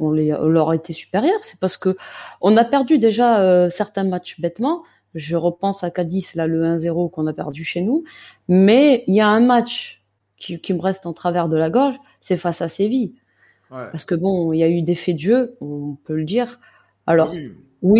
on, 0.00 0.10
les, 0.10 0.34
on 0.34 0.48
leur 0.48 0.70
a 0.70 0.74
été 0.74 0.92
supérieur. 0.92 1.38
C'est 1.42 1.60
parce 1.60 1.76
que 1.76 1.96
on 2.40 2.56
a 2.56 2.64
perdu 2.64 2.98
déjà 2.98 3.70
certains 3.70 4.04
matchs 4.04 4.40
bêtement. 4.40 4.82
Je 5.14 5.36
repense 5.36 5.84
à 5.84 5.90
Cadiz, 5.90 6.34
là, 6.34 6.46
le 6.46 6.64
1-0 6.64 7.10
qu'on 7.10 7.26
a 7.28 7.32
perdu 7.32 7.64
chez 7.64 7.80
nous. 7.80 8.04
Mais 8.48 9.04
il 9.06 9.14
y 9.14 9.20
a 9.20 9.28
un 9.28 9.40
match 9.40 10.02
qui, 10.36 10.60
qui, 10.60 10.74
me 10.74 10.80
reste 10.80 11.06
en 11.06 11.12
travers 11.12 11.48
de 11.48 11.56
la 11.56 11.70
gorge, 11.70 11.96
c'est 12.20 12.36
face 12.36 12.60
à 12.60 12.68
Séville. 12.68 13.14
Parce 13.70 14.04
que 14.06 14.14
bon, 14.14 14.52
il 14.54 14.58
y 14.58 14.62
a 14.62 14.68
eu 14.68 14.82
des 14.82 14.94
faits 14.94 15.16
de 15.16 15.20
jeu, 15.20 15.56
on 15.60 15.96
peut 16.02 16.16
le 16.16 16.24
dire. 16.24 16.58
Alors, 17.06 17.32
oui, 17.32 17.52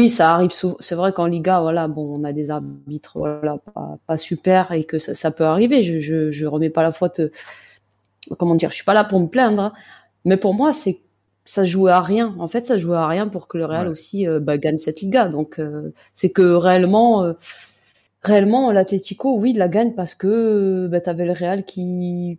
ça 0.09 0.35
arrive 0.35 0.51
souvent. 0.51 0.77
C'est 0.81 0.95
vrai 0.95 1.13
qu'en 1.13 1.27
Liga, 1.27 1.61
voilà, 1.61 1.89
bon, 1.89 2.21
on 2.21 2.25
a 2.25 2.33
des 2.33 2.51
arbitres, 2.51 3.19
voilà, 3.19 3.59
pas, 4.07 4.17
super 4.17 4.73
et 4.73 4.85
que 4.85 4.99
ça, 4.99 5.31
peut 5.31 5.45
arriver. 5.45 5.83
Je, 5.83 6.01
je, 6.01 6.31
je, 6.31 6.47
remets 6.47 6.71
pas 6.71 6.83
la 6.83 6.93
faute. 6.93 7.21
Comment 8.39 8.55
dire 8.55 8.71
Je 8.71 8.77
suis 8.77 8.85
pas 8.85 8.95
là 8.95 9.05
pour 9.05 9.21
me 9.21 9.29
plaindre, 9.29 9.63
hein. 9.63 9.73
mais 10.25 10.37
pour 10.37 10.55
moi, 10.55 10.73
c'est 10.73 11.01
ça 11.49 11.65
jouait 11.65 11.93
à 11.93 12.03
rien. 12.03 12.37
En 12.39 12.47
fait, 12.47 12.67
ça 12.67 12.77
jouait 12.77 12.99
à 12.99 13.07
rien 13.07 13.27
pour 13.27 13.49
que 13.49 13.57
le 13.57 13.65
Real 13.65 13.89
aussi 13.89 14.29
euh, 14.29 14.39
bah, 14.39 14.59
gagne 14.59 14.77
cette 14.77 15.01
Liga. 15.01 15.29
Donc, 15.29 15.59
euh, 15.59 15.95
c'est 16.13 16.29
que 16.29 16.43
réellement, 16.43 17.25
euh, 17.25 17.33
réellement, 18.23 18.71
l'Atlético, 18.71 19.35
oui, 19.39 19.55
la 19.55 19.69
gagne 19.69 19.95
parce 19.95 20.15
que 20.15 20.89
bah, 20.89 21.01
tu 21.01 21.09
avais 21.09 21.25
le 21.25 21.33
Real 21.33 21.65
qui 21.65 22.39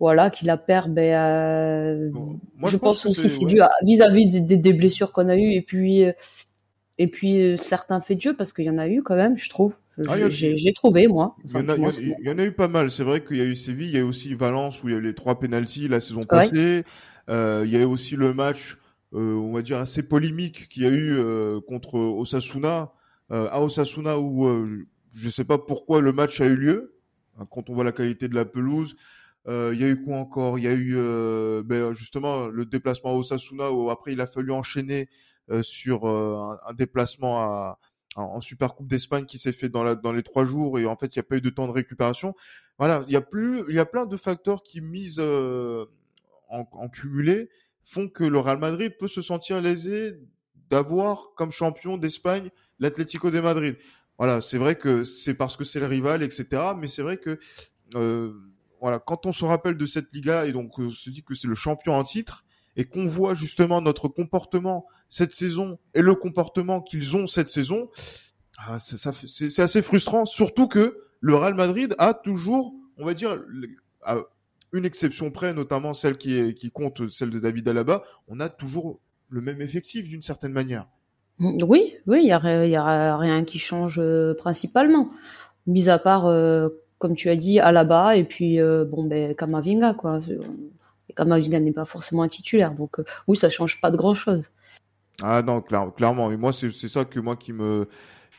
voilà, 0.00 0.30
qui 0.30 0.46
la 0.46 0.56
perd. 0.56 0.90
Ben, 0.90 2.10
moi, 2.56 2.70
je, 2.70 2.78
pense, 2.78 3.04
aussi 3.04 3.28
c'est 3.28 3.44
dû 3.44 3.60
vis-à-vis 3.82 4.40
des, 4.40 4.72
blessures 4.72 5.12
qu'on 5.12 5.28
a 5.28 5.36
eues 5.36 5.52
et 5.52 5.60
puis 5.60 6.06
et 6.98 7.08
puis 7.08 7.56
certains 7.58 8.00
faits 8.00 8.18
de 8.18 8.22
jeu 8.22 8.36
parce 8.36 8.52
qu'il 8.52 8.64
y 8.64 8.70
en 8.70 8.78
a 8.78 8.88
eu 8.88 9.02
quand 9.02 9.16
même, 9.16 9.36
je 9.36 9.48
trouve. 9.48 9.74
Ah, 10.08 10.28
j'ai 10.28 10.72
trouvé 10.74 11.08
moi. 11.08 11.36
Il 11.44 11.52
y, 12.20 12.30
en 12.30 12.38
a, 12.38 12.44
eu 12.44 12.52
pas 12.52 12.68
mal. 12.68 12.90
C'est 12.90 13.04
vrai 13.04 13.24
qu'il 13.24 13.38
y 13.38 13.40
a 13.40 13.44
eu 13.44 13.54
Séville, 13.54 13.88
il 13.88 13.94
y 13.94 13.96
a 13.96 14.00
eu 14.00 14.02
aussi 14.02 14.34
Valence 14.34 14.82
où 14.82 14.88
il 14.88 14.92
y 14.92 14.94
a 14.94 14.98
eu 14.98 15.02
les 15.02 15.14
trois 15.14 15.38
pénalties 15.38 15.88
la 15.88 16.00
saison 16.00 16.24
passée. 16.24 16.84
Euh, 17.30 17.62
il 17.64 17.70
y 17.70 17.76
a 17.76 17.80
eu 17.80 17.84
aussi 17.84 18.14
le 18.14 18.34
match, 18.34 18.76
euh, 19.14 19.34
on 19.34 19.52
va 19.52 19.62
dire 19.62 19.78
assez 19.78 20.02
polémique 20.02 20.68
qu'il 20.68 20.82
y 20.82 20.86
a 20.86 20.90
eu 20.90 21.16
euh, 21.18 21.60
contre 21.66 21.98
Osasuna 21.98 22.92
à 23.30 23.60
Osasuna 23.60 24.20
où 24.20 24.66
je 25.12 25.26
ne 25.26 25.32
sais 25.32 25.44
pas 25.44 25.58
pourquoi 25.58 26.00
le 26.00 26.12
match 26.12 26.40
a 26.40 26.46
eu 26.46 26.54
lieu 26.54 26.94
hein, 27.38 27.46
quand 27.50 27.70
on 27.70 27.74
voit 27.74 27.84
la 27.84 27.92
qualité 27.92 28.28
de 28.28 28.34
la 28.34 28.44
pelouse. 28.44 28.96
Euh, 29.48 29.70
il 29.72 29.80
y 29.80 29.84
a 29.84 29.88
eu 29.88 30.02
quoi 30.02 30.16
encore? 30.16 30.58
Il 30.58 30.64
y 30.64 30.68
a 30.68 30.72
eu 30.72 30.94
euh, 30.96 31.62
ben, 31.64 31.92
justement 31.92 32.48
le 32.48 32.64
déplacement 32.64 33.10
à 33.10 33.14
Osasuna 33.14 33.70
où 33.70 33.90
après 33.90 34.12
il 34.12 34.20
a 34.20 34.26
fallu 34.26 34.50
enchaîner 34.52 35.02
euh, 35.02 35.06
sur 35.62 36.06
un, 36.06 36.58
un, 36.66 36.74
déplacement 36.74 37.40
à, 37.40 37.78
en 38.16 38.40
Super 38.40 38.74
Coupe 38.74 38.88
d'Espagne 38.88 39.24
qui 39.26 39.38
s'est 39.38 39.52
fait 39.52 39.68
dans, 39.68 39.82
la, 39.82 39.94
dans 39.94 40.12
les 40.12 40.22
trois 40.22 40.44
jours 40.44 40.78
et 40.78 40.86
en 40.86 40.96
fait 40.96 41.14
il 41.14 41.18
n'y 41.18 41.20
a 41.20 41.24
pas 41.24 41.36
eu 41.36 41.40
de 41.40 41.50
temps 41.50 41.66
de 41.66 41.72
récupération. 41.72 42.34
Voilà, 42.78 43.04
il 43.06 43.12
y 43.12 43.16
a 43.16 43.20
plus, 43.20 43.64
il 43.68 43.74
y 43.74 43.78
a 43.78 43.86
plein 43.86 44.06
de 44.06 44.16
facteurs 44.16 44.62
qui 44.62 44.80
misent 44.80 45.20
en, 45.20 45.86
en 46.48 46.88
cumulé 46.88 47.48
font 47.86 48.08
que 48.08 48.24
le 48.24 48.38
Real 48.40 48.58
Madrid 48.58 48.92
peut 48.98 49.08
se 49.08 49.22
sentir 49.22 49.60
lésé 49.60 50.18
d'avoir 50.70 51.32
comme 51.36 51.52
champion 51.52 51.96
d'Espagne 51.96 52.50
l'Atlético 52.80 53.30
de 53.30 53.40
Madrid. 53.40 53.76
Voilà, 54.18 54.40
c'est 54.40 54.58
vrai 54.58 54.76
que 54.76 55.04
c'est 55.04 55.34
parce 55.34 55.56
que 55.56 55.64
c'est 55.64 55.78
le 55.78 55.86
rival, 55.86 56.22
etc. 56.22 56.72
Mais 56.76 56.88
c'est 56.88 57.02
vrai 57.02 57.18
que 57.18 57.38
euh, 57.94 58.32
voilà, 58.80 58.98
quand 58.98 59.26
on 59.26 59.32
se 59.32 59.44
rappelle 59.44 59.76
de 59.76 59.86
cette 59.86 60.12
Liga 60.12 60.46
et 60.46 60.52
donc 60.52 60.78
on 60.78 60.88
se 60.88 61.10
dit 61.10 61.22
que 61.22 61.34
c'est 61.34 61.48
le 61.48 61.54
champion 61.54 61.94
en 61.94 62.02
titre 62.02 62.44
et 62.76 62.84
qu'on 62.84 63.06
voit 63.06 63.34
justement 63.34 63.80
notre 63.80 64.08
comportement 64.08 64.86
cette 65.08 65.32
saison 65.32 65.78
et 65.94 66.02
le 66.02 66.14
comportement 66.14 66.80
qu'ils 66.80 67.16
ont 67.16 67.26
cette 67.26 67.50
saison, 67.50 67.88
ah, 68.58 68.78
c'est 68.78 69.62
assez 69.62 69.82
frustrant. 69.82 70.24
Surtout 70.24 70.68
que 70.68 70.98
le 71.20 71.34
Real 71.34 71.54
Madrid 71.54 71.94
a 71.98 72.14
toujours, 72.14 72.74
on 72.96 73.04
va 73.04 73.14
dire, 73.14 73.38
une 74.72 74.84
exception 74.84 75.30
près, 75.30 75.54
notamment 75.54 75.94
celle 75.94 76.16
qui, 76.16 76.70
compte, 76.72 77.08
celle 77.08 77.30
de 77.30 77.38
David 77.38 77.68
Alaba, 77.68 78.02
on 78.28 78.40
a 78.40 78.48
toujours 78.48 79.00
le 79.28 79.40
même 79.40 79.60
effectif 79.60 80.08
d'une 80.08 80.22
certaine 80.22 80.52
manière. 80.52 80.86
Oui, 81.38 81.94
oui, 82.06 82.20
il 82.22 82.28
y 82.28 82.32
a, 82.32 82.38
a 82.38 83.18
rien 83.18 83.44
qui 83.44 83.58
change 83.58 83.98
euh, 83.98 84.34
principalement, 84.34 85.10
mis 85.66 85.90
à 85.90 85.98
part 85.98 86.26
euh, 86.26 86.68
comme 86.98 87.14
tu 87.14 87.28
as 87.28 87.36
dit, 87.36 87.60
à 87.60 87.72
la 87.72 87.84
bas 87.84 88.16
et 88.16 88.24
puis 88.24 88.58
euh, 88.58 88.86
bon 88.86 89.04
ben 89.04 89.34
Kamavinga 89.34 89.92
quoi. 89.92 90.20
Kamavinga 91.14 91.60
n'est 91.60 91.72
pas 91.72 91.84
forcément 91.84 92.22
un 92.22 92.28
titulaire, 92.28 92.72
donc 92.72 92.96
oui, 93.28 93.36
ça 93.36 93.50
change 93.50 93.82
pas 93.82 93.90
de 93.90 93.98
grand 93.98 94.14
chose. 94.14 94.50
Ah 95.22 95.42
non, 95.42 95.62
clairement. 95.62 96.30
Et 96.30 96.36
moi, 96.36 96.52
c'est 96.52 96.70
ça 96.70 97.04
que 97.04 97.20
moi 97.20 97.36
qui 97.36 97.52
me 97.52 97.88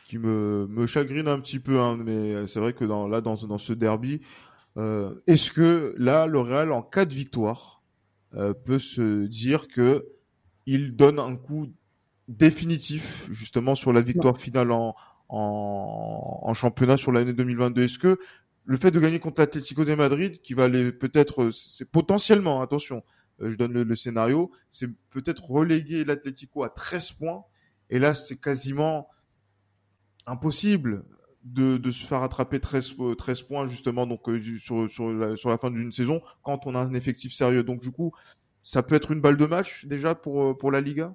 qui 0.06 0.18
me, 0.18 0.66
me 0.68 0.86
chagrine 0.86 1.28
un 1.28 1.38
petit 1.38 1.58
peu, 1.58 1.80
hein, 1.80 1.98
mais 2.02 2.46
c'est 2.46 2.60
vrai 2.60 2.72
que 2.72 2.84
dans 2.84 3.08
là 3.08 3.20
dans 3.20 3.34
dans 3.34 3.58
ce 3.58 3.72
derby, 3.72 4.22
euh, 4.76 5.14
est-ce 5.26 5.52
que 5.52 5.94
là 5.98 6.26
le 6.26 6.40
Real 6.40 6.72
en 6.72 6.82
cas 6.82 7.04
de 7.04 7.14
victoire 7.14 7.82
peut 8.64 8.78
se 8.78 9.26
dire 9.26 9.68
que 9.68 10.06
il 10.66 10.94
donne 10.94 11.18
un 11.18 11.34
coup 11.34 11.72
définitif 12.28 13.26
justement 13.30 13.74
sur 13.74 13.92
la 13.92 14.02
victoire 14.02 14.38
finale 14.38 14.70
en, 14.70 14.94
en, 15.28 16.40
en, 16.42 16.54
championnat 16.54 16.96
sur 16.96 17.10
l'année 17.10 17.32
2022. 17.32 17.84
Est-ce 17.84 17.98
que 17.98 18.18
le 18.64 18.76
fait 18.76 18.90
de 18.90 19.00
gagner 19.00 19.18
contre 19.18 19.40
l'Atlético 19.40 19.84
de 19.86 19.94
Madrid, 19.94 20.40
qui 20.42 20.52
va 20.52 20.64
aller 20.64 20.92
peut-être, 20.92 21.50
c'est 21.50 21.90
potentiellement, 21.90 22.60
attention, 22.60 22.98
euh, 22.98 23.00
je 23.40 23.56
donne 23.56 23.72
le, 23.72 23.96
scénario, 23.96 24.50
c'est 24.70 24.88
peut-être 25.10 25.50
reléguer 25.50 26.04
l'Atlético 26.04 26.64
à 26.64 26.70
13 26.70 27.12
points. 27.12 27.44
Et 27.90 27.98
là, 27.98 28.14
c'est 28.14 28.40
quasiment 28.40 29.08
impossible 30.26 31.04
de, 31.44 31.90
se 31.90 32.04
faire 32.04 32.22
attraper 32.22 32.60
13, 32.60 32.96
13 33.16 33.42
points 33.42 33.66
justement 33.66 34.06
donc 34.06 34.28
euh, 34.28 34.40
sur, 34.58 35.50
la, 35.50 35.58
fin 35.58 35.70
d'une 35.70 35.92
saison 35.92 36.20
quand 36.42 36.66
on 36.66 36.74
a 36.74 36.80
un 36.80 36.94
effectif 36.94 37.32
sérieux. 37.32 37.62
Donc 37.62 37.80
du 37.80 37.90
coup, 37.90 38.12
ça 38.62 38.82
peut 38.82 38.94
être 38.94 39.12
une 39.12 39.20
balle 39.20 39.36
de 39.36 39.46
match 39.46 39.86
déjà 39.86 40.14
pour, 40.14 40.42
euh, 40.42 40.70
la 40.70 40.80
Liga? 40.80 41.14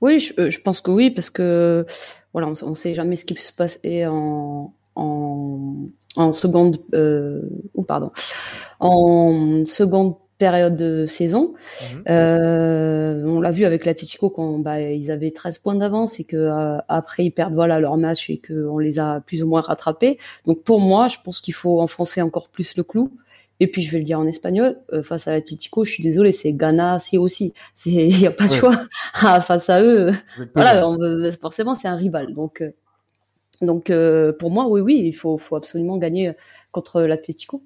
Oui, 0.00 0.20
je, 0.20 0.50
je 0.50 0.60
pense 0.60 0.80
que 0.80 0.90
oui, 0.90 1.10
parce 1.10 1.30
que 1.30 1.86
voilà, 2.32 2.52
on 2.62 2.70
ne 2.70 2.74
sait 2.74 2.94
jamais 2.94 3.16
ce 3.16 3.24
qui 3.24 3.34
peut 3.34 3.40
se 3.40 3.52
passer 3.52 4.06
en, 4.06 4.72
en 6.16 6.32
seconde 6.32 6.80
euh, 6.94 7.42
ou 7.74 7.82
pardon 7.82 8.10
en 8.80 9.64
seconde 9.64 10.16
période 10.40 10.74
de 10.74 11.04
saison. 11.06 11.52
Mhm. 11.82 12.02
Euh, 12.08 13.22
on 13.26 13.40
l'a 13.40 13.50
vu 13.52 13.64
avec 13.64 13.84
l'Atletico 13.84 14.30
quand 14.30 14.58
bah, 14.58 14.80
ils 14.80 15.10
avaient 15.10 15.30
13 15.30 15.58
points 15.58 15.74
d'avance 15.76 16.18
et 16.18 16.24
que 16.24 16.36
euh, 16.36 16.78
après 16.88 17.26
ils 17.26 17.30
perdent 17.30 17.54
voilà 17.54 17.78
leur 17.78 17.96
match 17.98 18.30
et 18.30 18.38
que 18.38 18.66
on 18.68 18.78
les 18.78 18.98
a 18.98 19.20
plus 19.20 19.42
ou 19.42 19.46
moins 19.46 19.60
rattrapés. 19.60 20.18
Donc 20.46 20.64
pour 20.64 20.80
moi, 20.80 21.08
je 21.08 21.18
pense 21.22 21.40
qu'il 21.40 21.54
faut 21.54 21.80
enfoncer 21.80 22.22
encore 22.22 22.48
plus 22.48 22.76
le 22.76 22.82
clou. 22.82 23.12
Et 23.62 23.66
puis 23.66 23.82
je 23.82 23.92
vais 23.92 23.98
le 23.98 24.04
dire 24.04 24.18
en 24.18 24.26
espagnol, 24.26 24.78
euh, 24.94 25.02
face 25.02 25.28
à 25.28 25.32
l'Atletico, 25.32 25.84
je 25.84 25.92
suis 25.92 26.02
désolée, 26.02 26.32
c'est 26.32 26.54
Ghana, 26.54 26.98
c'est 26.98 27.18
aussi, 27.18 27.52
il 27.84 28.16
n'y 28.16 28.26
a 28.26 28.30
pas 28.30 28.48
de 28.48 28.54
choix 28.54 28.86
ah, 29.14 29.42
face 29.42 29.68
à 29.68 29.82
eux. 29.82 30.12
Voilà, 30.54 30.82
forcément 31.42 31.74
c'est 31.74 31.88
un 31.88 31.96
rival. 31.96 32.34
Donc 32.34 32.64
donc 33.60 33.92
pour 34.38 34.50
moi, 34.50 34.66
oui, 34.68 34.80
oui, 34.80 35.02
il 35.04 35.12
faut, 35.12 35.36
faut 35.36 35.56
absolument 35.56 35.98
gagner 35.98 36.32
contre 36.72 37.02
l'Atlético. 37.02 37.62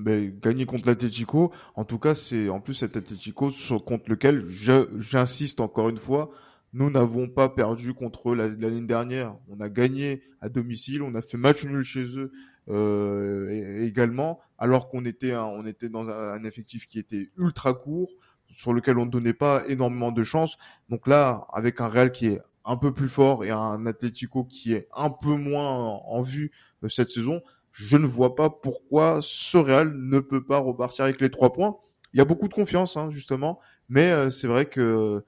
Mais 0.00 0.32
gagner 0.42 0.66
contre 0.66 0.86
l'Atlético, 0.88 1.52
en 1.74 1.84
tout 1.84 1.98
cas, 1.98 2.14
c'est 2.14 2.48
en 2.48 2.60
plus 2.60 2.74
cet 2.74 2.96
Atlético 2.96 3.50
contre 3.84 4.10
lequel 4.10 4.44
j'insiste 4.48 5.60
encore 5.60 5.88
une 5.88 5.98
fois, 5.98 6.30
nous 6.72 6.90
n'avons 6.90 7.28
pas 7.28 7.48
perdu 7.48 7.94
contre 7.94 8.34
l'année 8.34 8.80
dernière. 8.80 9.36
On 9.48 9.60
a 9.60 9.68
gagné 9.68 10.22
à 10.40 10.48
domicile, 10.48 11.02
on 11.02 11.14
a 11.14 11.22
fait 11.22 11.36
match 11.36 11.64
nul 11.64 11.82
chez 11.82 12.04
eux 12.16 12.32
euh, 12.68 13.82
également, 13.82 14.40
alors 14.58 14.88
qu'on 14.88 15.04
était 15.04 15.34
on 15.34 15.66
était 15.66 15.88
dans 15.88 16.08
un, 16.08 16.44
effectif 16.44 16.86
qui 16.86 16.98
était 16.98 17.30
ultra 17.36 17.74
court, 17.74 18.10
sur 18.48 18.72
lequel 18.72 18.98
on 18.98 19.06
ne 19.06 19.10
donnait 19.10 19.34
pas 19.34 19.62
énormément 19.68 20.12
de 20.12 20.22
chance. 20.22 20.56
Donc 20.88 21.06
là, 21.06 21.46
avec 21.52 21.80
un 21.80 21.88
Real 21.88 22.12
qui 22.12 22.26
est 22.26 22.40
un 22.64 22.76
peu 22.76 22.92
plus 22.92 23.08
fort 23.08 23.44
et 23.44 23.50
un 23.50 23.86
Atletico 23.86 24.44
qui 24.44 24.74
est 24.74 24.88
un 24.94 25.10
peu 25.10 25.34
moins 25.34 25.70
en 25.70 26.22
vue 26.22 26.52
euh, 26.84 26.88
cette 26.88 27.10
saison, 27.10 27.42
je 27.72 27.96
ne 27.96 28.06
vois 28.06 28.34
pas 28.34 28.50
pourquoi 28.50 29.20
ce 29.22 29.58
Real 29.58 29.92
ne 29.94 30.18
peut 30.18 30.44
pas 30.44 30.58
repartir 30.58 31.04
avec 31.04 31.20
les 31.20 31.30
trois 31.30 31.52
points. 31.52 31.76
Il 32.12 32.18
y 32.18 32.20
a 32.20 32.24
beaucoup 32.24 32.48
de 32.48 32.54
confiance, 32.54 32.96
hein, 32.96 33.08
justement, 33.10 33.60
mais 33.88 34.10
euh, 34.10 34.30
c'est 34.30 34.48
vrai 34.48 34.66
que 34.66 35.22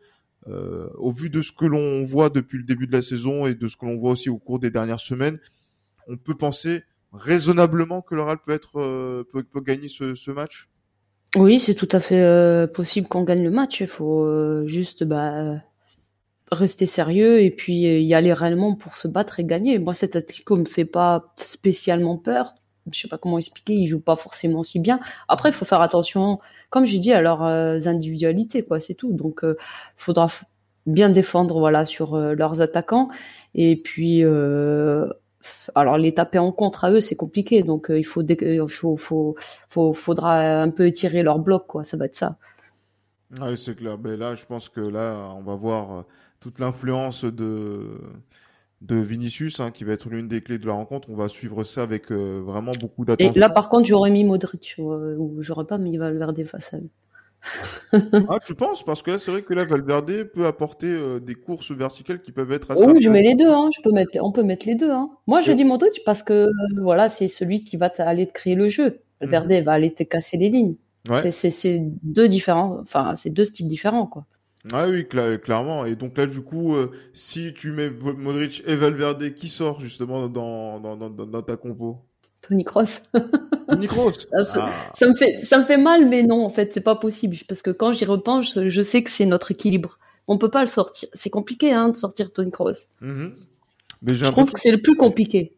euh, 0.49 0.89
au 0.97 1.13
vu 1.13 1.31
de 1.31 1.41
ce 1.41 1.53
que 1.53 1.65
l'on 1.65 2.03
voit 2.03 2.31
depuis 2.31 2.59
le 2.59 2.65
début 2.65 2.87
de 2.87 2.93
la 2.93 3.03
saison 3.03 3.47
et 3.47 3.55
de 3.55 3.69
ce 3.69 3.77
que 3.77 3.87
l'on 3.87 3.97
voit 3.97 4.11
aussi 4.11 4.29
au 4.29 4.39
cours 4.39 4.59
des 4.59 4.71
dernières 4.71 5.01
semaines, 5.01 5.39
on 6.09 6.17
peut 6.17 6.37
penser 6.37 6.83
raisonnablement 7.13 8.03
que 8.03 8.15
le 8.15 8.23
Real 8.23 8.39
peut 8.45 8.53
être 8.53 8.73
peut, 9.31 9.43
peut 9.45 9.61
gagner 9.61 9.89
ce, 9.89 10.15
ce 10.15 10.31
match. 10.33 10.69
Oui, 11.37 11.61
c'est 11.61 11.75
tout 11.75 11.89
à 11.93 12.01
fait 12.01 12.67
possible 12.73 13.07
qu'on 13.07 13.23
gagne 13.23 13.45
le 13.45 13.51
match. 13.51 13.81
Il 13.81 13.87
faut 13.87 14.67
juste 14.67 15.05
bah, 15.05 15.63
rester 16.53 16.87
sérieux 16.87 17.43
et 17.43 17.51
puis 17.51 17.87
euh, 17.87 17.99
y 17.99 18.15
aller 18.15 18.33
réellement 18.33 18.75
pour 18.75 18.97
se 18.97 19.09
battre 19.09 19.41
et 19.41 19.45
gagner. 19.45 19.79
Moi, 19.79 19.95
cet 19.95 20.17
Atlético 20.17 20.57
me 20.57 20.65
fait 20.65 20.85
pas 20.85 21.33
spécialement 21.37 22.17
peur. 22.17 22.55
Je 22.91 23.01
sais 23.01 23.09
pas 23.09 23.19
comment 23.19 23.39
expliquer, 23.39 23.75
ils 23.75 23.87
jouent 23.87 24.01
pas 24.01 24.17
forcément 24.17 24.63
si 24.63 24.81
bien. 24.81 24.99
Après, 25.29 25.51
il 25.51 25.55
faut 25.55 25.65
faire 25.65 25.81
attention, 25.81 26.41
comme 26.71 26.85
j'ai 26.85 26.99
dit, 26.99 27.13
à 27.13 27.21
leurs 27.21 27.45
euh, 27.45 27.79
individualités, 27.87 28.65
quoi, 28.65 28.81
c'est 28.81 28.95
tout. 28.95 29.13
Donc, 29.13 29.45
euh, 29.45 29.57
faudra 29.97 30.27
bien 30.87 31.09
défendre, 31.09 31.61
voilà, 31.61 31.87
sur 31.87 32.17
leurs 32.17 32.61
attaquants. 32.61 33.09
Et 33.55 33.77
puis, 33.77 34.25
alors 35.77 35.97
les 35.97 36.13
taper 36.13 36.41
en 36.41 36.51
contre 36.51 36.85
à 36.85 36.91
eux, 36.91 37.01
c'est 37.01 37.15
compliqué. 37.15 37.63
Donc, 37.63 37.87
il 37.89 38.03
faut, 38.05 38.23
il 38.23 38.67
faut, 38.99 39.37
faut, 39.69 39.93
faudra 39.93 40.61
un 40.61 40.71
peu 40.71 40.89
étirer 40.89 41.23
leur 41.23 41.39
bloc, 41.39 41.69
quoi. 41.69 41.85
Ça 41.85 41.97
va 41.97 42.07
être 42.07 42.17
ça. 42.17 42.37
Oui, 43.41 43.57
c'est 43.57 43.77
clair. 43.77 43.97
Mais 44.03 44.17
là, 44.17 44.35
je 44.35 44.45
pense 44.45 44.69
que 44.69 44.81
là, 44.81 45.33
on 45.37 45.43
va 45.43 45.55
voir 45.55 46.05
toute 46.43 46.59
l'influence 46.59 47.25
de 47.25 47.99
de 48.83 48.97
Vinicius, 48.97 49.61
hein, 49.61 49.71
qui 49.71 49.85
va 49.85 49.93
être 49.93 50.09
l'une 50.09 50.29
des 50.29 50.41
clés 50.41 50.59
de 50.59 50.67
la 50.67 50.73
rencontre. 50.73 51.09
On 51.11 51.15
va 51.15 51.29
suivre 51.29 51.63
ça 51.65 51.83
avec 51.83 52.11
euh, 52.11 52.43
vraiment 52.45 52.73
beaucoup 52.81 53.05
d'attention. 53.05 53.33
Et 53.33 53.39
là, 53.39 53.49
par 53.49 53.69
contre, 53.69 53.87
j'aurais 53.87 54.11
mis 54.11 54.25
Modric, 54.25 54.75
euh, 54.79 55.17
ou 55.17 55.37
j'aurais 55.41 55.67
pas 55.67 55.79
mis 55.79 55.97
Valverde 55.97 56.43
face 56.45 56.75
à 56.75 56.79
eux. 56.79 56.91
ah, 58.29 58.39
tu 58.45 58.55
penses? 58.55 58.85
Parce 58.85 59.03
que 59.03 59.13
là, 59.13 59.19
c'est 59.19 59.31
vrai 59.31 59.43
que 59.43 59.55
là, 59.55 59.65
Valverde 59.65 60.25
peut 60.25 60.47
apporter 60.47 60.87
euh, 60.87 61.21
des 61.21 61.35
courses 61.35 61.71
verticales 61.71 62.21
qui 62.21 62.33
peuvent 62.33 62.53
être 62.53 62.73
assez. 62.73 62.85
Oui, 62.85 63.01
je 63.01 63.09
mets 63.09 63.23
les 63.23 63.35
deux. 63.35 63.51
Hein. 63.51 63.71
Je 63.73 63.81
peux 63.83 63.93
mettre, 63.93 64.13
on 64.21 64.33
peut 64.33 64.43
mettre 64.43 64.67
les 64.67 64.75
deux. 64.75 64.91
Hein. 64.91 65.11
Moi, 65.27 65.41
je 65.41 65.53
dis 65.53 65.65
Modric 65.65 66.03
parce 66.05 66.23
que 66.23 66.51
voilà, 66.81 67.09
c'est 67.09 67.29
celui 67.29 67.65
qui 67.65 67.77
va 67.77 67.93
aller 67.99 68.27
te 68.27 68.33
créer 68.33 68.55
le 68.55 68.69
jeu. 68.69 69.01
Valverde 69.21 69.53
mhm. 69.53 69.61
va 69.61 69.73
aller 69.73 69.93
te 69.93 70.03
casser 70.03 70.37
les 70.37 70.51
lignes. 70.51 70.75
C'est 71.31 71.81
deux 72.03 72.29
différents, 72.29 72.79
enfin, 72.83 73.15
c'est 73.17 73.31
deux 73.31 73.45
styles 73.45 73.69
différents, 73.69 74.07
quoi. 74.07 74.25
Ah 74.73 74.87
oui, 74.89 75.07
clairement. 75.09 75.85
Et 75.85 75.97
donc 75.97 76.17
là, 76.17 76.27
du 76.27 76.41
coup, 76.41 76.75
euh, 76.75 76.93
si 77.15 77.53
tu 77.53 77.73
mets 77.73 77.91
Modric 77.91 78.63
et 78.67 78.77
Valverde, 78.77 79.35
qui 79.35 79.49
sort 79.49 79.81
justement 79.81 80.29
dans, 80.29 80.79
dans, 80.79 80.97
dans, 80.97 81.11
dans 81.11 81.43
ta 81.43 81.57
compo? 81.57 81.99
Tony 82.43 82.65
Cross. 82.65 83.03
Tony 83.69 83.87
Cross. 83.87 84.27
Ah. 84.33 84.93
ça, 84.95 85.09
me 85.09 85.15
fait, 85.15 85.41
ça 85.43 85.59
me 85.59 85.65
fait 85.65 85.77
mal, 85.77 86.09
mais 86.09 86.23
non, 86.23 86.45
en 86.45 86.51
fait, 86.51 86.73
c'est 86.75 86.81
pas 86.81 86.97
possible. 86.97 87.37
Parce 87.49 87.63
que 87.63 87.71
quand 87.71 87.93
j'y 87.93 88.05
repense, 88.05 88.61
je 88.65 88.83
sais 88.83 89.03
que 89.03 89.11
c'est 89.11 89.27
notre 89.27 89.51
équilibre. 89.51 89.99
On 90.29 90.39
peut 90.39 90.51
pas 90.51 90.61
le 90.61 90.69
sortir. 90.69 91.09
C'est 91.13 91.31
compliqué, 91.31 91.73
hein, 91.73 91.89
de 91.89 91.97
sortir 91.97 92.33
Tony 92.33 92.51
Cross. 92.51 92.89
Mm-hmm. 93.01 93.33
Mais 94.03 94.15
je 94.15 94.27
trouve 94.27 94.53
que 94.53 94.61
c'est 94.61 94.71
le 94.71 94.81
plus 94.83 94.97
compliqué. 94.97 95.57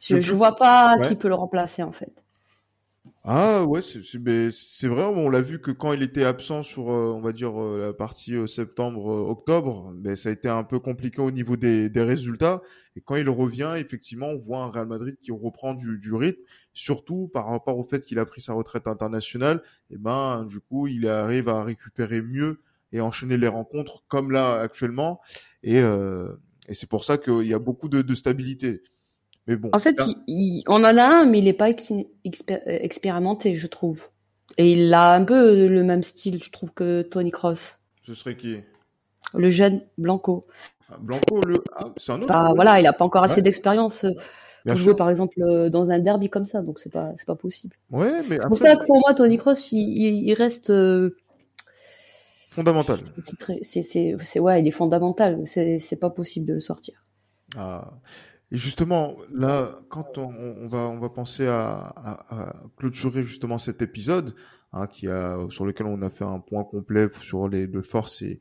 Je, 0.00 0.20
je 0.20 0.32
vois 0.34 0.56
pas 0.56 0.96
qui 1.08 1.14
peut 1.14 1.28
le 1.28 1.34
remplacer, 1.34 1.82
en 1.82 1.92
fait. 1.92 2.12
Ah 3.28 3.64
ouais, 3.64 3.80
c'est 3.82 4.86
vrai, 4.86 5.02
on 5.02 5.28
l'a 5.28 5.40
vu 5.40 5.60
que 5.60 5.72
quand 5.72 5.92
il 5.92 6.00
était 6.04 6.22
absent 6.24 6.62
sur, 6.62 6.92
euh, 6.92 7.12
on 7.12 7.20
va 7.20 7.32
dire, 7.32 7.60
euh, 7.60 7.86
la 7.86 7.92
partie 7.92 8.36
euh, 8.36 8.46
septembre-octobre, 8.46 9.92
ben, 9.96 10.14
ça 10.14 10.28
a 10.28 10.32
été 10.32 10.48
un 10.48 10.62
peu 10.62 10.78
compliqué 10.78 11.20
au 11.20 11.32
niveau 11.32 11.56
des, 11.56 11.90
des, 11.90 12.02
résultats. 12.02 12.62
Et 12.94 13.00
quand 13.00 13.16
il 13.16 13.28
revient, 13.28 13.74
effectivement, 13.78 14.28
on 14.28 14.38
voit 14.38 14.62
un 14.62 14.70
Real 14.70 14.86
Madrid 14.86 15.16
qui 15.20 15.32
reprend 15.32 15.74
du, 15.74 15.98
du 15.98 16.14
rythme, 16.14 16.40
surtout 16.72 17.28
par 17.34 17.48
rapport 17.48 17.76
au 17.76 17.82
fait 17.82 18.04
qu'il 18.04 18.20
a 18.20 18.24
pris 18.26 18.40
sa 18.40 18.52
retraite 18.52 18.86
internationale. 18.86 19.60
Et 19.90 19.98
ben, 19.98 20.44
du 20.44 20.60
coup, 20.60 20.86
il 20.86 21.08
arrive 21.08 21.48
à 21.48 21.64
récupérer 21.64 22.22
mieux 22.22 22.60
et 22.92 23.00
enchaîner 23.00 23.38
les 23.38 23.48
rencontres 23.48 24.04
comme 24.06 24.30
là 24.30 24.60
actuellement. 24.60 25.20
Et, 25.64 25.78
et 25.78 26.74
c'est 26.74 26.88
pour 26.88 27.04
ça 27.04 27.18
qu'il 27.18 27.46
y 27.46 27.54
a 27.54 27.58
beaucoup 27.58 27.88
de, 27.88 28.02
de 28.02 28.14
stabilité. 28.14 28.82
En 29.72 29.78
fait, 29.78 30.00
on 30.66 30.84
en 30.84 30.98
a 30.98 31.04
un, 31.04 31.24
mais 31.24 31.38
il 31.38 31.44
n'est 31.44 31.52
pas 31.52 31.68
expérimenté, 31.70 33.54
je 33.54 33.66
trouve. 33.66 34.02
Et 34.58 34.72
il 34.72 34.92
a 34.92 35.12
un 35.12 35.24
peu 35.24 35.68
le 35.68 35.82
même 35.82 36.02
style, 36.02 36.42
je 36.42 36.50
trouve, 36.50 36.72
que 36.72 37.02
Tony 37.02 37.30
Cross. 37.30 37.78
Ce 38.00 38.14
serait 38.14 38.36
qui? 38.36 38.58
Le 39.34 39.48
jeune 39.48 39.82
Blanco. 39.98 40.46
Ah, 40.88 40.96
Blanco, 41.00 41.40
le... 41.42 41.62
Ah, 41.76 41.86
c'est 41.96 42.12
un 42.12 42.22
autre. 42.22 42.26
Bah, 42.28 42.52
voilà, 42.54 42.80
il 42.80 42.84
n'a 42.84 42.92
pas 42.92 43.04
encore 43.04 43.24
assez 43.24 43.42
d'expérience 43.42 44.04
euh, 44.04 44.12
pour 44.64 44.76
jouer, 44.76 44.94
par 44.94 45.10
exemple, 45.10 45.40
euh, 45.42 45.68
dans 45.68 45.90
un 45.90 45.98
derby 45.98 46.28
comme 46.28 46.44
ça, 46.44 46.62
donc 46.62 46.78
c'est 46.78 46.92
pas, 46.92 47.12
c'est 47.16 47.26
pas 47.26 47.34
possible. 47.34 47.76
Ouais, 47.90 48.22
mais 48.28 48.38
c'est 48.40 48.48
pour 48.48 48.58
ça 48.58 48.76
que 48.76 48.84
pour 48.84 48.98
moi, 48.98 49.14
Tony 49.14 49.36
Cross, 49.36 49.72
il, 49.72 50.32
reste. 50.34 50.70
Euh, 50.70 51.16
fondamental. 52.50 53.00
C'est, 53.62 53.82
c'est, 53.82 54.40
ouais, 54.40 54.62
il 54.62 54.66
est 54.66 54.72
fondamental. 54.72 55.40
C'est, 55.44 55.78
c'est 55.78 55.96
pas 55.96 56.10
possible 56.10 56.46
de 56.46 56.54
le 56.54 56.60
sortir. 56.60 57.04
Ah. 57.56 57.92
Et 58.52 58.56
justement, 58.56 59.16
là, 59.32 59.70
quand 59.88 60.18
on, 60.18 60.28
on 60.28 60.66
va, 60.66 60.78
on 60.78 60.98
va 60.98 61.08
penser 61.08 61.46
à, 61.46 61.92
à, 61.96 62.42
à, 62.42 62.56
clôturer 62.76 63.22
justement 63.22 63.58
cet 63.58 63.82
épisode, 63.82 64.34
hein, 64.72 64.86
qui 64.86 65.08
a, 65.08 65.36
sur 65.50 65.66
lequel 65.66 65.86
on 65.86 66.00
a 66.02 66.10
fait 66.10 66.24
un 66.24 66.38
point 66.38 66.62
complet 66.62 67.08
sur 67.20 67.48
les, 67.48 67.66
les 67.66 67.82
forces 67.82 68.22
et, 68.22 68.38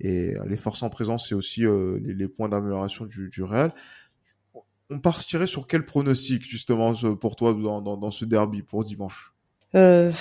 et 0.00 0.34
les 0.46 0.56
forces 0.56 0.82
en 0.82 0.90
présence 0.90 1.32
et 1.32 1.34
aussi 1.34 1.66
euh, 1.66 1.98
les, 2.04 2.14
les, 2.14 2.28
points 2.28 2.48
d'amélioration 2.48 3.04
du, 3.04 3.28
du 3.30 3.42
Real. 3.42 3.72
On 4.90 5.00
partirait 5.00 5.46
sur 5.46 5.66
quel 5.66 5.84
pronostic 5.84 6.42
justement 6.42 6.92
pour 7.20 7.36
toi 7.36 7.52
dans, 7.52 7.82
dans, 7.82 7.96
dans 7.96 8.10
ce 8.10 8.24
derby 8.24 8.62
pour 8.62 8.84
dimanche? 8.84 9.34
Euh... 9.74 10.12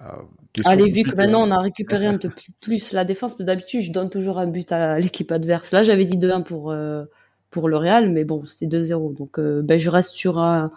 Ah, 0.00 0.18
Allez, 0.64 0.90
vu 0.92 1.02
que 1.02 1.16
maintenant 1.16 1.42
on 1.46 1.50
a 1.50 1.60
récupéré 1.60 2.06
un 2.06 2.18
peu 2.18 2.30
plus 2.60 2.92
la 2.92 3.04
défense, 3.04 3.36
d'habitude 3.38 3.80
je 3.80 3.90
donne 3.92 4.10
toujours 4.10 4.38
un 4.38 4.46
but 4.46 4.70
à 4.72 4.98
l'équipe 5.00 5.32
adverse. 5.32 5.72
Là 5.72 5.84
j'avais 5.84 6.04
dit 6.04 6.18
2-1 6.18 6.44
pour, 6.44 6.70
euh, 6.70 7.04
pour 7.50 7.68
le 7.68 7.76
Real, 7.76 8.10
mais 8.10 8.24
bon, 8.24 8.44
c'était 8.44 8.66
2-0. 8.66 9.16
Donc, 9.16 9.38
euh, 9.38 9.62
ben, 9.62 9.78
je 9.78 9.90
reste 9.90 10.10
sur 10.10 10.38
un, 10.38 10.70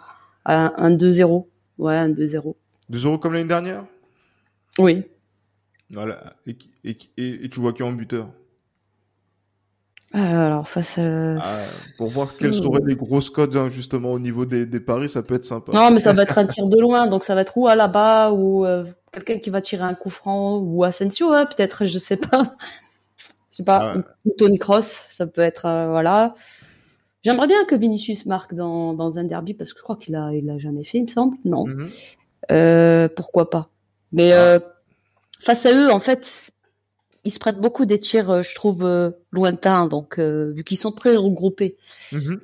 un, 0.44 0.90
2-0. 0.90 1.46
Ouais, 1.78 1.96
un 1.96 2.08
2-0. 2.08 2.54
2-0 2.90 3.18
comme 3.18 3.34
l'année 3.34 3.48
dernière? 3.48 3.84
Oui. 4.78 5.02
Voilà. 5.90 6.34
Et, 6.46 6.56
et, 6.84 6.96
et, 7.44 7.48
tu 7.48 7.60
vois 7.60 7.72
qui 7.72 7.82
en 7.82 7.92
buteur? 7.92 8.28
Euh, 10.14 10.18
alors 10.18 10.68
face 10.68 10.98
à... 10.98 11.38
ah, 11.40 11.64
pour 11.96 12.10
voir 12.10 12.36
quels 12.36 12.50
hmm. 12.50 12.62
seraient 12.62 12.82
les 12.84 12.96
grosses 12.96 13.30
codes 13.30 13.56
hein, 13.56 13.70
justement 13.70 14.12
au 14.12 14.18
niveau 14.18 14.44
des, 14.44 14.66
des, 14.66 14.80
paris, 14.80 15.08
ça 15.08 15.22
peut 15.22 15.34
être 15.34 15.44
sympa. 15.46 15.72
Non, 15.72 15.90
mais 15.90 16.00
ça 16.00 16.12
va 16.12 16.24
être 16.24 16.36
un 16.36 16.46
tir 16.46 16.66
de 16.66 16.78
loin, 16.78 17.06
donc 17.06 17.24
ça 17.24 17.34
va 17.34 17.40
être 17.40 17.56
ou 17.56 17.66
à 17.66 17.74
la 17.74 17.88
bas 17.88 18.30
ou 18.30 18.66
euh, 18.66 18.84
quelqu'un 19.10 19.38
qui 19.38 19.48
va 19.48 19.62
tirer 19.62 19.84
un 19.84 19.94
coup 19.94 20.10
franc 20.10 20.58
ou 20.58 20.84
Asensio, 20.84 21.32
hein, 21.32 21.46
peut-être, 21.46 21.86
je 21.86 21.98
sais 21.98 22.18
pas. 22.18 22.54
Je 23.50 23.58
sais 23.58 23.64
pas, 23.64 23.94
ah 23.96 24.30
Tony 24.38 24.58
Cross, 24.58 25.02
ça 25.10 25.26
peut 25.26 25.42
être 25.42 25.62
voilà. 25.90 26.34
J'aimerais 27.24 27.46
bien 27.46 27.64
que 27.64 27.74
Vinicius 27.74 28.26
marque 28.26 28.54
dans, 28.54 28.94
dans 28.94 29.18
un 29.18 29.24
derby 29.24 29.54
parce 29.54 29.72
que 29.72 29.78
je 29.78 29.84
crois 29.84 29.96
qu'il 29.96 30.16
a, 30.16 30.32
il 30.34 30.50
a 30.50 30.58
jamais 30.58 30.84
fait, 30.84 30.98
il 30.98 31.04
me 31.04 31.08
semble. 31.08 31.36
Non. 31.44 31.66
Mhm. 31.66 31.88
euh, 32.50 33.08
pourquoi 33.14 33.48
pas 33.50 33.70
Mais 34.10 34.32
ah. 34.32 34.38
euh, 34.38 34.58
face 35.40 35.64
à 35.66 35.72
eux, 35.72 35.90
en 35.90 36.00
fait, 36.00 36.50
ils 37.24 37.30
se 37.30 37.38
prêtent 37.38 37.60
beaucoup 37.60 37.86
des 37.86 38.00
tirs, 38.00 38.30
euh, 38.30 38.42
je 38.42 38.54
trouve, 38.54 38.84
lointains, 39.30 39.86
donc 39.86 40.18
vu 40.18 40.64
qu'ils 40.64 40.78
sont 40.78 40.92
très 40.92 41.16
regroupés. 41.16 41.76
Mhm. 42.10 42.40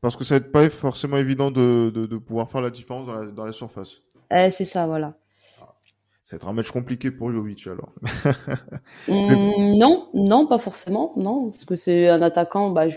Parce 0.00 0.16
que 0.16 0.24
ça 0.24 0.34
va 0.34 0.38
être 0.38 0.52
pas 0.52 0.68
forcément 0.70 1.18
évident 1.18 1.50
de, 1.50 1.90
de, 1.94 2.06
de 2.06 2.16
pouvoir 2.16 2.48
faire 2.48 2.62
la 2.62 2.70
différence 2.70 3.06
dans 3.06 3.12
la, 3.12 3.26
dans 3.26 3.44
la 3.44 3.52
surface. 3.52 4.00
Eh, 4.30 4.50
c'est 4.50 4.64
ça, 4.64 4.86
voilà. 4.86 5.14
Ah. 5.60 5.74
Ça 6.22 6.36
va 6.36 6.38
être 6.38 6.48
un 6.48 6.52
match 6.54 6.70
compliqué 6.70 7.10
pour 7.10 7.30
Jovic 7.32 7.66
alors. 7.66 7.92
Mmh, 9.08 9.76
non, 9.78 10.08
non, 10.14 10.46
pas 10.46 10.58
forcément, 10.58 11.12
non, 11.16 11.50
parce 11.50 11.64
que 11.64 11.76
c'est 11.76 12.08
un 12.08 12.22
attaquant, 12.22 12.70
bah, 12.70 12.88
je 12.88 12.96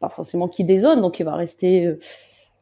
pas 0.00 0.08
forcément 0.08 0.48
qui 0.48 0.64
dézone, 0.64 1.00
donc 1.00 1.20
il 1.20 1.24
va 1.24 1.34
rester 1.34 1.86
euh, 1.86 1.98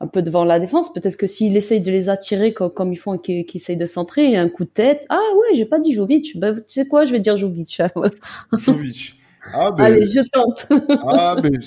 un 0.01 0.07
peu 0.07 0.23
devant 0.23 0.45
la 0.45 0.61
défense. 0.61 0.93
Peut-être 0.93 1.17
que 1.17 1.27
s'il 1.27 1.57
essaye 1.57 1.81
de 1.81 1.91
les 1.91 2.09
attirer 2.09 2.53
comme, 2.53 2.71
comme 2.71 2.93
ils 2.93 2.99
font 2.99 3.15
et 3.15 3.45
qu'ils 3.45 3.61
essayent 3.61 3.77
de 3.77 3.87
centrer, 3.87 4.37
un 4.37 4.49
coup 4.49 4.65
de 4.65 4.71
tête. 4.71 5.05
Ah 5.09 5.21
ouais, 5.37 5.55
j'ai 5.55 5.67
pas 5.67 5.79
dit 5.79 5.93
Jovic. 5.93 6.39
Ben, 6.39 6.55
tu 6.55 6.63
sais 6.69 6.87
quoi, 6.87 7.05
je 7.05 7.13
vais 7.13 7.21
dire 7.21 7.37
Jovic. 7.37 7.81
Jovic. 8.53 9.15
Ah, 9.53 9.71
ben... 9.71 9.85
Allez, 9.85 10.07
je 10.07 10.21
tente. 10.31 10.67
ah, 11.07 11.37
ben, 11.41 11.61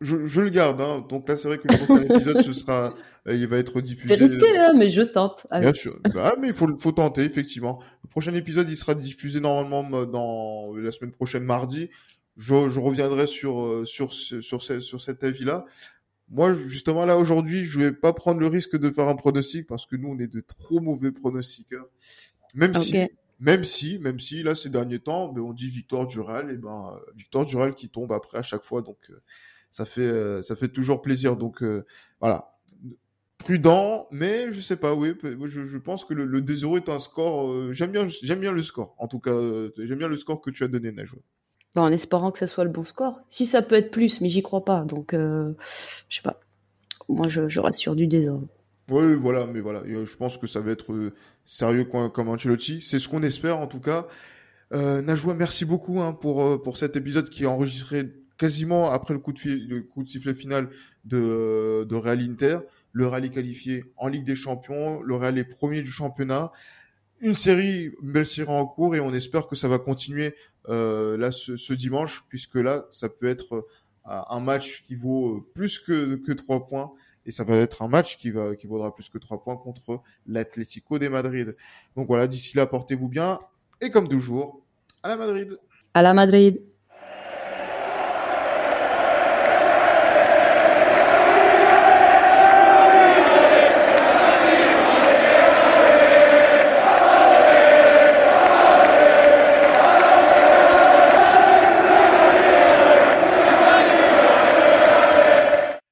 je, 0.00 0.26
je, 0.26 0.40
le 0.40 0.48
garde. 0.48 0.80
Hein. 0.80 1.04
Donc 1.08 1.28
là, 1.28 1.36
c'est 1.36 1.48
vrai 1.48 1.58
que 1.58 1.68
le 1.68 1.86
prochain 1.86 2.14
épisode, 2.14 2.42
ce 2.42 2.52
sera, 2.52 2.94
euh, 3.28 3.36
il 3.36 3.46
va 3.46 3.58
être 3.58 3.80
diffusé. 3.80 4.16
C'est 4.16 4.24
risqué, 4.24 4.58
hein, 4.58 4.72
mais 4.76 4.90
je 4.90 5.02
tente. 5.02 5.46
Bien 5.52 5.72
sûr. 5.72 5.98
Bah, 6.14 6.34
mais 6.40 6.48
il 6.48 6.54
faut, 6.54 6.76
faut 6.76 6.92
tenter, 6.92 7.22
effectivement. 7.22 7.78
Le 8.02 8.08
prochain 8.08 8.34
épisode, 8.34 8.68
il 8.68 8.76
sera 8.76 8.94
diffusé 8.94 9.38
normalement 9.38 9.88
euh, 9.96 10.06
dans 10.06 10.74
la 10.74 10.90
semaine 10.90 11.12
prochaine, 11.12 11.44
mardi 11.44 11.88
je, 12.36 12.68
je 12.68 12.80
reviendrai 12.80 13.26
sur, 13.26 13.60
euh, 13.60 13.84
sur, 13.84 14.12
sur, 14.12 14.42
sur, 14.42 14.62
sur 14.82 15.00
cet 15.00 15.24
avis-là. 15.24 15.64
Moi, 16.28 16.54
justement, 16.54 17.04
là, 17.04 17.18
aujourd'hui, 17.18 17.64
je 17.64 17.78
vais 17.78 17.92
pas 17.92 18.12
prendre 18.12 18.40
le 18.40 18.46
risque 18.46 18.76
de 18.76 18.90
faire 18.90 19.08
un 19.08 19.16
pronostic 19.16 19.66
parce 19.66 19.86
que 19.86 19.96
nous, 19.96 20.08
on 20.08 20.18
est 20.18 20.32
de 20.32 20.40
trop 20.40 20.80
mauvais 20.80 21.12
pronostiqueurs. 21.12 21.86
Même 22.54 22.74
si, 22.74 22.96
même 23.38 23.64
si, 23.64 23.98
même 23.98 24.18
si, 24.18 24.42
là, 24.42 24.54
ces 24.54 24.70
derniers 24.70 25.00
temps, 25.00 25.30
ben, 25.30 25.42
on 25.42 25.52
dit 25.52 25.68
victoire 25.68 26.06
du 26.06 26.20
Real, 26.20 26.50
et 26.50 26.56
ben, 26.56 26.98
victoire 27.16 27.44
du 27.44 27.56
Real 27.56 27.74
qui 27.74 27.90
tombe 27.90 28.12
après 28.12 28.38
à 28.38 28.42
chaque 28.42 28.64
fois. 28.64 28.80
Donc, 28.82 28.98
euh, 29.10 29.20
ça 29.70 29.84
fait, 29.84 30.00
euh, 30.02 30.40
ça 30.42 30.56
fait 30.56 30.68
toujours 30.68 31.02
plaisir. 31.02 31.36
Donc, 31.36 31.62
voilà. 32.20 32.48
Prudent, 33.38 34.06
mais 34.12 34.52
je 34.52 34.60
sais 34.60 34.76
pas, 34.76 34.94
oui, 34.94 35.14
je, 35.22 35.64
je 35.64 35.78
pense 35.78 36.04
que 36.04 36.14
le, 36.14 36.26
le 36.26 36.40
2-0 36.40 36.76
est 36.76 36.88
un 36.88 37.00
score, 37.00 37.72
j'aime 37.72 37.90
bien, 37.90 38.06
j'aime 38.06 38.38
bien 38.38 38.52
le 38.52 38.62
score. 38.62 38.94
En 38.98 39.08
tout 39.08 39.18
cas, 39.18 39.36
j'aime 39.78 39.98
bien 39.98 40.06
le 40.06 40.16
score 40.16 40.40
que 40.40 40.50
tu 40.50 40.62
as 40.62 40.68
donné, 40.68 40.92
Najwa. 40.92 41.18
Bah, 41.74 41.82
en 41.82 41.92
espérant 41.92 42.30
que 42.32 42.38
ça 42.38 42.46
soit 42.46 42.64
le 42.64 42.70
bon 42.70 42.84
score. 42.84 43.22
Si 43.30 43.46
ça 43.46 43.62
peut 43.62 43.76
être 43.76 43.90
plus, 43.90 44.20
mais 44.20 44.28
j'y 44.28 44.42
crois 44.42 44.64
pas. 44.64 44.84
Donc, 44.84 45.14
euh, 45.14 45.52
je 46.08 46.16
sais 46.16 46.22
pas. 46.22 46.40
Moi, 47.08 47.28
je, 47.28 47.48
je 47.48 47.60
reste 47.60 47.78
sur 47.78 47.94
du 47.96 48.06
désordre. 48.06 48.46
Oui, 48.90 49.14
voilà, 49.14 49.46
mais 49.46 49.60
voilà, 49.60 49.82
je 49.86 50.16
pense 50.16 50.36
que 50.36 50.46
ça 50.46 50.60
va 50.60 50.72
être 50.72 50.92
euh, 50.92 51.14
sérieux 51.44 51.84
comme, 51.84 52.28
Ancelotti. 52.28 52.80
C'est 52.80 52.98
ce 52.98 53.08
qu'on 53.08 53.22
espère 53.22 53.58
en 53.58 53.66
tout 53.66 53.80
cas. 53.80 54.06
Euh, 54.74 55.02
Najwa, 55.02 55.34
merci 55.34 55.64
beaucoup 55.64 56.00
hein, 56.00 56.12
pour 56.12 56.42
euh, 56.42 56.72
cet 56.74 56.96
épisode 56.96 57.30
qui 57.30 57.44
est 57.44 57.46
enregistré 57.46 58.12
quasiment 58.38 58.90
après 58.90 59.14
le 59.14 59.20
coup 59.20 59.32
de, 59.32 59.40
le 59.44 59.82
coup 59.82 60.02
de 60.02 60.08
sifflet 60.08 60.34
final 60.34 60.68
de, 61.04 61.84
de 61.88 61.94
Real 61.94 62.20
Inter. 62.20 62.58
Le 62.92 63.06
Real 63.06 63.24
est 63.24 63.30
qualifié 63.30 63.84
en 63.96 64.08
Ligue 64.08 64.24
des 64.24 64.34
Champions. 64.34 65.00
Le 65.00 65.14
Real 65.14 65.38
est 65.38 65.44
premier 65.44 65.80
du 65.82 65.90
championnat 65.90 66.52
une 67.22 67.36
série, 67.36 67.92
une 68.02 68.12
belle 68.12 68.26
série 68.26 68.50
en 68.50 68.66
cours 68.66 68.94
et 68.96 69.00
on 69.00 69.14
espère 69.14 69.46
que 69.46 69.54
ça 69.54 69.68
va 69.68 69.78
continuer 69.78 70.34
euh, 70.68 71.16
là 71.16 71.30
ce, 71.30 71.72
dimanche 71.72 72.24
puisque 72.28 72.56
là 72.56 72.84
ça 72.90 73.08
peut 73.08 73.28
être 73.28 73.54
euh, 73.54 74.20
un 74.28 74.40
match 74.40 74.82
qui 74.82 74.96
vaut 74.96 75.36
euh, 75.36 75.46
plus 75.54 75.78
que 75.78 76.16
que 76.16 76.32
trois 76.32 76.66
points 76.66 76.92
et 77.24 77.30
ça 77.30 77.44
va 77.44 77.56
être 77.56 77.82
un 77.82 77.88
match 77.88 78.18
qui 78.18 78.30
va 78.32 78.56
qui 78.56 78.66
vaudra 78.66 78.94
plus 78.94 79.08
que 79.08 79.18
trois 79.18 79.42
points 79.42 79.56
contre 79.56 80.02
l'Atlético 80.26 80.98
de 80.98 81.06
Madrid. 81.08 81.56
Donc 81.96 82.08
voilà, 82.08 82.26
d'ici 82.26 82.56
là 82.56 82.66
portez-vous 82.66 83.08
bien 83.08 83.38
et 83.80 83.90
comme 83.90 84.08
toujours 84.08 84.60
à 85.04 85.08
la 85.08 85.16
Madrid. 85.16 85.56
À 85.94 86.02
la 86.02 86.14
Madrid. 86.14 86.60